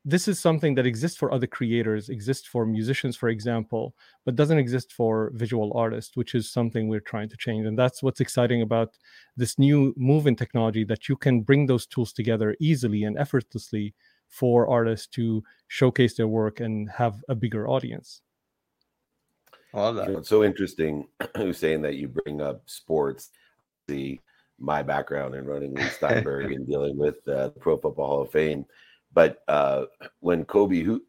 This 0.06 0.28
is 0.28 0.40
something 0.40 0.76
that 0.76 0.86
exists 0.86 1.18
for 1.18 1.34
other 1.34 1.48
creators 1.48 2.10
exists 2.10 2.48
for 2.48 2.64
musicians 2.64 3.16
for 3.16 3.30
example 3.30 3.96
but 4.24 4.36
doesn't 4.36 4.60
exist 4.60 4.94
for 4.94 5.32
visual 5.34 5.70
artists 5.76 6.16
which 6.16 6.36
is 6.36 6.54
something 6.58 6.88
we're 6.88 7.10
trying 7.14 7.30
to 7.30 7.38
change. 7.38 7.66
And 7.66 7.78
that's 7.78 8.04
what's 8.04 8.22
exciting 8.22 8.62
about 8.62 8.90
this 9.36 9.58
new 9.58 9.96
move 9.98 10.28
in 10.28 10.36
technology 10.36 10.84
that 10.92 11.10
you 11.10 11.16
can 11.16 11.42
bring 11.42 11.66
those 11.66 11.88
tools 11.88 12.14
together 12.14 12.56
easily 12.60 13.02
and 13.04 13.18
effortlessly 13.18 13.96
for 14.32 14.68
artists 14.68 15.08
to 15.08 15.44
showcase 15.68 16.16
their 16.16 16.28
work 16.28 16.62
and 16.62 16.90
have 16.90 17.24
a 17.30 17.36
bigger 17.36 17.68
audience. 17.68 18.22
I 19.74 19.82
love 19.82 19.96
that. 19.96 20.08
You 20.08 20.14
know, 20.14 20.20
it's 20.20 20.30
so 20.30 20.44
interesting 20.44 21.08
Hussein 21.36 21.82
that 21.84 21.96
you 21.96 22.08
bring 22.08 22.42
up 22.42 22.64
sports. 22.66 23.30
The 23.88 24.20
my 24.58 24.84
background 24.84 25.36
in 25.36 25.46
running 25.46 25.74
Leigh 25.74 25.90
Steinberg 25.90 26.52
and 26.54 26.68
dealing 26.68 26.98
with 26.98 27.28
uh, 27.28 27.50
the 27.50 27.60
Pro 27.60 27.78
Football 27.78 28.08
Hall 28.08 28.22
of 28.22 28.32
Fame. 28.32 28.66
But 29.14 29.44
uh, 29.48 29.86
when 30.20 30.46
Kobe, 30.46 30.82
who 30.82 31.04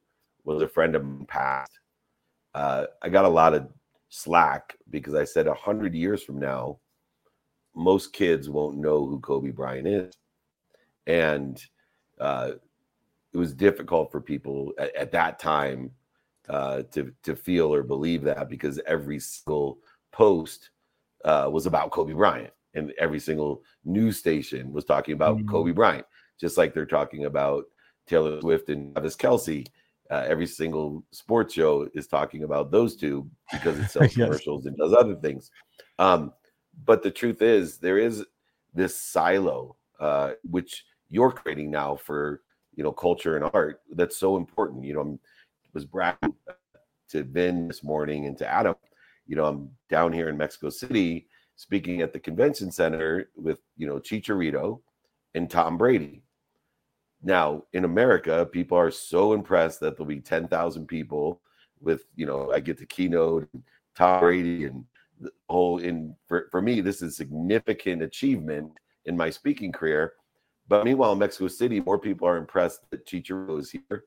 was 0.44 0.62
a 0.62 0.68
friend 0.68 0.96
of 0.96 1.04
mine, 1.04 1.26
passed, 1.26 1.78
uh, 2.54 2.86
I 3.02 3.08
got 3.08 3.24
a 3.24 3.28
lot 3.28 3.54
of 3.54 3.68
slack 4.08 4.76
because 4.90 5.14
I 5.14 5.24
said 5.24 5.46
a 5.46 5.54
hundred 5.54 5.94
years 5.94 6.22
from 6.22 6.40
now, 6.40 6.78
most 7.74 8.12
kids 8.12 8.50
won't 8.50 8.78
know 8.78 9.06
who 9.06 9.20
Kobe 9.20 9.50
Bryant 9.50 9.86
is, 9.86 10.14
and 11.06 11.62
uh, 12.20 12.52
it 13.32 13.38
was 13.38 13.54
difficult 13.54 14.10
for 14.10 14.20
people 14.20 14.72
at, 14.78 14.94
at 14.94 15.12
that 15.12 15.38
time 15.38 15.90
uh, 16.48 16.82
to 16.92 17.12
to 17.22 17.36
feel 17.36 17.72
or 17.72 17.82
believe 17.82 18.22
that 18.22 18.48
because 18.48 18.80
every 18.86 19.18
single 19.18 19.78
post 20.10 20.70
uh, 21.24 21.48
was 21.50 21.66
about 21.66 21.90
Kobe 21.90 22.12
Bryant, 22.12 22.52
and 22.74 22.92
every 22.98 23.20
single 23.20 23.62
news 23.84 24.18
station 24.18 24.72
was 24.72 24.84
talking 24.84 25.14
about 25.14 25.38
mm-hmm. 25.38 25.48
Kobe 25.48 25.72
Bryant, 25.72 26.06
just 26.40 26.58
like 26.58 26.74
they're 26.74 26.86
talking 26.86 27.26
about 27.26 27.64
Taylor 28.06 28.40
Swift 28.40 28.68
and 28.68 28.94
Travis 28.94 29.16
Kelce. 29.16 29.66
Uh, 30.10 30.26
every 30.28 30.46
single 30.46 31.02
sports 31.10 31.54
show 31.54 31.88
is 31.94 32.06
talking 32.06 32.42
about 32.44 32.70
those 32.70 32.96
two 32.96 33.30
because 33.50 33.78
it 33.78 33.88
sells 33.88 34.14
yes. 34.16 34.26
commercials 34.26 34.66
and 34.66 34.76
does 34.76 34.92
other 34.92 35.14
things. 35.14 35.50
Um, 35.98 36.34
but 36.84 37.02
the 37.02 37.10
truth 37.10 37.40
is, 37.40 37.78
there 37.78 37.96
is 37.96 38.22
this 38.74 38.94
silo 39.00 39.76
uh, 40.00 40.32
which 40.50 40.84
you're 41.08 41.30
creating 41.30 41.70
now 41.70 41.94
for 41.94 42.42
you 42.74 42.82
know 42.82 42.92
culture 42.92 43.36
and 43.36 43.50
art 43.52 43.80
that's 43.92 44.16
so 44.16 44.36
important 44.36 44.84
you 44.84 44.94
know 44.94 45.00
I'm 45.00 45.20
was 45.74 45.84
bragging 45.84 46.34
to 47.08 47.22
vin 47.22 47.68
this 47.68 47.82
morning 47.82 48.26
and 48.26 48.36
to 48.38 48.46
adam 48.46 48.74
you 49.26 49.36
know 49.36 49.46
i'm 49.46 49.70
down 49.88 50.12
here 50.12 50.28
in 50.28 50.36
mexico 50.36 50.70
city 50.70 51.28
speaking 51.56 52.02
at 52.02 52.12
the 52.12 52.18
convention 52.18 52.70
center 52.70 53.30
with 53.36 53.60
you 53.76 53.86
know 53.86 53.98
chicharito 53.98 54.80
and 55.34 55.50
tom 55.50 55.78
brady. 55.78 56.22
Now 57.22 57.64
in 57.72 57.84
america 57.84 58.46
people 58.50 58.76
are 58.76 58.90
so 58.90 59.32
impressed 59.32 59.80
that 59.80 59.96
there'll 59.96 60.08
be 60.08 60.20
10000 60.20 60.86
people 60.86 61.40
with 61.80 62.04
you 62.16 62.26
know 62.26 62.50
i 62.52 62.60
get 62.60 62.78
the 62.78 62.86
keynote 62.86 63.48
tom 63.94 64.20
brady 64.20 64.64
and 64.64 64.84
the 65.20 65.30
whole 65.48 65.78
in 65.78 66.16
for, 66.26 66.48
for 66.50 66.60
me 66.60 66.80
this 66.80 67.00
is 67.00 67.16
significant 67.16 68.02
achievement 68.02 68.72
in 69.04 69.16
my 69.16 69.30
speaking 69.30 69.70
career 69.70 70.14
but 70.72 70.86
meanwhile, 70.86 71.12
in 71.12 71.18
Mexico 71.18 71.48
City, 71.48 71.80
more 71.80 71.98
people 71.98 72.26
are 72.26 72.38
impressed 72.38 72.80
that 72.90 73.04
Chicharito 73.04 73.60
is 73.60 73.70
here, 73.70 74.04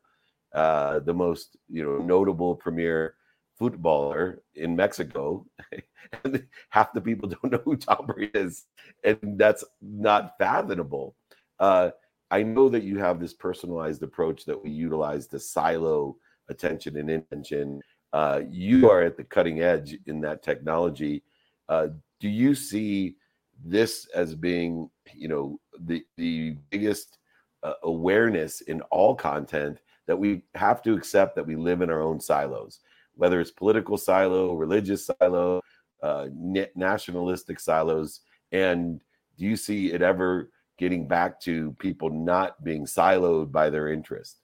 uh, 0.51 0.97
the 0.97 1.13
most 1.13 1.57
you 1.69 1.83
know 1.83 1.99
notable 1.99 2.55
premier 2.55 3.13
footballer 3.55 4.41
in 4.55 4.75
Mexico. 4.75 5.45
and 6.23 6.43
half 6.71 6.91
the 6.91 7.01
people 7.01 7.29
don't 7.43 7.51
know 7.51 7.61
who 7.63 7.77
Brady 8.07 8.31
is, 8.33 8.65
and 9.03 9.37
that's 9.37 9.63
not 9.79 10.39
fathomable. 10.39 11.15
Uh, 11.59 11.91
I 12.31 12.41
know 12.41 12.67
that 12.69 12.81
you 12.81 12.97
have 12.97 13.19
this 13.19 13.35
personalized 13.35 14.01
approach 14.01 14.45
that 14.45 14.63
we 14.63 14.71
utilize 14.71 15.27
to 15.27 15.39
silo 15.39 16.17
attention 16.49 16.97
and 16.97 17.11
intention. 17.11 17.79
Uh, 18.11 18.41
you 18.49 18.89
are 18.89 19.03
at 19.03 19.17
the 19.17 19.23
cutting 19.23 19.61
edge 19.61 19.99
in 20.07 20.19
that 20.21 20.41
technology. 20.41 21.21
Uh, 21.69 21.89
do 22.19 22.27
you 22.27 22.55
see 22.55 23.17
this 23.63 24.07
as 24.13 24.35
being 24.35 24.89
you 25.13 25.27
know 25.27 25.59
the 25.79 26.03
the 26.17 26.57
biggest 26.69 27.17
uh, 27.63 27.73
awareness 27.83 28.61
in 28.61 28.81
all 28.91 29.15
content 29.15 29.79
that 30.07 30.17
we 30.17 30.43
have 30.53 30.81
to 30.83 30.93
accept 30.93 31.35
that 31.35 31.47
we 31.47 31.55
live 31.55 31.81
in 31.81 31.89
our 31.89 32.01
own 32.01 32.19
silos 32.19 32.79
whether 33.15 33.39
it's 33.39 33.51
political 33.51 33.97
silo 33.97 34.53
religious 34.53 35.05
silo 35.05 35.61
uh, 36.05 36.27
nationalistic 36.75 37.59
silos. 37.59 38.21
And 38.51 39.01
do 39.37 39.45
you 39.45 39.55
see 39.55 39.91
it 39.91 40.03
ever 40.03 40.51
getting 40.77 41.07
back 41.07 41.39
to 41.41 41.71
people 41.79 42.09
not 42.09 42.63
being 42.63 42.85
siloed 42.85 43.51
by 43.51 43.69
their 43.69 43.91
interest 43.91 44.41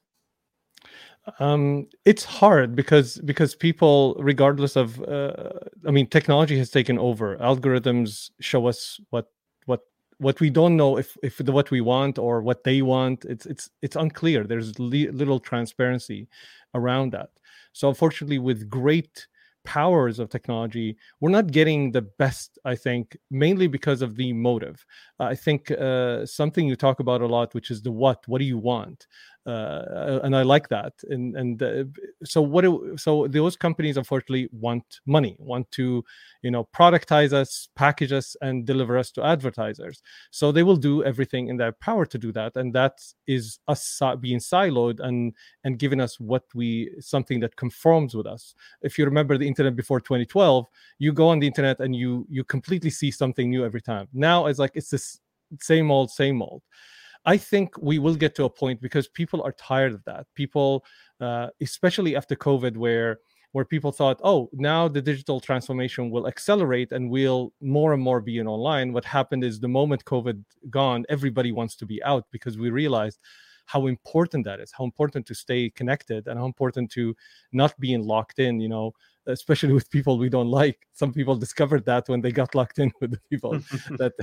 um, 1.39 1.87
it's 2.05 2.23
hard 2.23 2.75
because 2.75 3.17
because 3.19 3.53
people 3.55 4.15
regardless 4.19 4.75
of 4.75 4.99
uh, 5.03 5.49
i 5.87 5.91
mean 5.91 6.07
technology 6.07 6.57
has 6.57 6.69
taken 6.69 6.97
over. 6.97 7.37
Algorithms 7.37 8.31
show 8.39 8.67
us 8.67 8.99
what 9.11 9.27
what 9.65 9.81
what 10.17 10.39
we 10.39 10.49
don't 10.49 10.75
know 10.75 10.97
if 10.97 11.17
if 11.21 11.37
the, 11.37 11.51
what 11.51 11.69
we 11.71 11.81
want 11.81 12.17
or 12.17 12.41
what 12.41 12.63
they 12.63 12.81
want. 12.81 13.25
It's 13.25 13.45
it's 13.45 13.69
it's 13.81 13.95
unclear. 13.95 14.45
There's 14.45 14.79
li- 14.79 15.11
little 15.11 15.39
transparency 15.39 16.27
around 16.73 17.11
that. 17.13 17.29
So 17.73 17.89
unfortunately 17.89 18.39
with 18.39 18.69
great 18.69 19.27
powers 19.63 20.17
of 20.17 20.27
technology 20.27 20.97
we're 21.19 21.29
not 21.29 21.51
getting 21.51 21.91
the 21.91 22.01
best 22.01 22.57
i 22.65 22.75
think 22.75 23.15
mainly 23.29 23.67
because 23.67 24.01
of 24.01 24.15
the 24.15 24.33
motive. 24.33 24.83
I 25.19 25.35
think 25.35 25.69
uh, 25.69 26.25
something 26.25 26.67
you 26.67 26.75
talk 26.75 26.99
about 26.99 27.21
a 27.21 27.27
lot 27.27 27.53
which 27.53 27.69
is 27.69 27.81
the 27.83 27.91
what 27.91 28.27
what 28.27 28.39
do 28.39 28.45
you 28.45 28.57
want 28.57 29.05
uh, 29.45 30.19
and 30.23 30.35
I 30.35 30.43
like 30.43 30.69
that. 30.69 30.93
And 31.09 31.35
and 31.35 31.63
uh, 31.63 31.83
so 32.23 32.41
what? 32.41 32.61
Do, 32.61 32.95
so 32.97 33.27
those 33.27 33.55
companies 33.55 33.97
unfortunately 33.97 34.49
want 34.51 34.99
money, 35.05 35.35
want 35.39 35.69
to, 35.71 36.03
you 36.43 36.51
know, 36.51 36.67
productize 36.75 37.33
us, 37.33 37.67
package 37.75 38.11
us, 38.11 38.35
and 38.41 38.65
deliver 38.65 38.97
us 38.97 39.11
to 39.11 39.23
advertisers. 39.23 40.03
So 40.29 40.51
they 40.51 40.63
will 40.63 40.75
do 40.75 41.03
everything 41.03 41.47
in 41.47 41.57
their 41.57 41.71
power 41.71 42.05
to 42.05 42.17
do 42.17 42.31
that, 42.33 42.55
and 42.55 42.71
that 42.73 42.99
is 43.25 43.59
us 43.67 44.01
being 44.19 44.39
siloed 44.39 44.99
and 44.99 45.33
and 45.63 45.79
giving 45.79 45.99
us 46.01 46.19
what 46.19 46.43
we 46.53 46.91
something 46.99 47.39
that 47.39 47.55
conforms 47.55 48.13
with 48.13 48.27
us. 48.27 48.53
If 48.83 48.99
you 48.99 49.05
remember 49.05 49.37
the 49.37 49.47
internet 49.47 49.75
before 49.75 50.01
2012, 50.01 50.67
you 50.99 51.13
go 51.13 51.29
on 51.29 51.39
the 51.39 51.47
internet 51.47 51.79
and 51.79 51.95
you 51.95 52.27
you 52.29 52.43
completely 52.43 52.91
see 52.91 53.09
something 53.09 53.49
new 53.49 53.65
every 53.65 53.81
time. 53.81 54.07
Now 54.13 54.45
it's 54.45 54.59
like 54.59 54.71
it's 54.75 54.89
this 54.89 55.19
same 55.59 55.91
old, 55.91 56.11
same 56.11 56.41
old. 56.41 56.61
I 57.25 57.37
think 57.37 57.77
we 57.77 57.99
will 57.99 58.15
get 58.15 58.35
to 58.35 58.45
a 58.45 58.49
point 58.49 58.81
because 58.81 59.07
people 59.07 59.41
are 59.43 59.51
tired 59.53 59.93
of 59.93 60.03
that. 60.05 60.25
People, 60.35 60.83
uh, 61.19 61.47
especially 61.61 62.15
after 62.15 62.35
COVID, 62.35 62.77
where 62.77 63.19
where 63.53 63.65
people 63.65 63.91
thought, 63.91 64.19
oh, 64.23 64.49
now 64.53 64.87
the 64.87 65.01
digital 65.01 65.41
transformation 65.41 66.09
will 66.09 66.25
accelerate 66.25 66.93
and 66.93 67.09
we'll 67.09 67.51
more 67.59 67.93
and 67.93 68.01
more 68.01 68.21
be 68.21 68.37
in 68.37 68.47
online. 68.47 68.93
What 68.93 69.03
happened 69.03 69.43
is 69.43 69.59
the 69.59 69.67
moment 69.67 70.05
COVID 70.05 70.41
gone, 70.69 71.05
everybody 71.09 71.51
wants 71.51 71.75
to 71.77 71.85
be 71.85 72.01
out 72.03 72.25
because 72.31 72.57
we 72.57 72.69
realized 72.69 73.19
how 73.65 73.87
important 73.87 74.45
that 74.45 74.59
is, 74.59 74.71
how 74.71 74.85
important 74.85 75.25
to 75.27 75.35
stay 75.35 75.69
connected 75.69 76.27
and 76.27 76.39
how 76.39 76.45
important 76.45 76.91
to 76.91 77.15
not 77.51 77.77
being 77.79 78.03
locked 78.03 78.39
in, 78.39 78.59
you 78.59 78.69
know, 78.69 78.93
especially 79.27 79.73
with 79.73 79.89
people 79.89 80.17
we 80.17 80.29
don't 80.29 80.49
like. 80.49 80.87
Some 80.93 81.13
people 81.13 81.35
discovered 81.35 81.85
that 81.85 82.09
when 82.09 82.21
they 82.21 82.31
got 82.31 82.55
locked 82.55 82.79
in 82.79 82.91
with 83.01 83.11
the 83.11 83.19
people 83.29 83.51
that 83.97 84.13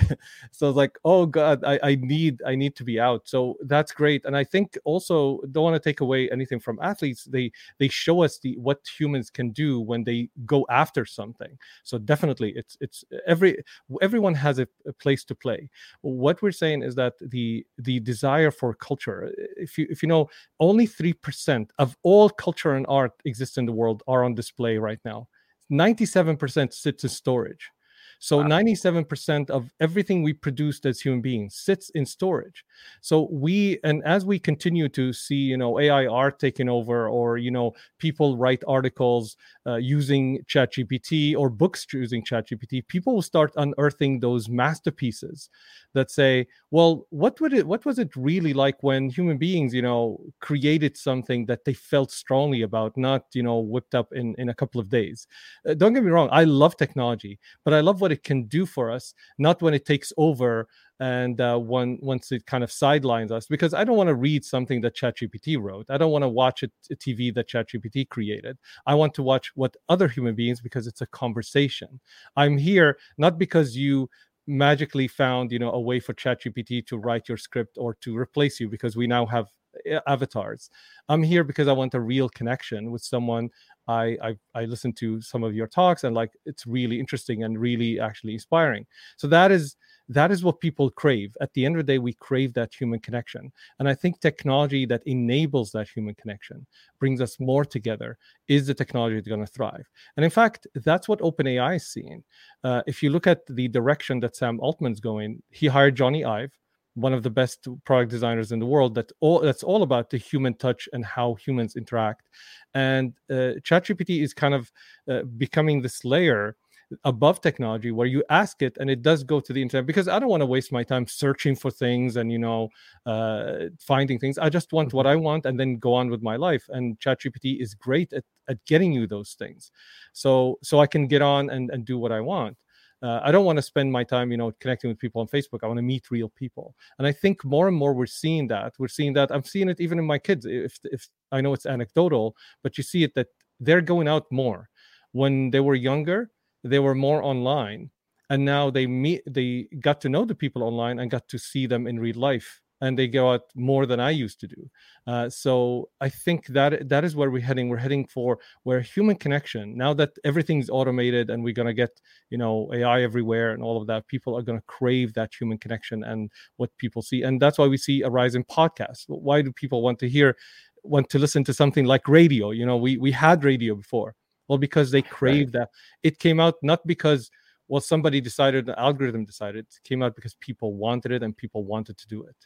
so 0.51 0.69
it's 0.69 0.77
like, 0.77 0.99
oh 1.05 1.27
God, 1.27 1.65
I, 1.65 1.79
I 1.83 1.95
need 1.97 2.41
I 2.47 2.55
need 2.55 2.77
to 2.77 2.85
be 2.85 2.99
out. 3.01 3.29
So 3.29 3.57
that's 3.65 3.93
great. 3.93 4.25
And 4.25 4.37
I 4.37 4.45
think 4.45 4.77
also 4.85 5.41
don't 5.53 5.65
want 5.65 5.75
to 5.75 5.89
take 5.89 6.01
away 6.01 6.31
anything 6.31 6.61
from 6.61 6.79
athletes. 6.83 7.25
They 7.25 7.53
they 7.79 7.89
show 7.89 8.23
us 8.23 8.39
the 8.39 8.57
what 8.59 8.81
humans 8.99 9.31
can 9.31 9.51
do 9.51 9.81
when 9.81 10.05
they 10.05 10.31
go 10.47 10.67
after 10.71 11.05
something. 11.05 11.59
So 11.85 11.99
definitely 11.99 12.53
it's 12.57 12.77
it's 12.81 13.05
every 13.27 13.59
everyone 14.03 14.35
has 14.35 14.59
a, 14.59 14.69
a 14.87 14.93
place 14.93 15.25
to 15.25 15.35
play. 15.35 15.69
What 16.01 16.43
we're 16.43 16.53
saying 16.53 16.83
is 16.83 16.95
that 16.97 17.15
the 17.21 17.65
the 17.79 18.01
desire 18.01 18.51
for 18.51 18.75
culture, 18.75 19.33
if 19.57 19.79
you 19.79 19.87
if 19.91 20.03
you 20.03 20.09
know 20.09 20.29
only 20.61 20.87
three 20.87 21.13
percent 21.13 21.73
of 21.79 21.97
all 22.03 22.29
culture 22.31 22.75
and 22.75 22.87
art 22.89 23.13
exists 23.25 23.59
in 23.59 23.67
the 23.67 23.73
world 23.73 24.03
are 24.07 24.25
on 24.25 24.35
display 24.35 24.79
right 24.79 24.88
right 24.89 25.01
now. 25.05 25.29
97% 25.71 26.73
sits 26.73 27.05
in 27.05 27.11
storage. 27.11 27.71
So 28.19 28.39
wow. 28.39 28.49
97% 28.49 29.51
of 29.51 29.71
everything 29.81 30.23
we 30.23 30.33
produced 30.33 30.87
as 30.87 31.01
human 31.01 31.21
beings 31.21 31.55
sits 31.55 31.91
in 31.91 32.05
storage. 32.05 32.65
So 33.01 33.29
we 33.31 33.79
and 33.85 34.03
as 34.05 34.25
we 34.25 34.39
continue 34.39 34.89
to 34.91 35.13
see, 35.13 35.37
you 35.37 35.57
know, 35.57 35.79
AI 35.79 36.07
art 36.07 36.39
taking 36.39 36.69
over, 36.69 37.09
or 37.09 37.39
you 37.39 37.51
know, 37.51 37.75
people 37.99 38.37
write 38.37 38.63
articles 38.67 39.37
uh, 39.67 39.77
using 39.77 40.41
ChatGPT 40.49 41.37
or 41.37 41.49
books 41.49 41.87
using 41.93 42.25
ChatGPT, 42.25 42.87
people 42.89 43.15
will 43.15 43.23
start 43.23 43.53
unearthing 43.57 44.21
those 44.21 44.49
masterpieces 44.49 45.49
that 45.95 46.11
say, 46.11 46.47
well, 46.71 47.07
what 47.11 47.41
would 47.41 47.53
it 47.53 47.67
what 47.67 47.85
was 47.85 47.99
it 47.99 48.15
really 48.17 48.53
like 48.53 48.83
when 48.83 49.09
human 49.09 49.39
beings, 49.39 49.73
you 49.73 49.83
know, 49.83 50.21
created 50.41 50.97
something 50.97 51.47
that 51.47 51.65
they 51.65 51.75
felt 51.75 52.11
strongly 52.11 52.63
about, 52.63 52.97
not, 52.97 53.27
you 53.33 53.43
know, 53.43 53.59
whipped 53.59 53.95
up 53.95 54.13
in, 54.13 54.35
in 54.39 54.49
a 54.49 54.55
couple 54.55 54.81
of 54.81 54.89
days. 54.89 55.27
Uh, 55.69 55.75
don't 55.75 55.93
get 55.93 56.05
me 56.05 56.11
wrong, 56.11 56.29
I 56.33 56.45
love 56.45 56.77
technology, 56.77 57.39
but 57.65 57.75
I 57.75 57.81
love 57.81 58.01
what 58.01 58.08
it 58.13 58.23
can 58.23 58.45
do 58.45 58.67
for 58.67 58.91
us, 58.91 59.15
not 59.39 59.63
when 59.63 59.75
it 59.75 59.85
takes 59.85 60.13
over 60.17 60.69
and 61.01 61.41
uh, 61.41 61.57
when 61.57 61.99
once 62.03 62.33
it 62.33 62.45
kind 62.47 62.65
of 62.65 62.73
sidelines 62.73 63.31
us 63.31 63.47
because 63.47 63.73
I 63.73 63.85
don't 63.85 63.97
want 63.97 64.09
to 64.09 64.15
read 64.15 64.45
something 64.45 64.81
that 64.81 64.97
ChatGPT 64.97 65.61
wrote. 65.61 65.87
I 65.89 65.97
don't 65.97 66.11
want 66.11 66.23
to 66.23 66.29
watch 66.29 66.63
a, 66.63 66.71
a 66.91 66.97
TV 66.97 67.33
that 67.35 67.49
ChatGPT 67.49 68.09
created. 68.09 68.59
I 68.87 68.95
want 68.95 69.15
to 69.15 69.23
watch 69.23 69.53
what 69.55 69.77
other 69.89 70.09
human 70.09 70.35
beings 70.35 70.61
because 70.61 70.87
it's 70.87 71.01
a 71.01 71.07
conversation. 71.07 72.01
I'm 72.37 72.59
here 72.59 72.99
not 73.17 73.39
because 73.39 73.77
you 73.77 74.11
magically 74.49 75.07
found 75.07 75.53
you 75.53 75.59
know 75.59 75.71
a 75.71 75.81
way 75.81 76.01
for 76.01 76.15
ChatGPT 76.15 76.87
to 76.87 76.97
write 76.97 77.29
your 77.29 77.37
script 77.37 77.77
or 77.79 77.95
to 78.01 78.17
replace 78.17 78.59
you 78.59 78.69
because 78.69 78.97
we 78.97 79.07
now 79.07 79.27
have 79.27 79.47
eh, 79.87 80.01
avatars. 80.07 80.71
I'm 81.09 81.23
here 81.23 81.45
because 81.45 81.69
I 81.69 81.73
want 81.73 81.95
a 81.95 82.01
real 82.01 82.29
connection 82.29 82.91
with 82.91 83.03
someone. 83.03 83.51
I, 83.89 84.19
I 84.23 84.37
I 84.55 84.65
listen 84.67 84.93
to 84.95 85.21
some 85.21 85.43
of 85.43 85.55
your 85.55 85.67
talks 85.67 86.05
and 86.05 86.15
like 86.15 86.33
it's 86.45 86.67
really 86.67 87.01
interesting 87.01 87.43
and 87.43 87.59
really 87.59 87.99
actually 87.99 88.35
inspiring. 88.35 88.87
So 89.17 89.27
that 89.29 89.51
is 89.51 89.77
that 90.11 90.31
is 90.31 90.43
what 90.43 90.61
people 90.61 90.91
crave. 90.91 91.37
At 91.41 91.53
the 91.53 91.67
end 91.67 91.77
of 91.77 91.87
the 91.87 91.93
day, 91.93 91.99
we 91.99 92.15
crave 92.15 92.55
that 92.55 92.75
human 92.75 93.01
connection. 93.01 93.53
And 93.79 93.89
I 93.89 93.95
think 93.95 94.21
technology 94.21 94.87
that 94.87 95.03
enables 95.07 95.71
that 95.73 95.89
human 95.89 96.15
connection 96.15 96.67
brings 96.99 97.21
us 97.21 97.39
more 97.39 97.65
together 97.65 98.17
is 98.49 98.67
the 98.67 98.75
technology 98.75 99.17
that's 99.17 99.29
going 99.29 99.45
to 99.45 99.53
thrive. 99.53 99.87
And 100.17 100.25
in 100.25 100.31
fact, 100.31 100.67
that's 100.75 101.09
what 101.09 101.21
OpenAI 101.21 101.77
is 101.77 101.89
seeing. 101.89 102.25
Uh, 102.65 102.83
if 102.87 103.03
you 103.03 103.11
look 103.11 103.27
at 103.27 103.45
the 103.47 103.69
direction 103.69 104.21
that 104.21 104.37
Sam 104.37 104.59
Altman's 104.61 105.01
going, 105.01 105.43
he 105.51 105.67
hired 105.67 105.97
Jony 105.97 106.27
Ive, 106.27 106.53
one 106.99 107.15
of 107.15 107.23
the 107.23 107.31
best 107.31 107.69
product 107.85 108.11
designers 108.11 108.53
in 108.53 108.59
the 108.59 108.67
world 108.67 108.95
that 108.95 109.11
all 109.21 109.41
that's 109.41 109.63
all 109.63 109.83
about 109.83 110.11
the 110.11 110.19
human 110.19 110.55
touch 110.55 110.89
and 110.93 111.05
how 111.05 111.35
humans 111.35 111.77
interact. 111.77 112.29
And 112.75 113.15
uh, 113.31 113.61
chatgpt 113.63 114.23
is 114.23 114.35
kind 114.35 114.55
of 114.55 114.73
uh, 115.09 115.23
becoming 115.37 115.81
this 115.83 116.05
layer 116.05 116.57
above 117.05 117.41
technology 117.41 117.91
where 117.91 118.07
you 118.07 118.25
ask 118.31 118.63
it 118.63 118.77
and 118.81 118.89
it 118.89 119.03
does 119.03 119.23
go 119.23 119.41
to 119.41 119.53
the 119.53 119.61
internet 119.61 119.85
because 119.87 120.09
i 120.09 120.19
don't 120.19 120.31
want 120.31 120.41
to 120.41 120.47
waste 120.47 120.73
my 120.73 120.83
time 120.83 121.07
searching 121.07 121.55
for 121.55 121.71
things 121.71 122.17
and 122.17 122.33
you 122.33 122.39
know 122.39 122.69
uh, 123.05 123.65
finding 123.79 124.19
things. 124.19 124.39
I 124.39 124.49
just 124.49 124.73
want 124.73 124.95
what 124.95 125.05
mm-hmm. 125.05 125.13
i 125.13 125.27
want 125.27 125.47
and 125.47 125.61
then 125.61 125.77
go 125.77 125.93
on 125.95 126.09
with 126.11 126.23
my 126.23 126.37
life. 126.37 126.65
And 126.71 126.99
chatgpt 126.99 127.61
is 127.61 127.75
great 127.75 128.13
at, 128.13 128.25
at 128.49 128.65
getting 128.65 128.93
you 128.93 129.07
those 129.07 129.35
things. 129.39 129.71
So 130.13 130.59
so 130.63 130.81
i 130.81 130.87
can 130.87 131.07
get 131.07 131.23
on 131.23 131.51
and, 131.51 131.71
and 131.71 131.85
do 131.85 131.99
what 131.99 132.13
i 132.13 132.21
want 132.21 132.57
uh, 133.03 133.21
I 133.23 133.31
don't 133.31 133.45
want 133.45 133.57
to 133.57 133.63
spend 133.63 133.93
my 133.93 134.03
time, 134.03 134.31
you 134.31 134.37
know, 134.37 134.53
connecting 134.61 134.89
with 134.89 134.99
people 134.99 135.21
on 135.21 135.29
Facebook. 135.29 135.61
I 135.63 135.67
want 135.67 135.79
to 135.79 135.83
meet 135.83 136.11
real 136.11 136.29
people. 136.29 136.75
And 136.99 137.07
I 137.07 137.13
think 137.13 137.45
more 137.45 137.69
and 137.69 137.77
more 137.77 137.93
we're 137.93 138.07
seeing 138.07 138.49
that. 138.49 138.75
We're 138.79 138.89
seeing 138.89 139.13
that. 139.15 139.31
I'm 139.31 139.45
seeing 139.45 139.69
it 139.69 139.81
even 139.81 139.99
in 139.99 140.05
my 140.05 140.19
kids. 140.19 140.47
If 140.47 140.79
if 140.85 141.09
I 141.31 141.41
know 141.41 141.53
it's 141.53 141.67
anecdotal, 141.67 142.37
but 142.63 142.77
you 142.77 142.85
see 142.85 143.05
it 143.05 143.15
that 143.15 143.29
they're 143.61 143.81
going 143.81 144.09
out 144.09 144.27
more. 144.31 144.69
When 145.13 145.51
they 145.51 145.61
were 145.61 145.75
younger, 145.75 146.31
they 146.65 146.81
were 146.81 146.95
more 146.95 147.23
online, 147.23 147.91
and 148.31 148.45
now 148.45 148.71
they 148.71 148.87
meet. 148.87 149.23
They 149.27 149.69
got 149.81 150.01
to 150.03 150.09
know 150.09 150.25
the 150.25 150.35
people 150.35 150.63
online 150.63 150.99
and 150.99 151.11
got 151.11 151.29
to 151.29 151.39
see 151.39 151.67
them 151.67 151.87
in 151.87 152.01
real 152.01 152.19
life 152.19 152.61
and 152.81 152.99
they 152.99 153.09
go 153.09 153.33
out 153.33 153.43
more 153.55 153.87
than 153.87 154.01
I 154.01 154.11
used 154.11 154.41
to 154.41 154.47
do. 154.47 154.71
Uh, 155.07 155.29
so 155.29 155.89
I 156.01 156.09
think 156.09 156.47
that 156.49 156.89
that 156.89 157.05
is 157.05 157.17
where 157.17 157.31
we're 157.31 157.43
heading. 157.43 157.69
We're 157.69 157.79
heading 157.79 158.07
for 158.07 158.39
where 158.63 158.81
human 158.81 159.17
connection. 159.17 159.77
Now 159.77 159.95
that 159.95 160.11
everything's 160.25 160.71
automated 160.71 161.31
and 161.31 161.43
we're 161.43 161.55
gonna 161.55 161.75
get 161.75 162.01
you 162.31 162.39
know 162.39 162.71
AI 162.73 163.03
everywhere 163.03 163.53
and 163.53 163.63
all 163.63 163.81
of 163.81 163.87
that, 163.89 164.07
people 164.07 164.37
are 164.37 164.43
gonna 164.43 164.63
crave 164.67 165.15
that 165.15 165.33
human 165.39 165.59
connection 165.59 166.05
and 166.05 166.31
what 166.57 166.77
people 166.79 167.03
see, 167.03 167.23
and 167.23 167.41
that's 167.41 167.59
why 167.59 167.67
we 167.67 167.77
see 167.77 168.03
a 168.03 168.11
rise 168.11 168.35
in 168.35 168.45
podcasts. 168.45 169.05
Why 169.09 169.43
do 169.43 169.53
people 169.53 169.83
want 169.83 169.99
to 170.01 170.09
hear, 170.09 170.37
want 170.83 171.09
to 171.11 171.19
listen 171.19 171.45
to 171.45 171.55
something 171.55 171.85
like 171.85 172.07
radio? 172.07 172.51
You 172.51 172.67
know, 172.67 172.77
we 172.77 172.97
we 172.97 173.13
had 173.13 173.45
radio 173.45 173.75
before. 173.75 174.15
Well, 174.49 174.59
because 174.59 174.91
they 174.91 175.03
crave 175.03 175.49
right. 175.49 175.53
that. 175.53 175.71
It 176.03 176.19
came 176.19 176.41
out 176.41 176.55
not 176.63 176.87
because 176.87 177.31
well 177.69 177.81
somebody 177.81 178.21
decided 178.21 178.67
the 178.67 178.79
algorithm 178.79 179.25
decided 179.25 179.67
it 179.67 179.81
came 179.85 180.03
out 180.03 180.17
because 180.17 180.35
people 180.35 180.75
wanted 180.75 181.13
it 181.13 181.23
and 181.23 181.37
people 181.37 181.65
wanted 181.65 181.99
to 181.99 182.09
do 182.09 182.25
it 182.25 182.37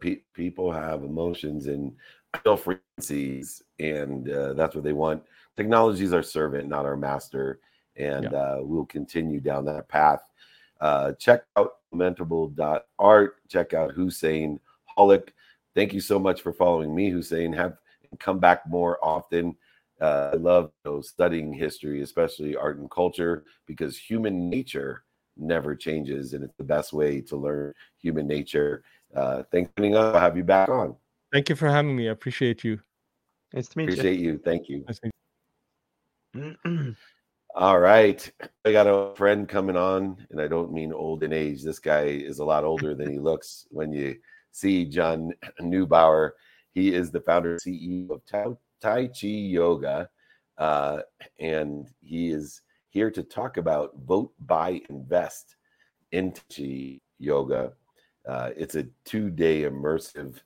pe- 0.00 0.22
people 0.34 0.70
have 0.72 1.04
emotions 1.04 1.66
and 1.66 1.92
feel 2.42 2.56
frequencies, 2.56 3.62
and 3.78 4.30
uh, 4.30 4.52
that's 4.54 4.74
what 4.74 4.84
they 4.84 4.92
want. 4.92 5.22
Technology 5.56 6.04
is 6.04 6.12
our 6.12 6.22
servant, 6.22 6.68
not 6.68 6.86
our 6.86 6.96
master, 6.96 7.60
and 7.96 8.24
yeah. 8.24 8.38
uh, 8.38 8.58
we'll 8.60 8.86
continue 8.86 9.40
down 9.40 9.64
that 9.64 9.88
path. 9.88 10.22
Uh, 10.80 11.12
check 11.12 11.44
out 11.56 11.74
momentable.art. 11.92 13.36
Check 13.48 13.74
out 13.74 13.92
Hussein 13.92 14.60
Hallak. 14.96 15.28
Thank 15.74 15.92
you 15.92 16.00
so 16.00 16.18
much 16.18 16.40
for 16.40 16.52
following 16.52 16.94
me, 16.94 17.10
Hussein. 17.10 17.52
Have 17.52 17.76
come 18.18 18.38
back 18.38 18.66
more 18.68 18.98
often. 19.04 19.56
Uh, 20.00 20.30
I 20.32 20.36
love 20.36 20.72
you 20.84 20.90
know, 20.90 21.00
studying 21.02 21.52
history, 21.52 22.00
especially 22.00 22.56
art 22.56 22.78
and 22.78 22.90
culture, 22.90 23.44
because 23.66 23.98
human 23.98 24.48
nature 24.48 25.04
never 25.36 25.74
changes, 25.74 26.32
and 26.32 26.42
it's 26.44 26.56
the 26.56 26.64
best 26.64 26.92
way 26.92 27.20
to 27.20 27.36
learn 27.36 27.74
human 27.98 28.26
nature 28.26 28.82
uh, 29.14 29.42
thanks 29.50 29.70
for 29.76 29.84
up. 29.96 30.14
I'll 30.14 30.20
have 30.20 30.36
you 30.36 30.44
back 30.44 30.68
on. 30.68 30.96
Thank 31.32 31.48
you 31.48 31.56
for 31.56 31.68
having 31.68 31.94
me. 31.94 32.08
I 32.08 32.12
appreciate 32.12 32.64
you. 32.64 32.80
Nice 33.52 33.68
to 33.68 33.78
meet 33.78 33.84
appreciate 33.84 34.18
you. 34.18 34.32
you. 34.32 34.38
Thank 34.38 34.68
you. 34.68 34.84
All 37.54 37.80
right. 37.80 38.30
I 38.64 38.72
got 38.72 38.86
a 38.86 39.14
friend 39.16 39.48
coming 39.48 39.76
on, 39.76 40.24
and 40.30 40.40
I 40.40 40.46
don't 40.46 40.72
mean 40.72 40.92
old 40.92 41.24
in 41.24 41.32
age. 41.32 41.62
This 41.62 41.80
guy 41.80 42.02
is 42.02 42.38
a 42.38 42.44
lot 42.44 42.64
older 42.64 42.94
than 42.94 43.10
he 43.10 43.18
looks 43.20 43.66
when 43.70 43.92
you 43.92 44.16
see 44.52 44.84
John 44.84 45.32
Neubauer. 45.60 46.30
He 46.72 46.94
is 46.94 47.10
the 47.10 47.20
founder 47.20 47.52
and 47.52 47.60
CEO 47.60 48.10
of 48.10 48.56
Tai 48.80 49.06
Chi 49.08 49.26
Yoga, 49.26 50.08
uh, 50.58 51.00
and 51.40 51.88
he 52.00 52.30
is 52.30 52.62
here 52.90 53.10
to 53.10 53.22
talk 53.22 53.56
about 53.56 53.96
vote, 54.04 54.32
buy, 54.46 54.80
invest 54.88 55.56
in 56.12 56.32
Chi 56.54 57.00
Yoga. 57.18 57.72
Uh, 58.30 58.50
it's 58.56 58.76
a 58.76 58.86
two 59.04 59.28
day 59.28 59.62
immersive 59.62 60.36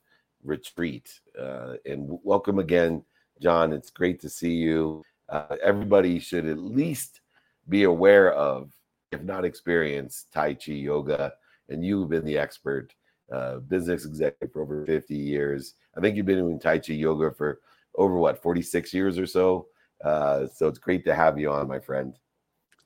retreat. 0.43 1.19
Uh, 1.39 1.75
and 1.85 2.01
w- 2.01 2.19
welcome 2.23 2.57
again, 2.57 3.03
John. 3.39 3.71
It's 3.71 3.91
great 3.91 4.19
to 4.21 4.29
see 4.29 4.53
you. 4.53 5.03
Uh, 5.29 5.55
everybody 5.61 6.17
should 6.17 6.47
at 6.47 6.57
least 6.57 7.21
be 7.69 7.83
aware 7.83 8.33
of, 8.33 8.71
if 9.11 9.21
not 9.21 9.45
experience, 9.45 10.25
Tai 10.33 10.55
Chi 10.55 10.71
yoga. 10.71 11.33
And 11.69 11.85
you've 11.85 12.09
been 12.09 12.25
the 12.25 12.39
expert, 12.39 12.91
uh, 13.31 13.57
business 13.57 14.03
executive 14.03 14.51
for 14.51 14.63
over 14.63 14.83
50 14.83 15.15
years. 15.15 15.75
I 15.95 16.01
think 16.01 16.17
you've 16.17 16.25
been 16.25 16.39
doing 16.39 16.59
Tai 16.59 16.79
Chi 16.79 16.93
yoga 16.93 17.29
for 17.35 17.59
over 17.93 18.15
what, 18.15 18.41
46 18.41 18.95
years 18.95 19.19
or 19.19 19.27
so. 19.27 19.67
Uh, 20.03 20.47
so 20.47 20.67
it's 20.67 20.79
great 20.79 21.05
to 21.05 21.13
have 21.13 21.37
you 21.37 21.51
on, 21.51 21.67
my 21.67 21.79
friend. 21.79 22.17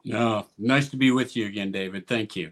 No, 0.03 0.47
nice 0.57 0.89
to 0.89 0.97
be 0.97 1.11
with 1.11 1.37
you 1.37 1.45
again, 1.45 1.71
David. 1.71 2.05
Thank 2.05 2.35
you. 2.35 2.51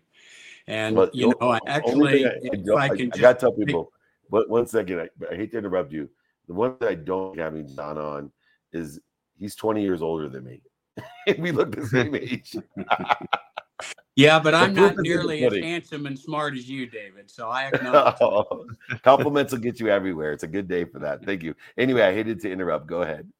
And 0.68 0.96
but 0.96 1.16
you 1.16 1.34
know, 1.40 1.52
I 1.52 1.60
actually, 1.68 2.26
I, 2.26 2.32
if 2.42 2.76
I, 2.76 2.86
I 2.86 2.90
can, 2.90 3.12
I 3.14 3.18
gotta 3.18 3.40
tell 3.40 3.52
people. 3.54 3.92
But 4.30 4.50
one 4.50 4.68
second, 4.68 5.00
I, 5.00 5.10
I 5.32 5.36
hate 5.36 5.52
to 5.52 5.58
interrupt 5.58 5.94
you. 5.94 6.10
The 6.48 6.54
one 6.54 6.76
that 6.80 6.90
I 6.90 6.96
don't 6.96 7.38
have 7.40 7.76
Don 7.76 7.98
on 7.98 8.32
is 8.74 9.00
he's 9.38 9.56
20 9.56 9.82
years 9.82 10.02
older 10.02 10.28
than 10.28 10.44
me. 10.44 10.62
we 11.40 11.52
look 11.52 11.76
the 11.76 11.86
same 11.86 12.16
age. 12.16 12.56
yeah, 14.16 14.40
but 14.40 14.54
I'm 14.54 14.74
not 14.74 14.98
nearly 14.98 15.46
as 15.46 15.54
handsome 15.54 16.06
and 16.06 16.18
smart 16.18 16.56
as 16.56 16.70
you, 16.70 16.88
David. 16.88 17.30
So 17.30 17.50
I 17.50 17.68
acknowledge. 17.74 18.16
oh, 18.22 18.66
compliments 19.04 19.54
will 19.54 19.60
get 19.60 19.80
you 19.80 19.90
everywhere. 19.90 20.34
It's 20.34 20.44
a 20.44 20.48
good 20.48 20.68
day 20.68 20.86
for 20.86 21.00
that. 21.00 21.24
Thank 21.24 21.44
you. 21.44 21.56
Anyway, 21.78 22.02
I 22.02 22.14
hated 22.14 22.42
to 22.42 22.52
interrupt. 22.52 22.88
Go 22.88 23.04
ahead. 23.04 23.32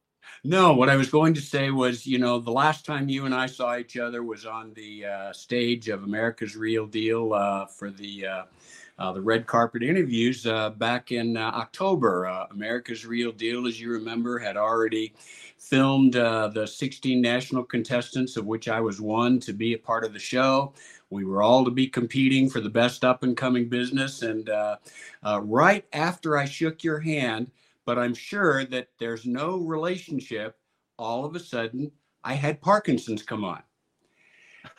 No, 0.44 0.72
what 0.72 0.88
I 0.88 0.96
was 0.96 1.10
going 1.10 1.34
to 1.34 1.40
say 1.40 1.70
was, 1.70 2.06
you 2.06 2.18
know, 2.18 2.38
the 2.38 2.52
last 2.52 2.86
time 2.86 3.08
you 3.08 3.26
and 3.26 3.34
I 3.34 3.46
saw 3.46 3.76
each 3.76 3.96
other 3.96 4.22
was 4.22 4.46
on 4.46 4.72
the 4.74 5.04
uh, 5.04 5.32
stage 5.32 5.88
of 5.88 6.04
America's 6.04 6.56
Real 6.56 6.86
Deal 6.86 7.32
uh, 7.32 7.66
for 7.66 7.90
the 7.90 8.26
uh, 8.26 8.42
uh 8.98 9.12
the 9.12 9.20
red 9.20 9.46
carpet 9.46 9.82
interviews 9.82 10.46
uh, 10.46 10.70
back 10.70 11.10
in 11.10 11.36
uh, 11.36 11.50
October. 11.54 12.24
America's 12.50 13.04
Real 13.04 13.32
Deal, 13.32 13.66
as 13.66 13.80
you 13.80 13.90
remember, 13.90 14.38
had 14.38 14.56
already 14.56 15.12
filmed 15.58 16.14
the 16.14 16.66
16 16.66 17.20
national 17.20 17.64
contestants, 17.64 18.36
of 18.36 18.46
which 18.46 18.68
I 18.68 18.80
was 18.80 19.00
one, 19.00 19.40
to 19.40 19.52
be 19.52 19.74
a 19.74 19.78
part 19.78 20.04
of 20.04 20.12
the 20.12 20.18
show. 20.20 20.72
We 21.10 21.24
were 21.24 21.42
all 21.42 21.64
to 21.64 21.70
be 21.70 21.88
competing 21.88 22.48
for 22.48 22.60
the 22.60 22.70
best 22.70 23.04
up 23.04 23.24
and 23.24 23.36
coming 23.36 23.68
business. 23.68 24.22
And 24.22 24.48
right 25.42 25.84
after 25.92 26.36
I 26.36 26.44
shook 26.44 26.84
your 26.84 27.00
hand, 27.00 27.50
but 27.88 27.98
I'm 27.98 28.12
sure 28.12 28.66
that 28.66 28.88
there's 28.98 29.24
no 29.24 29.56
relationship. 29.56 30.58
All 30.98 31.24
of 31.24 31.34
a 31.34 31.40
sudden, 31.40 31.90
I 32.22 32.34
had 32.34 32.60
Parkinson's 32.60 33.22
come 33.22 33.44
on. 33.44 33.62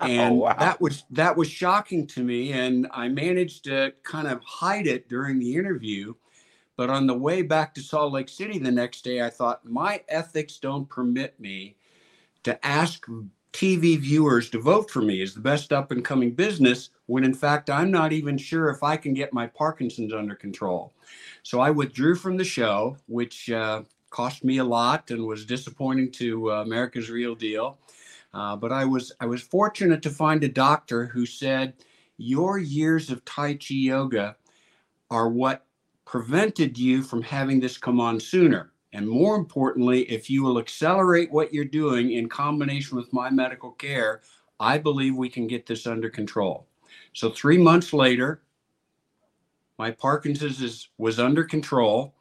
Oh, 0.02 0.06
and 0.06 0.34
oh, 0.34 0.36
wow. 0.36 0.56
that 0.60 0.80
was 0.80 1.04
that 1.10 1.36
was 1.36 1.50
shocking 1.50 2.06
to 2.08 2.22
me 2.22 2.52
and 2.52 2.86
i 2.91 3.08
managed 3.08 3.63
to 3.63 3.91
kind 4.04 4.28
of 4.28 4.39
hide 4.43 4.86
it 4.86 5.10
during 5.10 5.39
the 5.39 5.56
interview 5.56 6.13
but 6.76 6.89
on 6.89 7.08
the 7.08 7.17
way 7.17 7.41
back 7.41 7.74
to 7.74 7.82
salt 7.82 8.13
lake 8.13 8.30
city 8.30 8.60
the 8.60 8.72
next 8.72 9.04
day 9.04 9.22
i 9.22 9.30
thought 9.30 9.65
my 9.65 10.04
ethics 10.10 10.58
don't 10.58 10.88
permit 10.89 11.39
me 11.39 11.76
to 12.43 12.63
ask 12.65 13.06
tv 13.54 13.98
viewers 13.98 14.50
to 14.50 14.60
vote 14.60 14.90
for 14.92 15.02
me 15.02 15.22
as 15.22 15.34
the 15.34 15.42
best 15.42 15.74
up 15.74 15.92
and 15.92 16.06
coming 16.06 16.32
business 16.32 16.92
when 17.08 17.24
in 17.24 17.34
fact 17.34 17.70
i'm 17.70 17.90
not 17.90 18.14
even 18.14 18.38
sure 18.38 18.70
if 18.70 18.84
i 18.84 18.96
can 18.96 19.14
get 19.14 19.34
my 19.34 19.48
parkinson's 19.48 20.14
under 20.14 20.36
control 20.36 20.94
so 21.44 21.60
I 21.60 21.72
withdrew 21.72 22.16
from 22.16 22.38
the 22.38 22.44
show, 22.44 22.98
which 23.08 23.50
uh, 23.50 23.84
cost 24.10 24.44
me 24.44 24.58
a 24.58 24.64
lot 24.64 25.12
and 25.12 25.26
was 25.26 25.46
disappointing 25.46 26.12
to 26.14 26.52
uh, 26.52 26.62
America's 26.62 27.10
Real 27.10 27.36
Deal. 27.36 27.78
Uh, 28.34 28.56
but 28.56 28.72
I 28.72 28.86
was 28.86 29.12
I 29.20 29.26
was 29.26 29.42
fortunate 29.42 30.04
to 30.04 30.10
find 30.10 30.44
a 30.44 30.50
doctor 30.50 31.08
who 31.08 31.26
said 31.26 31.74
your 32.18 32.60
years 32.60 33.10
of 33.10 33.26
Tai 33.26 33.56
Chi 33.56 33.74
yoga 33.74 34.36
are 35.10 35.30
what 35.30 35.66
prevented 36.06 36.78
you 36.78 37.02
from 37.02 37.24
having 37.24 37.60
this 37.60 37.78
come 37.78 38.00
on 38.00 38.20
sooner. 38.20 38.72
And 38.93 39.08
more 39.08 39.36
importantly, 39.36 40.02
if 40.04 40.30
you 40.30 40.43
will 40.43 40.58
accelerate 40.58 41.32
what 41.32 41.54
you're 41.54 41.65
doing 41.65 42.13
in 42.13 42.28
combination 42.28 42.97
with 42.97 43.13
my 43.13 43.30
medical 43.30 43.71
care, 43.71 44.21
I 44.60 44.78
believe 44.78 45.15
we 45.15 45.30
can 45.30 45.47
get 45.47 45.65
this 45.65 45.86
under 45.86 46.10
control. 46.10 46.67
So 47.13 47.30
three 47.30 47.58
months 47.58 47.93
later, 47.93 48.41
my 49.78 49.91
Parkinson's 49.91 50.62
is, 50.62 50.89
was 50.97 51.19
under 51.19 51.43
control. 51.43 52.13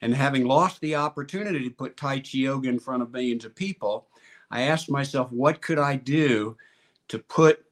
And 0.00 0.14
having 0.14 0.44
lost 0.44 0.80
the 0.80 0.96
opportunity 0.96 1.64
to 1.64 1.74
put 1.74 1.96
Tai 1.96 2.20
Chi 2.20 2.38
Yoga 2.38 2.68
in 2.68 2.78
front 2.78 3.02
of 3.02 3.12
millions 3.12 3.44
of 3.44 3.54
people, 3.54 4.08
I 4.50 4.62
asked 4.62 4.90
myself, 4.90 5.30
what 5.32 5.62
could 5.62 5.78
I 5.78 5.96
do 5.96 6.56
to 7.08 7.18
put 7.18 7.64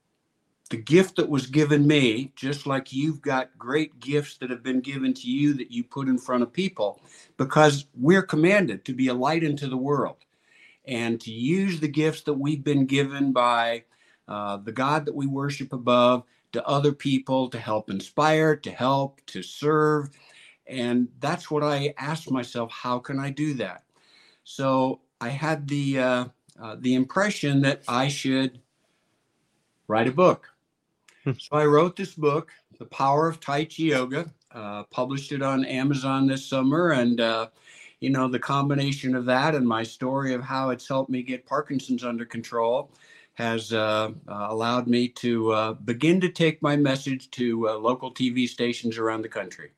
the 0.73 0.79
gift 0.79 1.17
that 1.17 1.29
was 1.29 1.47
given 1.47 1.87
me, 1.87 2.33
just 2.35 2.67
like 2.67 2.95
you've 2.95 3.21
got 3.21 3.51
great 3.59 4.01
gifts 4.01 4.39
that 4.39 4.49
have 4.49 4.63
been 4.63 4.81
given 4.81 5.13
to 5.13 5.31
you 5.31 5.53
that 5.53 5.71
you 5.71 5.85
put 5.85 6.09
in 6.09 6.17
front 6.17 6.43
of 6.43 6.51
people, 6.51 6.99
because 7.37 7.85
we're 7.95 8.23
commanded 8.23 8.83
to 8.87 8.95
be 8.95 9.09
a 9.09 9.15
light 9.15 9.45
into 9.45 9.69
the 9.69 9.77
world 9.77 10.17
and 10.87 11.21
to 11.21 11.31
use 11.31 11.79
the 11.79 11.89
gifts 11.89 12.23
that 12.23 12.33
we've 12.33 12.65
been 12.65 12.87
given 12.87 13.33
by 13.33 13.85
uh, 14.29 14.57
the 14.57 14.73
God 14.73 15.05
that 15.05 15.15
we 15.15 15.27
worship 15.27 15.75
above 15.75 16.25
to 16.53 16.67
other 16.67 16.93
people 16.93 17.51
to 17.51 17.59
help 17.59 17.91
inspire, 17.91 18.57
to 18.57 18.71
help, 18.71 19.21
to 19.27 19.43
serve. 19.43 20.09
And 20.67 21.07
that's 21.21 21.51
what 21.51 21.63
I 21.63 21.93
asked 21.99 22.31
myself 22.31 22.73
how 22.73 22.99
can 22.99 23.21
I 23.21 23.29
do 23.29 23.53
that? 23.55 23.83
So 24.45 25.03
I 25.21 25.29
had 25.29 25.69
the, 25.69 25.99
uh, 25.99 26.25
uh, 26.59 26.77
the 26.81 26.95
impression 26.95 27.61
that 27.61 27.83
I 27.87 28.09
should 28.09 28.59
write 29.87 30.09
a 30.09 30.13
book. 30.13 30.49
Hmm. 31.25 31.33
so 31.37 31.57
I 31.57 31.67
wrote 31.67 31.97
this 31.97 32.15
book, 32.15 32.53
The 32.79 32.87
Power 32.87 33.29
of 33.29 33.41
Tai 33.41 33.65
Chi 33.65 33.85
Yoga, 33.85 34.31
uh, 34.53 34.85
published 34.85 35.33
it 35.33 35.43
on 35.43 35.65
Amazon 35.65 36.27
this 36.27 36.47
summer. 36.47 36.91
And, 36.93 37.21
uh, 37.21 37.49
you 38.01 38.11
know, 38.11 38.29
the 38.29 38.39
combination 38.39 39.15
of 39.15 39.25
that 39.27 39.55
and 39.55 39.67
my 39.67 39.83
story 39.83 40.35
of 40.35 40.43
how 40.43 40.71
it's 40.71 40.89
helped 40.89 41.11
me 41.11 41.23
get 41.23 41.47
Parkinson's 41.47 42.05
under 42.05 42.25
control 42.25 42.93
has 43.35 43.73
uh, 43.73 44.11
uh, 44.29 44.47
allowed 44.51 44.87
me 44.87 45.09
to 45.09 45.53
uh, 45.53 45.73
begin 45.75 46.21
to 46.21 46.29
take 46.29 46.61
my 46.63 46.77
message 46.77 47.31
to 47.31 47.69
uh, 47.69 47.75
local 47.79 48.13
TV 48.13 48.49
stations 48.49 48.99
around 48.99 49.23
the 49.23 49.29
country. 49.29 49.71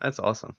That's 0.00 0.18
awesome. 0.18 0.56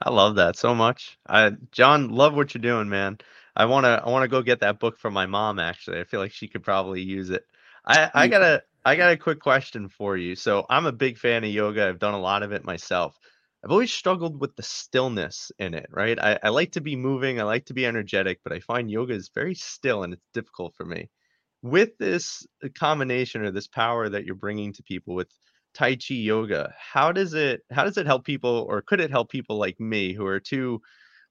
I 0.00 0.10
love 0.10 0.36
that 0.36 0.56
so 0.56 0.74
much. 0.74 1.18
I 1.28 1.52
John, 1.72 2.10
love 2.10 2.34
what 2.34 2.54
you're 2.54 2.62
doing, 2.62 2.88
man. 2.88 3.18
I 3.56 3.66
wanna 3.66 4.02
I 4.04 4.10
wanna 4.10 4.28
go 4.28 4.42
get 4.42 4.60
that 4.60 4.80
book 4.80 4.98
from 4.98 5.14
my 5.14 5.26
mom. 5.26 5.58
Actually, 5.58 6.00
I 6.00 6.04
feel 6.04 6.20
like 6.20 6.32
she 6.32 6.48
could 6.48 6.62
probably 6.62 7.02
use 7.02 7.30
it. 7.30 7.46
I 7.86 8.10
I 8.14 8.28
got 8.28 8.42
a 8.42 8.62
I 8.84 8.96
got 8.96 9.12
a 9.12 9.16
quick 9.16 9.40
question 9.40 9.88
for 9.88 10.16
you. 10.16 10.34
So 10.36 10.66
I'm 10.70 10.86
a 10.86 10.92
big 10.92 11.18
fan 11.18 11.44
of 11.44 11.50
yoga. 11.50 11.86
I've 11.88 11.98
done 11.98 12.14
a 12.14 12.20
lot 12.20 12.42
of 12.42 12.52
it 12.52 12.64
myself. 12.64 13.16
I've 13.64 13.70
always 13.70 13.92
struggled 13.92 14.40
with 14.40 14.56
the 14.56 14.62
stillness 14.62 15.52
in 15.58 15.74
it, 15.74 15.86
right? 15.90 16.18
I, 16.18 16.38
I 16.42 16.48
like 16.48 16.72
to 16.72 16.80
be 16.80 16.96
moving, 16.96 17.38
I 17.40 17.44
like 17.44 17.66
to 17.66 17.74
be 17.74 17.84
energetic, 17.84 18.40
but 18.42 18.54
I 18.54 18.60
find 18.60 18.90
yoga 18.90 19.12
is 19.12 19.30
very 19.34 19.54
still 19.54 20.02
and 20.02 20.14
it's 20.14 20.26
difficult 20.32 20.74
for 20.76 20.86
me. 20.86 21.10
With 21.62 21.90
this 21.98 22.46
uh, 22.64 22.68
combination 22.78 23.42
or 23.42 23.50
this 23.50 23.66
power 23.68 24.08
that 24.08 24.24
you're 24.24 24.34
bringing 24.34 24.72
to 24.74 24.82
people 24.82 25.14
with 25.14 25.28
Tai 25.74 25.96
Chi 25.96 26.14
yoga, 26.14 26.72
how 26.78 27.12
does 27.12 27.34
it 27.34 27.60
how 27.70 27.84
does 27.84 27.98
it 27.98 28.06
help 28.06 28.24
people 28.24 28.66
or 28.68 28.80
could 28.82 29.00
it 29.00 29.10
help 29.10 29.30
people 29.30 29.58
like 29.58 29.78
me 29.78 30.14
who 30.14 30.24
are 30.26 30.40
too 30.40 30.80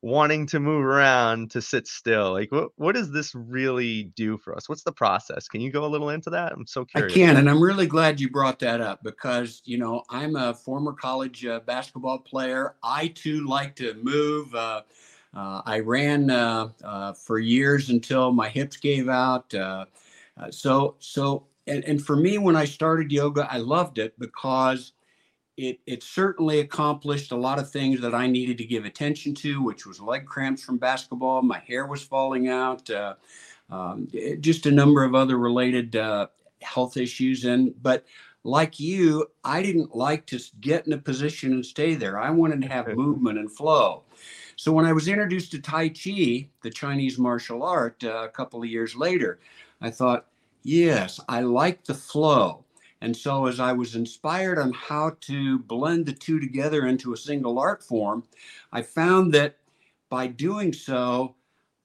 wanting 0.02 0.46
to 0.48 0.60
move 0.62 0.84
around 0.84 1.52
to 1.52 1.62
sit 1.62 1.86
still 1.86 2.32
like 2.32 2.50
what 2.52 2.70
what 2.78 2.96
does 2.96 3.12
this 3.12 3.36
really 3.36 4.04
do 4.16 4.38
for 4.38 4.56
us? 4.56 4.70
What's 4.70 4.84
the 4.84 4.94
process? 4.94 5.48
Can 5.48 5.60
you 5.60 5.72
go 5.72 5.86
a 5.86 5.88
little 5.88 6.10
into 6.10 6.30
that? 6.30 6.54
I'm 6.54 6.66
so 6.66 6.86
curious. 6.86 7.12
i 7.12 7.16
can 7.16 7.38
and 7.38 7.50
i'm 7.50 7.62
really 7.62 7.86
glad 7.86 8.20
you 8.20 8.30
brought 8.30 8.60
that 8.60 8.80
up 8.80 9.04
because 9.04 9.62
you 9.66 9.78
know 9.78 10.04
i'm 10.10 10.36
a 10.36 10.54
former 10.54 10.94
college 10.94 11.46
uh, 11.46 11.60
basketball 11.62 12.20
player. 12.20 12.76
I 12.82 13.08
too 13.08 13.46
like 13.46 13.76
to 13.78 13.94
move 13.96 14.56
uh, 14.56 14.84
uh, 15.36 15.62
i 15.66 15.80
ran 15.80 16.30
uh, 16.30 16.70
uh, 16.84 17.14
for 17.14 17.40
years 17.40 17.90
until 17.90 18.32
my 18.32 18.48
hips 18.48 18.78
gave 18.78 19.10
out 19.10 19.54
uh, 19.54 19.86
so 20.50 20.96
so 21.00 21.46
and, 21.68 21.84
and 21.84 22.06
for 22.06 22.16
me 22.16 22.38
when 22.38 22.56
i 22.56 22.64
started 22.64 23.12
yoga 23.12 23.48
i 23.52 23.58
loved 23.58 23.98
it 23.98 24.18
because 24.18 24.94
it, 25.60 25.80
it 25.86 26.04
certainly 26.04 26.62
accomplished 26.62 27.34
a 27.34 27.36
lot 27.36 27.60
of 27.60 27.70
things 27.70 28.00
that 28.00 28.16
I 28.16 28.28
needed 28.28 28.58
to 28.60 28.64
give 28.64 28.86
attention 28.86 29.36
to, 29.36 29.62
which 29.62 29.86
was 29.86 30.00
leg 30.00 30.26
cramps 30.26 30.64
from 30.64 30.78
basketball. 30.78 31.42
My 31.42 31.60
hair 31.60 31.86
was 31.86 32.02
falling 32.02 32.48
out, 32.48 32.90
uh, 32.90 33.16
um, 33.70 34.08
it, 34.14 34.40
just 34.40 34.68
a 34.68 34.72
number 34.72 35.04
of 35.04 35.16
other 35.16 35.38
related 35.38 35.98
uh, 35.98 36.28
health 36.62 36.96
issues. 36.96 37.44
And 37.44 37.74
but 37.84 38.06
like 38.46 38.80
you, 38.80 39.28
I 39.44 39.62
didn't 39.62 39.94
like 39.94 40.26
to 40.28 40.40
get 40.62 40.88
in 40.88 40.94
a 40.94 40.98
position 40.98 41.52
and 41.52 41.66
stay 41.66 41.94
there. 41.94 42.18
I 42.18 42.30
wanted 42.30 42.62
to 42.62 42.70
have 42.70 42.88
movement 42.96 43.38
and 43.38 43.52
flow. 43.52 44.04
So 44.56 44.72
when 44.72 44.86
I 44.86 44.94
was 44.94 45.10
introduced 45.10 45.52
to 45.52 45.60
Tai 45.60 45.90
Chi, 45.90 46.48
the 46.64 46.72
Chinese 46.74 47.18
martial 47.18 47.64
art, 47.64 48.02
uh, 48.06 48.24
a 48.24 48.30
couple 48.30 48.62
of 48.62 48.70
years 48.70 48.96
later, 48.96 49.40
I 49.82 49.90
thought, 49.90 50.28
yes, 50.64 51.20
I 51.28 51.42
like 51.42 51.84
the 51.84 51.94
flow. 51.94 52.64
And 53.02 53.16
so, 53.16 53.46
as 53.46 53.60
I 53.60 53.72
was 53.72 53.96
inspired 53.96 54.60
on 54.60 54.74
how 54.74 55.16
to 55.22 55.60
blend 55.60 56.06
the 56.06 56.14
two 56.14 56.40
together 56.40 56.86
into 56.86 57.14
a 57.14 57.18
single 57.18 57.58
art 57.58 57.82
form, 57.82 58.24
I 58.72 58.82
found 58.82 59.34
that 59.34 59.58
by 60.10 60.28
doing 60.28 60.74
so, 60.74 61.36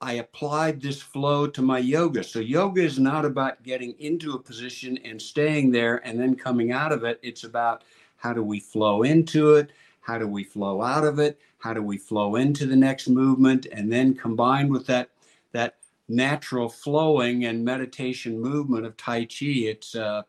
I 0.01 0.13
applied 0.13 0.81
this 0.81 1.01
flow 1.01 1.47
to 1.47 1.61
my 1.61 1.79
yoga. 1.79 2.23
So, 2.23 2.39
yoga 2.39 2.81
is 2.81 2.99
not 2.99 3.23
about 3.23 3.63
getting 3.63 3.95
into 3.99 4.33
a 4.33 4.39
position 4.39 4.97
and 5.05 5.21
staying 5.21 5.71
there 5.71 6.05
and 6.05 6.19
then 6.19 6.35
coming 6.35 6.71
out 6.71 6.91
of 6.91 7.03
it. 7.05 7.19
It's 7.23 7.45
about 7.45 7.83
how 8.17 8.33
do 8.33 8.43
we 8.43 8.59
flow 8.59 9.03
into 9.03 9.55
it? 9.55 9.71
How 10.01 10.17
do 10.17 10.27
we 10.27 10.43
flow 10.43 10.81
out 10.81 11.05
of 11.05 11.19
it? 11.19 11.39
How 11.59 11.73
do 11.73 11.81
we 11.81 11.97
flow 11.97 12.35
into 12.35 12.65
the 12.65 12.75
next 12.75 13.07
movement? 13.07 13.67
And 13.71 13.91
then 13.91 14.13
combined 14.13 14.69
with 14.69 14.85
that, 14.87 15.09
that 15.53 15.77
natural 16.07 16.69
flowing 16.69 17.45
and 17.45 17.63
meditation 17.65 18.39
movement 18.39 18.85
of 18.85 18.97
Tai 18.97 19.25
Chi, 19.25 19.45
it's, 19.65 19.95
uh, 19.95 20.23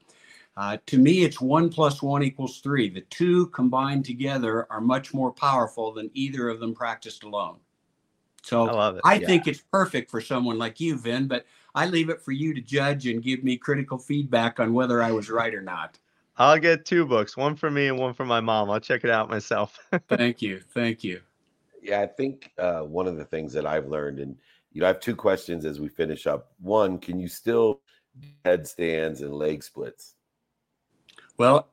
uh, 0.57 0.79
to 0.87 0.99
me, 0.99 1.23
it's 1.23 1.40
one 1.40 1.69
plus 1.69 2.03
one 2.03 2.23
equals 2.23 2.61
three. 2.61 2.88
The 2.88 3.03
two 3.03 3.47
combined 3.49 4.05
together 4.05 4.66
are 4.71 4.81
much 4.81 5.12
more 5.12 5.31
powerful 5.31 5.92
than 5.92 6.11
either 6.14 6.49
of 6.49 6.61
them 6.61 6.75
practiced 6.75 7.25
alone. 7.25 7.59
So 8.42 8.69
I, 8.69 9.01
I 9.05 9.14
yeah. 9.14 9.27
think 9.27 9.47
it's 9.47 9.62
perfect 9.73 10.11
for 10.11 10.21
someone 10.21 10.57
like 10.57 10.81
you, 10.81 10.97
Vin, 10.97 11.27
but 11.27 11.45
I 11.75 11.87
leave 11.87 12.09
it 12.09 12.23
for 12.23 12.33
you 12.33 12.55
to 12.55 12.61
judge 12.61 13.07
and 13.07 13.23
give 13.23 13.42
me 13.45 13.57
critical 13.57 13.99
feedback 13.99 14.61
on 14.61 14.73
whether 14.73 15.03
I 15.03 15.11
was 15.11 15.29
right 15.29 15.55
or 15.55 15.61
not. 15.61 15.99
I'll 16.38 16.59
get 16.59 16.85
two 16.85 17.07
books, 17.07 17.37
one 17.37 17.57
for 17.57 17.71
me 17.71 17.88
and 17.88 17.99
one 17.99 18.14
for 18.14 18.25
my 18.25 18.40
mom. 18.40 18.71
I'll 18.71 18.81
check 18.81 19.05
it 19.05 19.11
out 19.11 19.29
myself. 19.29 19.79
Thank 20.09 20.42
you. 20.42 20.61
Thank 20.73 21.03
you. 21.03 21.21
Yeah, 21.83 22.01
I 22.01 22.07
think 22.07 22.53
uh, 22.59 22.81
one 22.81 23.07
of 23.07 23.16
the 23.16 23.25
things 23.25 23.53
that 23.53 23.66
I've 23.66 23.88
learned, 23.88 24.21
and 24.21 24.37
you 24.73 24.81
know, 24.81 24.87
I 24.87 24.88
have 24.88 25.01
two 25.01 25.16
questions 25.16 25.64
as 25.64 25.81
we 25.81 25.88
finish 25.88 26.27
up. 26.27 26.53
One, 26.61 26.99
can 26.99 27.19
you 27.19 27.29
still 27.29 27.81
headstands 28.45 29.23
and 29.23 29.35
leg 29.35 29.62
splits? 29.62 30.15
Well, 31.38 31.68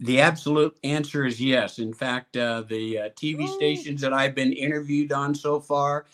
the 0.00 0.20
absolute 0.20 0.76
answer 0.84 1.24
is 1.24 1.40
yes. 1.40 1.78
In 1.78 1.92
fact, 1.92 2.36
uh, 2.36 2.62
the 2.62 2.98
uh, 2.98 3.08
TV 3.10 3.48
stations 3.48 4.00
that 4.00 4.12
I've 4.12 4.34
been 4.34 4.52
interviewed 4.52 5.12
on 5.12 5.34
so 5.34 5.60
far, 5.60 6.06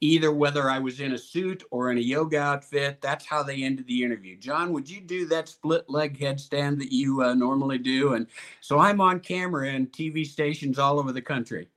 either 0.00 0.32
whether 0.32 0.70
I 0.70 0.78
was 0.78 1.00
in 1.00 1.12
a 1.12 1.18
suit 1.18 1.62
or 1.70 1.90
in 1.90 1.98
a 1.98 2.00
yoga 2.00 2.38
outfit, 2.38 3.00
that's 3.00 3.26
how 3.26 3.42
they 3.42 3.62
ended 3.62 3.86
the 3.86 4.02
interview. 4.02 4.36
John, 4.36 4.72
would 4.72 4.88
you 4.88 5.00
do 5.00 5.26
that 5.26 5.48
split 5.48 5.88
leg 5.88 6.18
headstand 6.18 6.78
that 6.78 6.92
you 6.92 7.22
uh, 7.22 7.34
normally 7.34 7.78
do? 7.78 8.14
And 8.14 8.26
so 8.60 8.78
I'm 8.78 9.00
on 9.00 9.20
camera 9.20 9.68
in 9.68 9.86
TV 9.88 10.26
stations 10.26 10.78
all 10.78 10.98
over 10.98 11.12
the 11.12 11.22
country. 11.22 11.68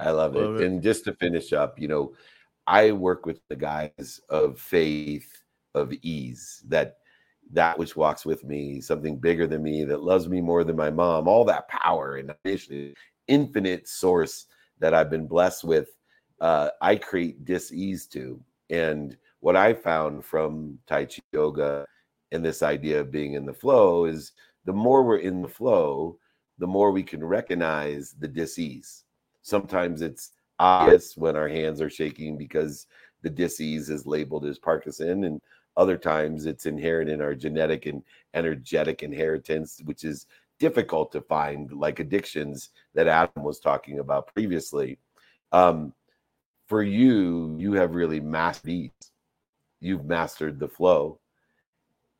I 0.00 0.10
love, 0.10 0.34
love 0.34 0.56
it. 0.56 0.62
it. 0.62 0.66
And 0.66 0.82
just 0.82 1.04
to 1.04 1.12
finish 1.14 1.52
up, 1.52 1.78
you 1.78 1.88
know, 1.88 2.14
I 2.66 2.92
work 2.92 3.26
with 3.26 3.40
the 3.48 3.56
guys 3.56 4.20
of 4.28 4.58
faith, 4.58 5.42
of 5.74 5.92
ease 6.02 6.62
that 6.68 6.98
that 7.52 7.78
which 7.78 7.96
walks 7.96 8.24
with 8.24 8.44
me, 8.44 8.80
something 8.80 9.16
bigger 9.16 9.46
than 9.46 9.62
me 9.62 9.84
that 9.84 10.02
loves 10.02 10.28
me 10.28 10.40
more 10.40 10.64
than 10.64 10.76
my 10.76 10.90
mom, 10.90 11.28
all 11.28 11.44
that 11.44 11.68
power 11.68 12.16
and 12.16 12.34
infinite 13.28 13.86
source 13.86 14.46
that 14.78 14.94
I've 14.94 15.10
been 15.10 15.26
blessed 15.26 15.64
with, 15.64 15.90
uh, 16.40 16.70
I 16.80 16.96
create 16.96 17.44
dis-ease 17.44 18.06
to. 18.08 18.40
And 18.70 19.16
what 19.40 19.54
I 19.54 19.74
found 19.74 20.24
from 20.24 20.78
Tai 20.86 21.04
Chi 21.04 21.18
yoga 21.32 21.84
and 22.32 22.44
this 22.44 22.62
idea 22.62 23.00
of 23.00 23.10
being 23.12 23.34
in 23.34 23.44
the 23.44 23.52
flow 23.52 24.06
is 24.06 24.32
the 24.64 24.72
more 24.72 25.02
we're 25.02 25.18
in 25.18 25.42
the 25.42 25.48
flow, 25.48 26.18
the 26.58 26.66
more 26.66 26.90
we 26.90 27.02
can 27.02 27.22
recognize 27.22 28.14
the 28.18 28.28
dis-ease. 28.28 29.04
Sometimes 29.42 30.00
it's 30.00 30.30
obvious 30.58 31.16
when 31.16 31.36
our 31.36 31.48
hands 31.48 31.80
are 31.82 31.90
shaking 31.90 32.38
because 32.38 32.86
the 33.22 33.30
dis-ease 33.30 33.90
is 33.90 34.06
labeled 34.06 34.46
as 34.46 34.58
Parkinson 34.58 35.24
and 35.24 35.40
other 35.76 35.96
times 35.96 36.46
it's 36.46 36.66
inherent 36.66 37.10
in 37.10 37.20
our 37.20 37.34
genetic 37.34 37.86
and 37.86 38.02
energetic 38.34 39.02
inheritance, 39.02 39.80
which 39.84 40.04
is 40.04 40.26
difficult 40.58 41.10
to 41.12 41.20
find, 41.22 41.72
like 41.72 41.98
addictions 41.98 42.70
that 42.94 43.08
Adam 43.08 43.42
was 43.42 43.58
talking 43.58 43.98
about 43.98 44.32
previously. 44.32 44.98
Um, 45.50 45.92
for 46.68 46.82
you, 46.82 47.56
you 47.58 47.72
have 47.74 47.94
really 47.94 48.20
mastered 48.20 48.64
these. 48.64 48.90
You've 49.80 50.04
mastered 50.04 50.58
the 50.58 50.68
flow. 50.68 51.18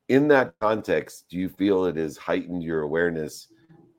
In 0.09 0.27
that 0.27 0.53
context, 0.59 1.25
do 1.29 1.37
you 1.37 1.47
feel 1.47 1.85
it 1.85 1.95
has 1.95 2.17
heightened 2.17 2.63
your 2.63 2.81
awareness 2.81 3.47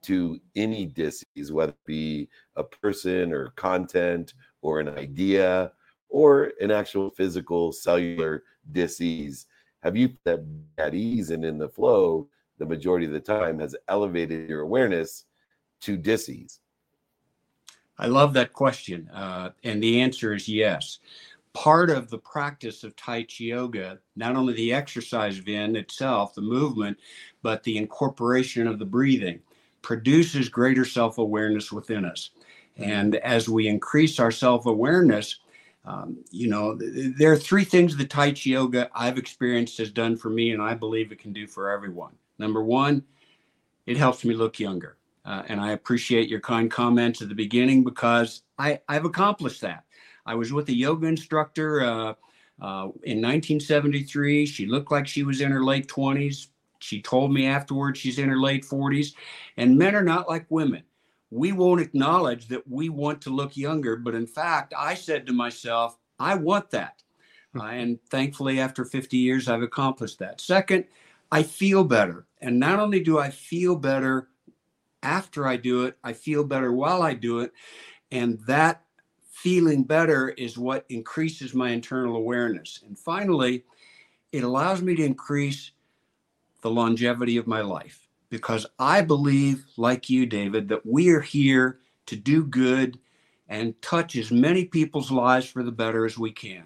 to 0.03 0.39
any 0.55 0.85
disease, 0.85 1.51
whether 1.51 1.73
it 1.73 1.87
be 1.87 2.29
a 2.57 2.63
person 2.63 3.33
or 3.33 3.49
content 3.57 4.35
or 4.61 4.81
an 4.81 4.91
idea 4.91 5.73
or 6.09 6.53
an 6.61 6.71
actual 6.71 7.11
physical 7.11 7.73
cellular 7.73 8.43
disease. 8.73 9.47
Have 9.83 9.97
you 9.97 10.11
that 10.25 10.45
at 10.79 10.95
ease 10.95 11.31
and 11.31 11.45
in 11.45 11.59
the 11.59 11.69
flow 11.69 12.29
the 12.59 12.67
majority 12.67 13.05
of 13.07 13.13
the 13.13 13.21
time 13.21 13.59
has 13.59 13.75
elevated 13.89 14.49
your 14.49 14.61
awareness 14.61 15.25
to 15.81 15.97
disease? 15.97 16.61
I 17.99 18.07
love 18.07 18.33
that 18.35 18.53
question 18.53 19.09
uh, 19.13 19.51
and 19.63 19.83
the 19.83 20.01
answer 20.01 20.35
is 20.35 20.49
yes. 20.49 20.99
Part 21.53 21.91
of 21.91 22.11
the 22.11 22.19
practice 22.19 22.83
of 22.83 22.97
tai 22.97 23.23
chi 23.23 23.45
yoga 23.45 23.99
not 24.17 24.35
only 24.35 24.55
the 24.55 24.73
exercise 24.73 25.37
vin 25.37 25.77
itself 25.77 26.35
the 26.35 26.41
movement 26.41 26.99
but 27.43 27.63
the 27.63 27.77
incorporation 27.77 28.67
of 28.67 28.79
the 28.79 28.85
breathing 28.85 29.41
produces 29.83 30.49
greater 30.49 30.85
self-awareness 30.85 31.71
within 31.71 32.05
us. 32.05 32.31
And 32.77 33.17
as 33.17 33.49
we 33.49 33.69
increase 33.69 34.19
our 34.19 34.33
self-awareness 34.33 35.41
um, 35.85 36.25
you 36.31 36.49
know, 36.49 36.79
there 36.79 37.33
are 37.33 37.37
three 37.37 37.65
things 37.65 37.97
the 37.97 38.07
Tai 38.07 38.33
Chi 38.33 38.51
Yoga 38.51 38.91
I've 38.95 39.19
experienced 39.19 39.79
has 39.79 39.91
done 39.91 40.17
for 40.17 40.31
me, 40.31 40.53
and 40.53 40.63
I 40.63 40.75
believe 40.75 41.13
it 41.13 41.19
can 41.19 41.33
do 41.33 41.47
for 41.47 41.71
everyone. 41.71 42.13
Number 42.39 42.63
one, 42.63 43.05
it 43.87 43.97
helps 43.97 44.25
me 44.25 44.35
look 44.35 44.59
younger. 44.59 44.97
Uh, 45.27 45.43
and 45.49 45.61
I 45.61 45.73
appreciate 45.73 46.29
your 46.29 46.41
kind 46.41 46.71
comments 46.71 47.23
at 47.23 47.29
the 47.29 47.35
beginning 47.35 47.85
because 47.85 48.43
I, 48.59 48.81
I've 48.89 49.05
accomplished 49.05 49.61
that. 49.63 49.85
I 50.27 50.35
was 50.35 50.53
with 50.53 50.69
a 50.69 50.75
yoga 50.75 51.07
instructor 51.07 51.83
uh, 51.83 52.15
uh, 52.61 52.89
in 53.03 53.21
1973. 53.21 54.47
She 54.47 54.67
looked 54.67 54.91
like 54.91 55.07
she 55.07 55.23
was 55.23 55.41
in 55.41 55.51
her 55.51 55.65
late 55.65 55.87
20s. 55.87 56.49
She 56.79 57.01
told 57.01 57.33
me 57.33 57.47
afterwards 57.47 57.99
she's 57.99 58.19
in 58.19 58.29
her 58.29 58.39
late 58.39 58.65
40s. 58.65 59.15
And 59.57 59.79
men 59.79 59.95
are 59.95 60.05
not 60.05 60.29
like 60.29 60.47
women 60.51 60.83
we 61.35 61.51
won't 61.51 61.81
acknowledge 61.81 62.47
that 62.47 62.67
we 62.69 62.89
want 62.89 63.21
to 63.21 63.31
look 63.31 63.57
younger. 63.57 63.97
But 63.97 64.15
in 64.15 64.27
fact, 64.27 64.73
I 64.79 64.95
said 64.95 65.27
to 65.27 65.33
myself, 65.33 65.99
I 66.21 66.37
want 66.37 66.71
that. 66.71 67.03
Hmm. 67.53 67.61
and 67.61 67.99
thankfully, 68.09 68.61
after 68.61 68.85
50 68.85 69.17
years, 69.17 69.49
I've 69.49 69.63
accomplished 69.63 70.21
that. 70.21 70.41
Second, 70.41 70.85
I 71.33 71.43
feel 71.43 71.83
better. 71.83 72.27
And 72.41 72.61
not 72.61 72.79
only 72.79 73.01
do 73.01 73.19
I 73.19 73.31
feel 73.31 73.75
better 73.75 74.29
after 75.03 75.47
I 75.47 75.57
do 75.57 75.85
it, 75.87 75.99
I 76.05 76.13
feel 76.13 76.45
better 76.45 76.73
while 76.73 77.03
I 77.03 77.15
do 77.15 77.41
it. 77.41 77.53
And 78.13 78.39
that 78.47 78.85
feeling 79.33 79.83
better 79.83 80.29
is 80.31 80.57
what 80.57 80.87
increases 80.89 81.53
my 81.53 81.71
internal 81.71 82.15
awareness. 82.15 82.81
And 82.87 82.97
finally, 82.97 83.65
it 84.31 84.45
allows 84.45 84.83
me 84.83 84.95
to 84.95 85.05
increase 85.05 85.73
the 86.63 86.71
longevity 86.71 87.37
of 87.37 87.49
my 87.49 87.61
life 87.61 88.04
because 88.31 88.67
I 88.79 89.03
believe, 89.03 89.65
like 89.77 90.11
you, 90.11 90.27
David, 90.27 90.69
that 90.69 90.85
we 90.85 91.11
are 91.11 91.21
here 91.21 91.79
to 92.07 92.17
do 92.17 92.45
good 92.45 92.99
and 93.49 93.81
touch 93.83 94.17
as 94.17 94.31
many 94.31 94.65
people's 94.65 95.11
lives 95.11 95.47
for 95.47 95.63
the 95.63 95.73
better 95.73 96.05
as 96.05 96.19
we 96.19 96.33
can. 96.33 96.65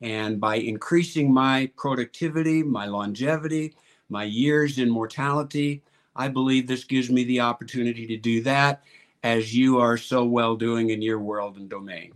And 0.00 0.40
by 0.40 0.56
increasing 0.56 1.32
my 1.32 1.70
productivity, 1.76 2.62
my 2.62 2.86
longevity, 2.86 3.74
my 4.08 4.24
years 4.24 4.78
in 4.78 4.88
mortality, 4.88 5.82
I 6.16 6.28
believe 6.28 6.66
this 6.66 6.84
gives 6.84 7.10
me 7.10 7.24
the 7.24 7.40
opportunity 7.40 8.06
to 8.06 8.16
do 8.16 8.42
that 8.42 8.82
as 9.22 9.54
you 9.54 9.78
are 9.78 9.96
so 9.96 10.24
well 10.24 10.56
doing 10.56 10.90
in 10.90 11.02
your 11.02 11.18
world 11.18 11.56
and 11.56 11.68
domain. 11.68 12.14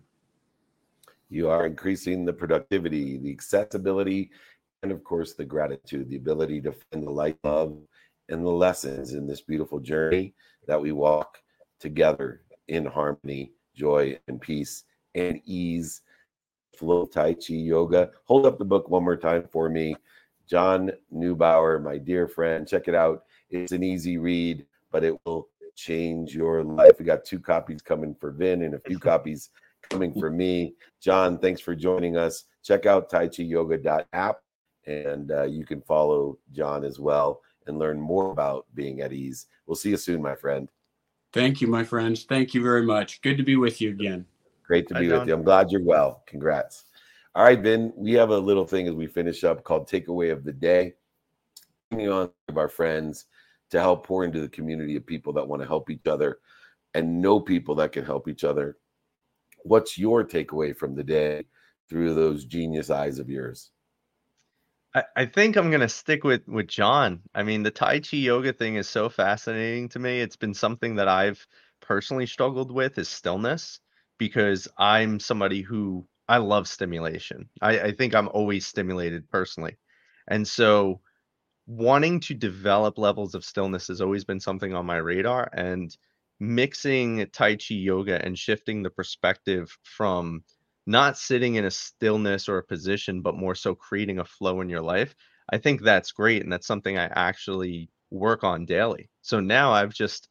You 1.28 1.50
are 1.50 1.66
increasing 1.66 2.24
the 2.24 2.32
productivity, 2.32 3.18
the 3.18 3.30
accessibility, 3.30 4.30
and 4.82 4.92
of 4.92 5.02
course, 5.04 5.34
the 5.34 5.44
gratitude, 5.44 6.08
the 6.08 6.16
ability 6.16 6.60
to 6.62 6.72
find 6.72 7.06
the 7.06 7.10
light, 7.10 7.38
love, 7.42 7.76
and 8.28 8.44
the 8.44 8.50
lessons 8.50 9.12
in 9.12 9.26
this 9.26 9.40
beautiful 9.40 9.80
journey 9.80 10.34
that 10.66 10.80
we 10.80 10.92
walk 10.92 11.38
together 11.78 12.42
in 12.68 12.86
harmony, 12.86 13.52
joy, 13.74 14.18
and 14.28 14.40
peace 14.40 14.84
and 15.14 15.40
ease. 15.44 16.02
Flow 16.76 17.06
Tai 17.06 17.34
Chi 17.34 17.54
Yoga. 17.54 18.10
Hold 18.24 18.46
up 18.46 18.58
the 18.58 18.64
book 18.64 18.88
one 18.88 19.04
more 19.04 19.16
time 19.16 19.46
for 19.52 19.68
me. 19.68 19.94
John 20.48 20.90
Neubauer, 21.14 21.82
my 21.82 21.98
dear 21.98 22.26
friend. 22.26 22.66
Check 22.66 22.88
it 22.88 22.94
out. 22.94 23.24
It's 23.48 23.72
an 23.72 23.84
easy 23.84 24.18
read, 24.18 24.66
but 24.90 25.04
it 25.04 25.16
will 25.24 25.48
change 25.76 26.34
your 26.34 26.64
life. 26.64 26.98
We 26.98 27.04
got 27.04 27.24
two 27.24 27.38
copies 27.38 27.80
coming 27.80 28.14
for 28.18 28.32
Vin 28.32 28.62
and 28.62 28.74
a 28.74 28.80
few 28.80 28.98
copies 29.10 29.50
coming 29.88 30.12
for 30.14 30.30
me. 30.30 30.74
John, 31.00 31.38
thanks 31.38 31.60
for 31.60 31.76
joining 31.76 32.16
us. 32.16 32.44
Check 32.64 32.86
out 32.86 33.08
Tai 33.08 33.28
Chi 33.28 33.44
Yoga.app 33.44 34.38
and 34.86 35.30
uh, 35.30 35.44
you 35.44 35.64
can 35.64 35.80
follow 35.82 36.38
John 36.52 36.84
as 36.84 36.98
well 36.98 37.40
and 37.66 37.78
learn 37.78 38.00
more 38.00 38.30
about 38.30 38.66
being 38.74 39.00
at 39.00 39.12
ease. 39.12 39.46
We'll 39.66 39.76
see 39.76 39.90
you 39.90 39.96
soon, 39.96 40.22
my 40.22 40.34
friend. 40.34 40.68
Thank 41.32 41.60
you, 41.60 41.66
my 41.66 41.84
friends. 41.84 42.24
Thank 42.24 42.54
you 42.54 42.62
very 42.62 42.82
much. 42.82 43.20
Good 43.22 43.36
to 43.38 43.42
be 43.42 43.56
with 43.56 43.80
you 43.80 43.90
again. 43.90 44.24
Great 44.64 44.88
to 44.88 44.94
be 44.94 45.08
with 45.08 45.26
you. 45.26 45.34
I'm 45.34 45.42
glad 45.42 45.70
you're 45.70 45.82
well. 45.82 46.22
Congrats. 46.26 46.84
All 47.34 47.44
right, 47.44 47.60
Ben, 47.60 47.92
we 47.96 48.12
have 48.12 48.30
a 48.30 48.38
little 48.38 48.66
thing 48.66 48.86
as 48.86 48.94
we 48.94 49.08
finish 49.08 49.42
up 49.42 49.64
called 49.64 49.88
Takeaway 49.88 50.30
of 50.30 50.44
the 50.44 50.52
Day. 50.52 50.94
Bringing 51.90 52.10
on 52.10 52.30
of 52.48 52.58
our 52.58 52.68
friends 52.68 53.26
to 53.70 53.80
help 53.80 54.06
pour 54.06 54.24
into 54.24 54.40
the 54.40 54.48
community 54.48 54.94
of 54.96 55.04
people 55.04 55.32
that 55.32 55.46
want 55.46 55.60
to 55.60 55.66
help 55.66 55.90
each 55.90 56.06
other 56.06 56.38
and 56.94 57.20
know 57.20 57.40
people 57.40 57.74
that 57.74 57.92
can 57.92 58.04
help 58.04 58.28
each 58.28 58.44
other. 58.44 58.76
What's 59.64 59.98
your 59.98 60.24
takeaway 60.24 60.76
from 60.76 60.94
the 60.94 61.02
day 61.02 61.44
through 61.88 62.14
those 62.14 62.44
genius 62.44 62.90
eyes 62.90 63.18
of 63.18 63.28
yours? 63.28 63.70
I, 64.94 65.26
think 65.26 65.56
I'm 65.56 65.70
gonna 65.70 65.88
stick 65.88 66.22
with 66.24 66.46
with 66.46 66.68
John. 66.68 67.22
I 67.34 67.42
mean, 67.42 67.62
the 67.62 67.70
Tai 67.70 68.00
Chi 68.00 68.16
yoga 68.18 68.52
thing 68.52 68.76
is 68.76 68.88
so 68.88 69.08
fascinating 69.08 69.88
to 69.90 69.98
me. 69.98 70.20
It's 70.20 70.36
been 70.36 70.54
something 70.54 70.96
that 70.96 71.08
I've 71.08 71.44
personally 71.80 72.26
struggled 72.26 72.70
with 72.70 72.96
is 72.98 73.08
stillness 73.08 73.80
because 74.18 74.68
I'm 74.78 75.18
somebody 75.18 75.62
who 75.62 76.06
I 76.28 76.38
love 76.38 76.68
stimulation. 76.68 77.48
I, 77.60 77.80
I 77.80 77.92
think 77.92 78.14
I'm 78.14 78.28
always 78.28 78.66
stimulated 78.66 79.28
personally. 79.30 79.76
And 80.28 80.46
so 80.46 81.00
wanting 81.66 82.20
to 82.20 82.34
develop 82.34 82.98
levels 82.98 83.34
of 83.34 83.44
stillness 83.44 83.88
has 83.88 84.00
always 84.00 84.24
been 84.24 84.40
something 84.40 84.74
on 84.74 84.86
my 84.86 84.96
radar. 84.96 85.50
And 85.52 85.96
mixing 86.40 87.26
Tai 87.32 87.56
Chi 87.56 87.74
yoga 87.74 88.24
and 88.24 88.38
shifting 88.38 88.82
the 88.82 88.90
perspective 88.90 89.76
from 89.82 90.44
not 90.86 91.16
sitting 91.16 91.54
in 91.54 91.64
a 91.64 91.70
stillness 91.70 92.48
or 92.48 92.58
a 92.58 92.64
position, 92.64 93.20
but 93.20 93.36
more 93.36 93.54
so 93.54 93.74
creating 93.74 94.18
a 94.18 94.24
flow 94.24 94.60
in 94.60 94.68
your 94.68 94.82
life, 94.82 95.14
I 95.50 95.58
think 95.58 95.80
that's 95.80 96.12
great. 96.12 96.42
And 96.42 96.52
that's 96.52 96.66
something 96.66 96.98
I 96.98 97.06
actually 97.14 97.90
work 98.10 98.44
on 98.44 98.66
daily. 98.66 99.10
So 99.22 99.40
now 99.40 99.72
I've 99.72 99.94
just 99.94 100.28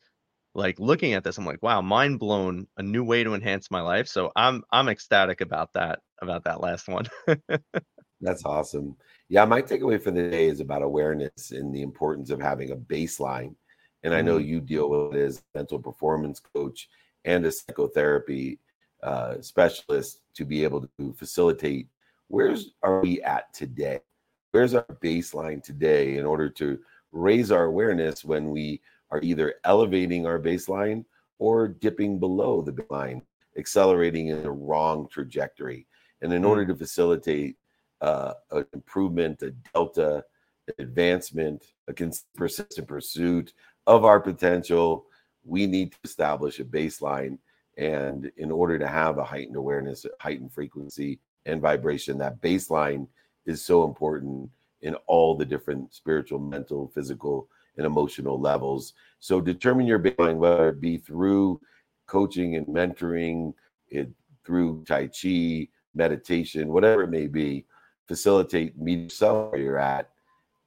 like 0.56 0.80
looking 0.80 1.14
at 1.14 1.24
this 1.24 1.38
i'm 1.38 1.46
like 1.46 1.62
wow 1.62 1.82
mind 1.82 2.20
blown 2.20 2.68
a 2.78 2.84
new 2.84 3.04
way 3.04 3.24
to 3.24 3.34
enhance 3.34 3.72
my 3.72 3.82
life 3.82 4.08
so 4.08 4.32
i'm 4.36 4.64
i'm 4.72 4.90
ecstatic 4.90 5.42
about 5.42 5.70
that 5.74 6.00
about 6.22 6.44
that 6.44 6.62
last 6.62 6.88
one 6.88 7.06
that's 8.22 8.46
awesome 8.46 8.96
yeah 9.30 9.46
my 9.46 9.62
takeaway 9.62 10.02
for 10.02 10.12
the 10.12 10.30
day 10.30 10.48
is 10.48 10.60
about 10.60 10.84
awareness 10.84 11.52
and 11.52 11.74
the 11.74 11.82
importance 11.82 12.30
of 12.30 12.40
having 12.40 12.72
a 12.72 12.76
baseline 12.76 13.56
and 14.04 14.14
i 14.14 14.22
know 14.22 14.38
mm-hmm. 14.38 14.48
you 14.48 14.62
deal 14.62 14.90
with 14.90 15.16
it 15.16 15.26
as 15.26 15.44
mental 15.56 15.80
performance 15.80 16.40
coach 16.40 16.88
and 17.26 17.46
a 17.46 17.52
psychotherapy 17.52 18.60
uh, 19.04 19.36
specialist 19.42 20.22
to 20.34 20.46
be 20.46 20.64
able 20.64 20.88
to 21.00 21.14
facilitate 21.14 21.88
where's 22.30 22.72
are 22.82 23.02
we 23.02 23.22
at 23.22 23.54
today 23.54 24.00
where's 24.52 24.74
our 24.74 24.86
baseline 25.04 25.62
today 25.62 26.18
in 26.18 26.26
order 26.26 26.48
to 26.48 26.80
raise 27.12 27.52
our 27.52 27.66
awareness 27.66 28.24
when 28.24 28.50
we 28.50 28.82
are 29.12 29.20
either 29.22 29.56
elevating 29.64 30.26
our 30.26 30.40
baseline 30.40 31.06
or 31.40 31.68
dipping 31.68 32.20
below 32.20 32.62
the 32.62 32.72
baseline, 32.72 33.22
accelerating 33.58 34.28
in 34.28 34.44
the 34.44 34.52
wrong 34.52 35.08
trajectory. 35.10 35.88
And 36.22 36.32
in 36.32 36.44
mm 36.44 36.48
order 36.48 36.66
to 36.68 36.76
facilitate 36.76 37.58
uh, 38.02 38.34
an 38.52 38.66
improvement, 38.74 39.42
a 39.42 39.52
delta, 39.74 40.24
an 40.68 40.74
advancement, 40.80 41.66
a 41.88 41.94
persistent 42.36 42.88
pursuit 42.88 43.54
of 43.88 44.06
our 44.06 44.20
potential, 44.20 45.06
we 45.44 45.68
need 45.68 45.92
to 45.92 45.98
establish 46.04 46.60
a 46.60 46.64
baseline. 46.64 47.38
And 47.78 48.32
in 48.38 48.52
order 48.52 48.78
to 48.78 48.88
have 48.88 49.18
a 49.18 49.24
heightened 49.24 49.56
awareness, 49.56 50.06
heightened 50.20 50.54
frequency, 50.54 51.20
and 51.46 51.62
vibration, 51.62 52.18
that 52.20 52.42
baseline 52.42 53.08
is 53.46 53.64
so 53.64 53.84
important 53.84 54.50
in 54.82 54.96
all 55.08 55.36
the 55.36 55.46
different 55.46 55.94
spiritual, 55.94 56.40
mental, 56.40 56.92
physical, 56.94 57.48
and 57.78 57.86
emotional 57.86 58.40
levels. 58.40 58.94
So 59.20 59.42
determine 59.42 59.88
your 59.88 60.00
baseline, 60.00 60.38
whether 60.38 60.70
it 60.70 60.80
be 60.80 60.98
through 60.98 61.60
coaching 62.06 62.56
and 62.56 62.68
mentoring, 62.68 63.54
it 63.90 64.10
through 64.46 64.84
Tai 64.86 65.08
Chi, 65.08 65.68
meditation, 65.96 66.68
whatever 66.68 67.04
it 67.04 67.10
may 67.10 67.28
be. 67.28 67.66
Facilitate 68.08 68.78
meet 68.78 69.00
yourself 69.00 69.52
where 69.52 69.62
you're 69.62 69.80
at, 69.80 70.10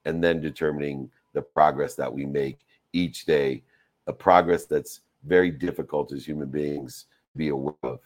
and 0.07 0.25
then 0.25 0.41
determining 0.41 1.11
the 1.35 1.43
progress 1.43 1.95
that 1.95 2.13
we 2.13 2.25
make 2.25 2.61
each 2.93 3.27
day, 3.27 3.63
a 4.07 4.13
progress 4.13 4.65
that's 4.65 5.01
very 5.27 5.51
difficult 5.51 6.13
as 6.13 6.25
human 6.25 6.49
beings 6.49 7.07
to 7.33 7.39
be 7.39 7.49
aware 7.49 7.75
of. 7.83 8.01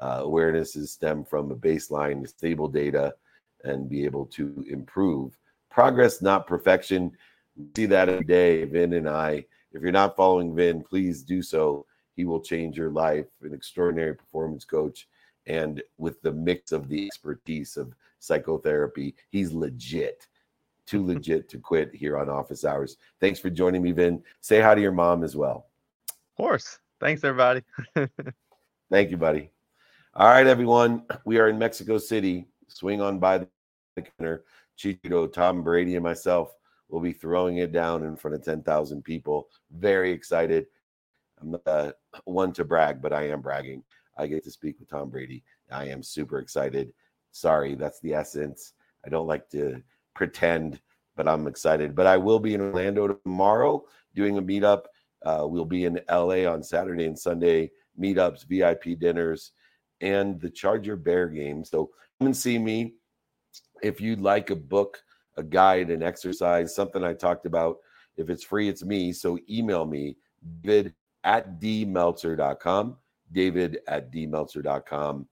Uh, 0.00 0.20
awareness 0.22 0.76
is 0.76 0.92
stem 0.92 1.24
from 1.24 1.50
a 1.50 1.56
baseline, 1.56 2.28
stable 2.28 2.68
data, 2.68 3.14
and 3.64 3.88
be 3.88 4.04
able 4.04 4.26
to 4.26 4.64
improve. 4.68 5.36
Progress, 5.70 6.22
not 6.22 6.46
perfection 6.46 7.12
see 7.76 7.86
that 7.86 8.08
every 8.08 8.24
day. 8.24 8.64
Vin 8.64 8.92
and 8.94 9.08
I, 9.08 9.44
if 9.72 9.82
you're 9.82 9.92
not 9.92 10.16
following 10.16 10.54
Vin, 10.54 10.82
please 10.82 11.22
do 11.22 11.42
so. 11.42 11.86
He 12.14 12.24
will 12.24 12.40
change 12.40 12.76
your 12.76 12.90
life, 12.90 13.26
an 13.42 13.54
extraordinary 13.54 14.14
performance 14.14 14.64
coach. 14.64 15.08
And 15.46 15.82
with 15.96 16.20
the 16.22 16.32
mix 16.32 16.72
of 16.72 16.88
the 16.88 17.06
expertise 17.06 17.76
of 17.76 17.94
psychotherapy, 18.18 19.14
he's 19.30 19.52
legit, 19.52 20.26
too 20.86 21.04
legit 21.06 21.48
to 21.50 21.58
quit 21.58 21.94
here 21.94 22.18
on 22.18 22.28
office 22.28 22.64
hours. 22.64 22.96
Thanks 23.20 23.38
for 23.40 23.50
joining 23.50 23.82
me, 23.82 23.92
Vin. 23.92 24.22
Say 24.40 24.60
hi 24.60 24.74
to 24.74 24.80
your 24.80 24.92
mom 24.92 25.22
as 25.22 25.36
well. 25.36 25.66
Course. 26.38 26.78
Thanks, 27.00 27.22
everybody. 27.24 27.62
Thank 28.90 29.10
you, 29.10 29.18
buddy. 29.18 29.50
All 30.14 30.28
right, 30.28 30.46
everyone. 30.46 31.04
We 31.26 31.38
are 31.38 31.48
in 31.48 31.58
Mexico 31.58 31.98
City. 31.98 32.46
Swing 32.68 33.00
on 33.00 33.18
by 33.18 33.38
the 33.38 33.48
counter. 34.02 34.44
Chichito, 34.78 35.30
Tom 35.30 35.62
Brady, 35.62 35.96
and 35.96 36.04
myself 36.04 36.54
We'll 36.88 37.02
be 37.02 37.12
throwing 37.12 37.58
it 37.58 37.72
down 37.72 38.04
in 38.04 38.16
front 38.16 38.34
of 38.34 38.44
10,000 38.44 39.02
people. 39.02 39.48
Very 39.70 40.10
excited. 40.10 40.66
I'm 41.40 41.52
not 41.52 41.66
uh, 41.66 41.92
one 42.24 42.52
to 42.54 42.64
brag, 42.64 43.02
but 43.02 43.12
I 43.12 43.28
am 43.28 43.42
bragging. 43.42 43.84
I 44.16 44.26
get 44.26 44.42
to 44.44 44.50
speak 44.50 44.80
with 44.80 44.88
Tom 44.88 45.10
Brady. 45.10 45.44
I 45.70 45.84
am 45.88 46.02
super 46.02 46.38
excited. 46.38 46.92
Sorry, 47.30 47.74
that's 47.74 48.00
the 48.00 48.14
essence. 48.14 48.72
I 49.04 49.10
don't 49.10 49.26
like 49.26 49.48
to 49.50 49.82
pretend, 50.14 50.80
but 51.14 51.28
I'm 51.28 51.46
excited. 51.46 51.94
But 51.94 52.06
I 52.06 52.16
will 52.16 52.40
be 52.40 52.54
in 52.54 52.60
Orlando 52.60 53.08
tomorrow 53.08 53.84
doing 54.14 54.38
a 54.38 54.42
meetup. 54.42 54.84
Uh, 55.24 55.44
we'll 55.46 55.64
be 55.64 55.84
in 55.84 56.00
LA 56.10 56.50
on 56.50 56.62
Saturday 56.62 57.06
and 57.06 57.18
Sunday 57.18 57.70
meetups, 58.00 58.44
VIP 58.46 58.98
dinners, 58.98 59.52
and 60.00 60.40
the 60.40 60.50
Charger 60.50 60.96
Bear 60.96 61.28
game. 61.28 61.64
So 61.64 61.90
come 62.18 62.26
and 62.26 62.36
see 62.36 62.58
me. 62.58 62.94
If 63.82 64.00
you'd 64.00 64.20
like 64.20 64.50
a 64.50 64.56
book 64.56 65.02
a 65.38 65.42
guide, 65.42 65.88
an 65.88 66.02
exercise, 66.02 66.74
something 66.74 67.02
I 67.02 67.14
talked 67.14 67.46
about. 67.46 67.78
If 68.16 68.28
it's 68.28 68.44
free, 68.44 68.68
it's 68.68 68.84
me. 68.84 69.12
So 69.12 69.38
email 69.48 69.86
me, 69.86 70.16
David 70.62 70.94
at 71.24 71.60
dmeltzer.com. 71.60 72.96
David 73.32 73.78
at 73.86 74.12
dmeltzer.com. 74.12 75.28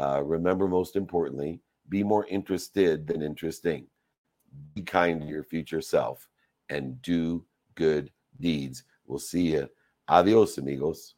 Uh, 0.00 0.22
remember, 0.24 0.66
most 0.66 0.96
importantly, 0.96 1.60
Be 1.88 2.02
more 2.02 2.26
interested 2.26 3.06
than 3.06 3.20
interesting. 3.20 3.86
Be 4.74 4.82
kind 4.82 5.20
to 5.20 5.26
your 5.26 5.44
future 5.44 5.82
self 5.82 6.28
and 6.70 7.02
do 7.02 7.44
good 7.74 8.10
deeds. 8.40 8.84
We'll 9.10 9.18
see 9.18 9.52
you. 9.54 9.68
Adios, 10.06 10.56
amigos. 10.58 11.16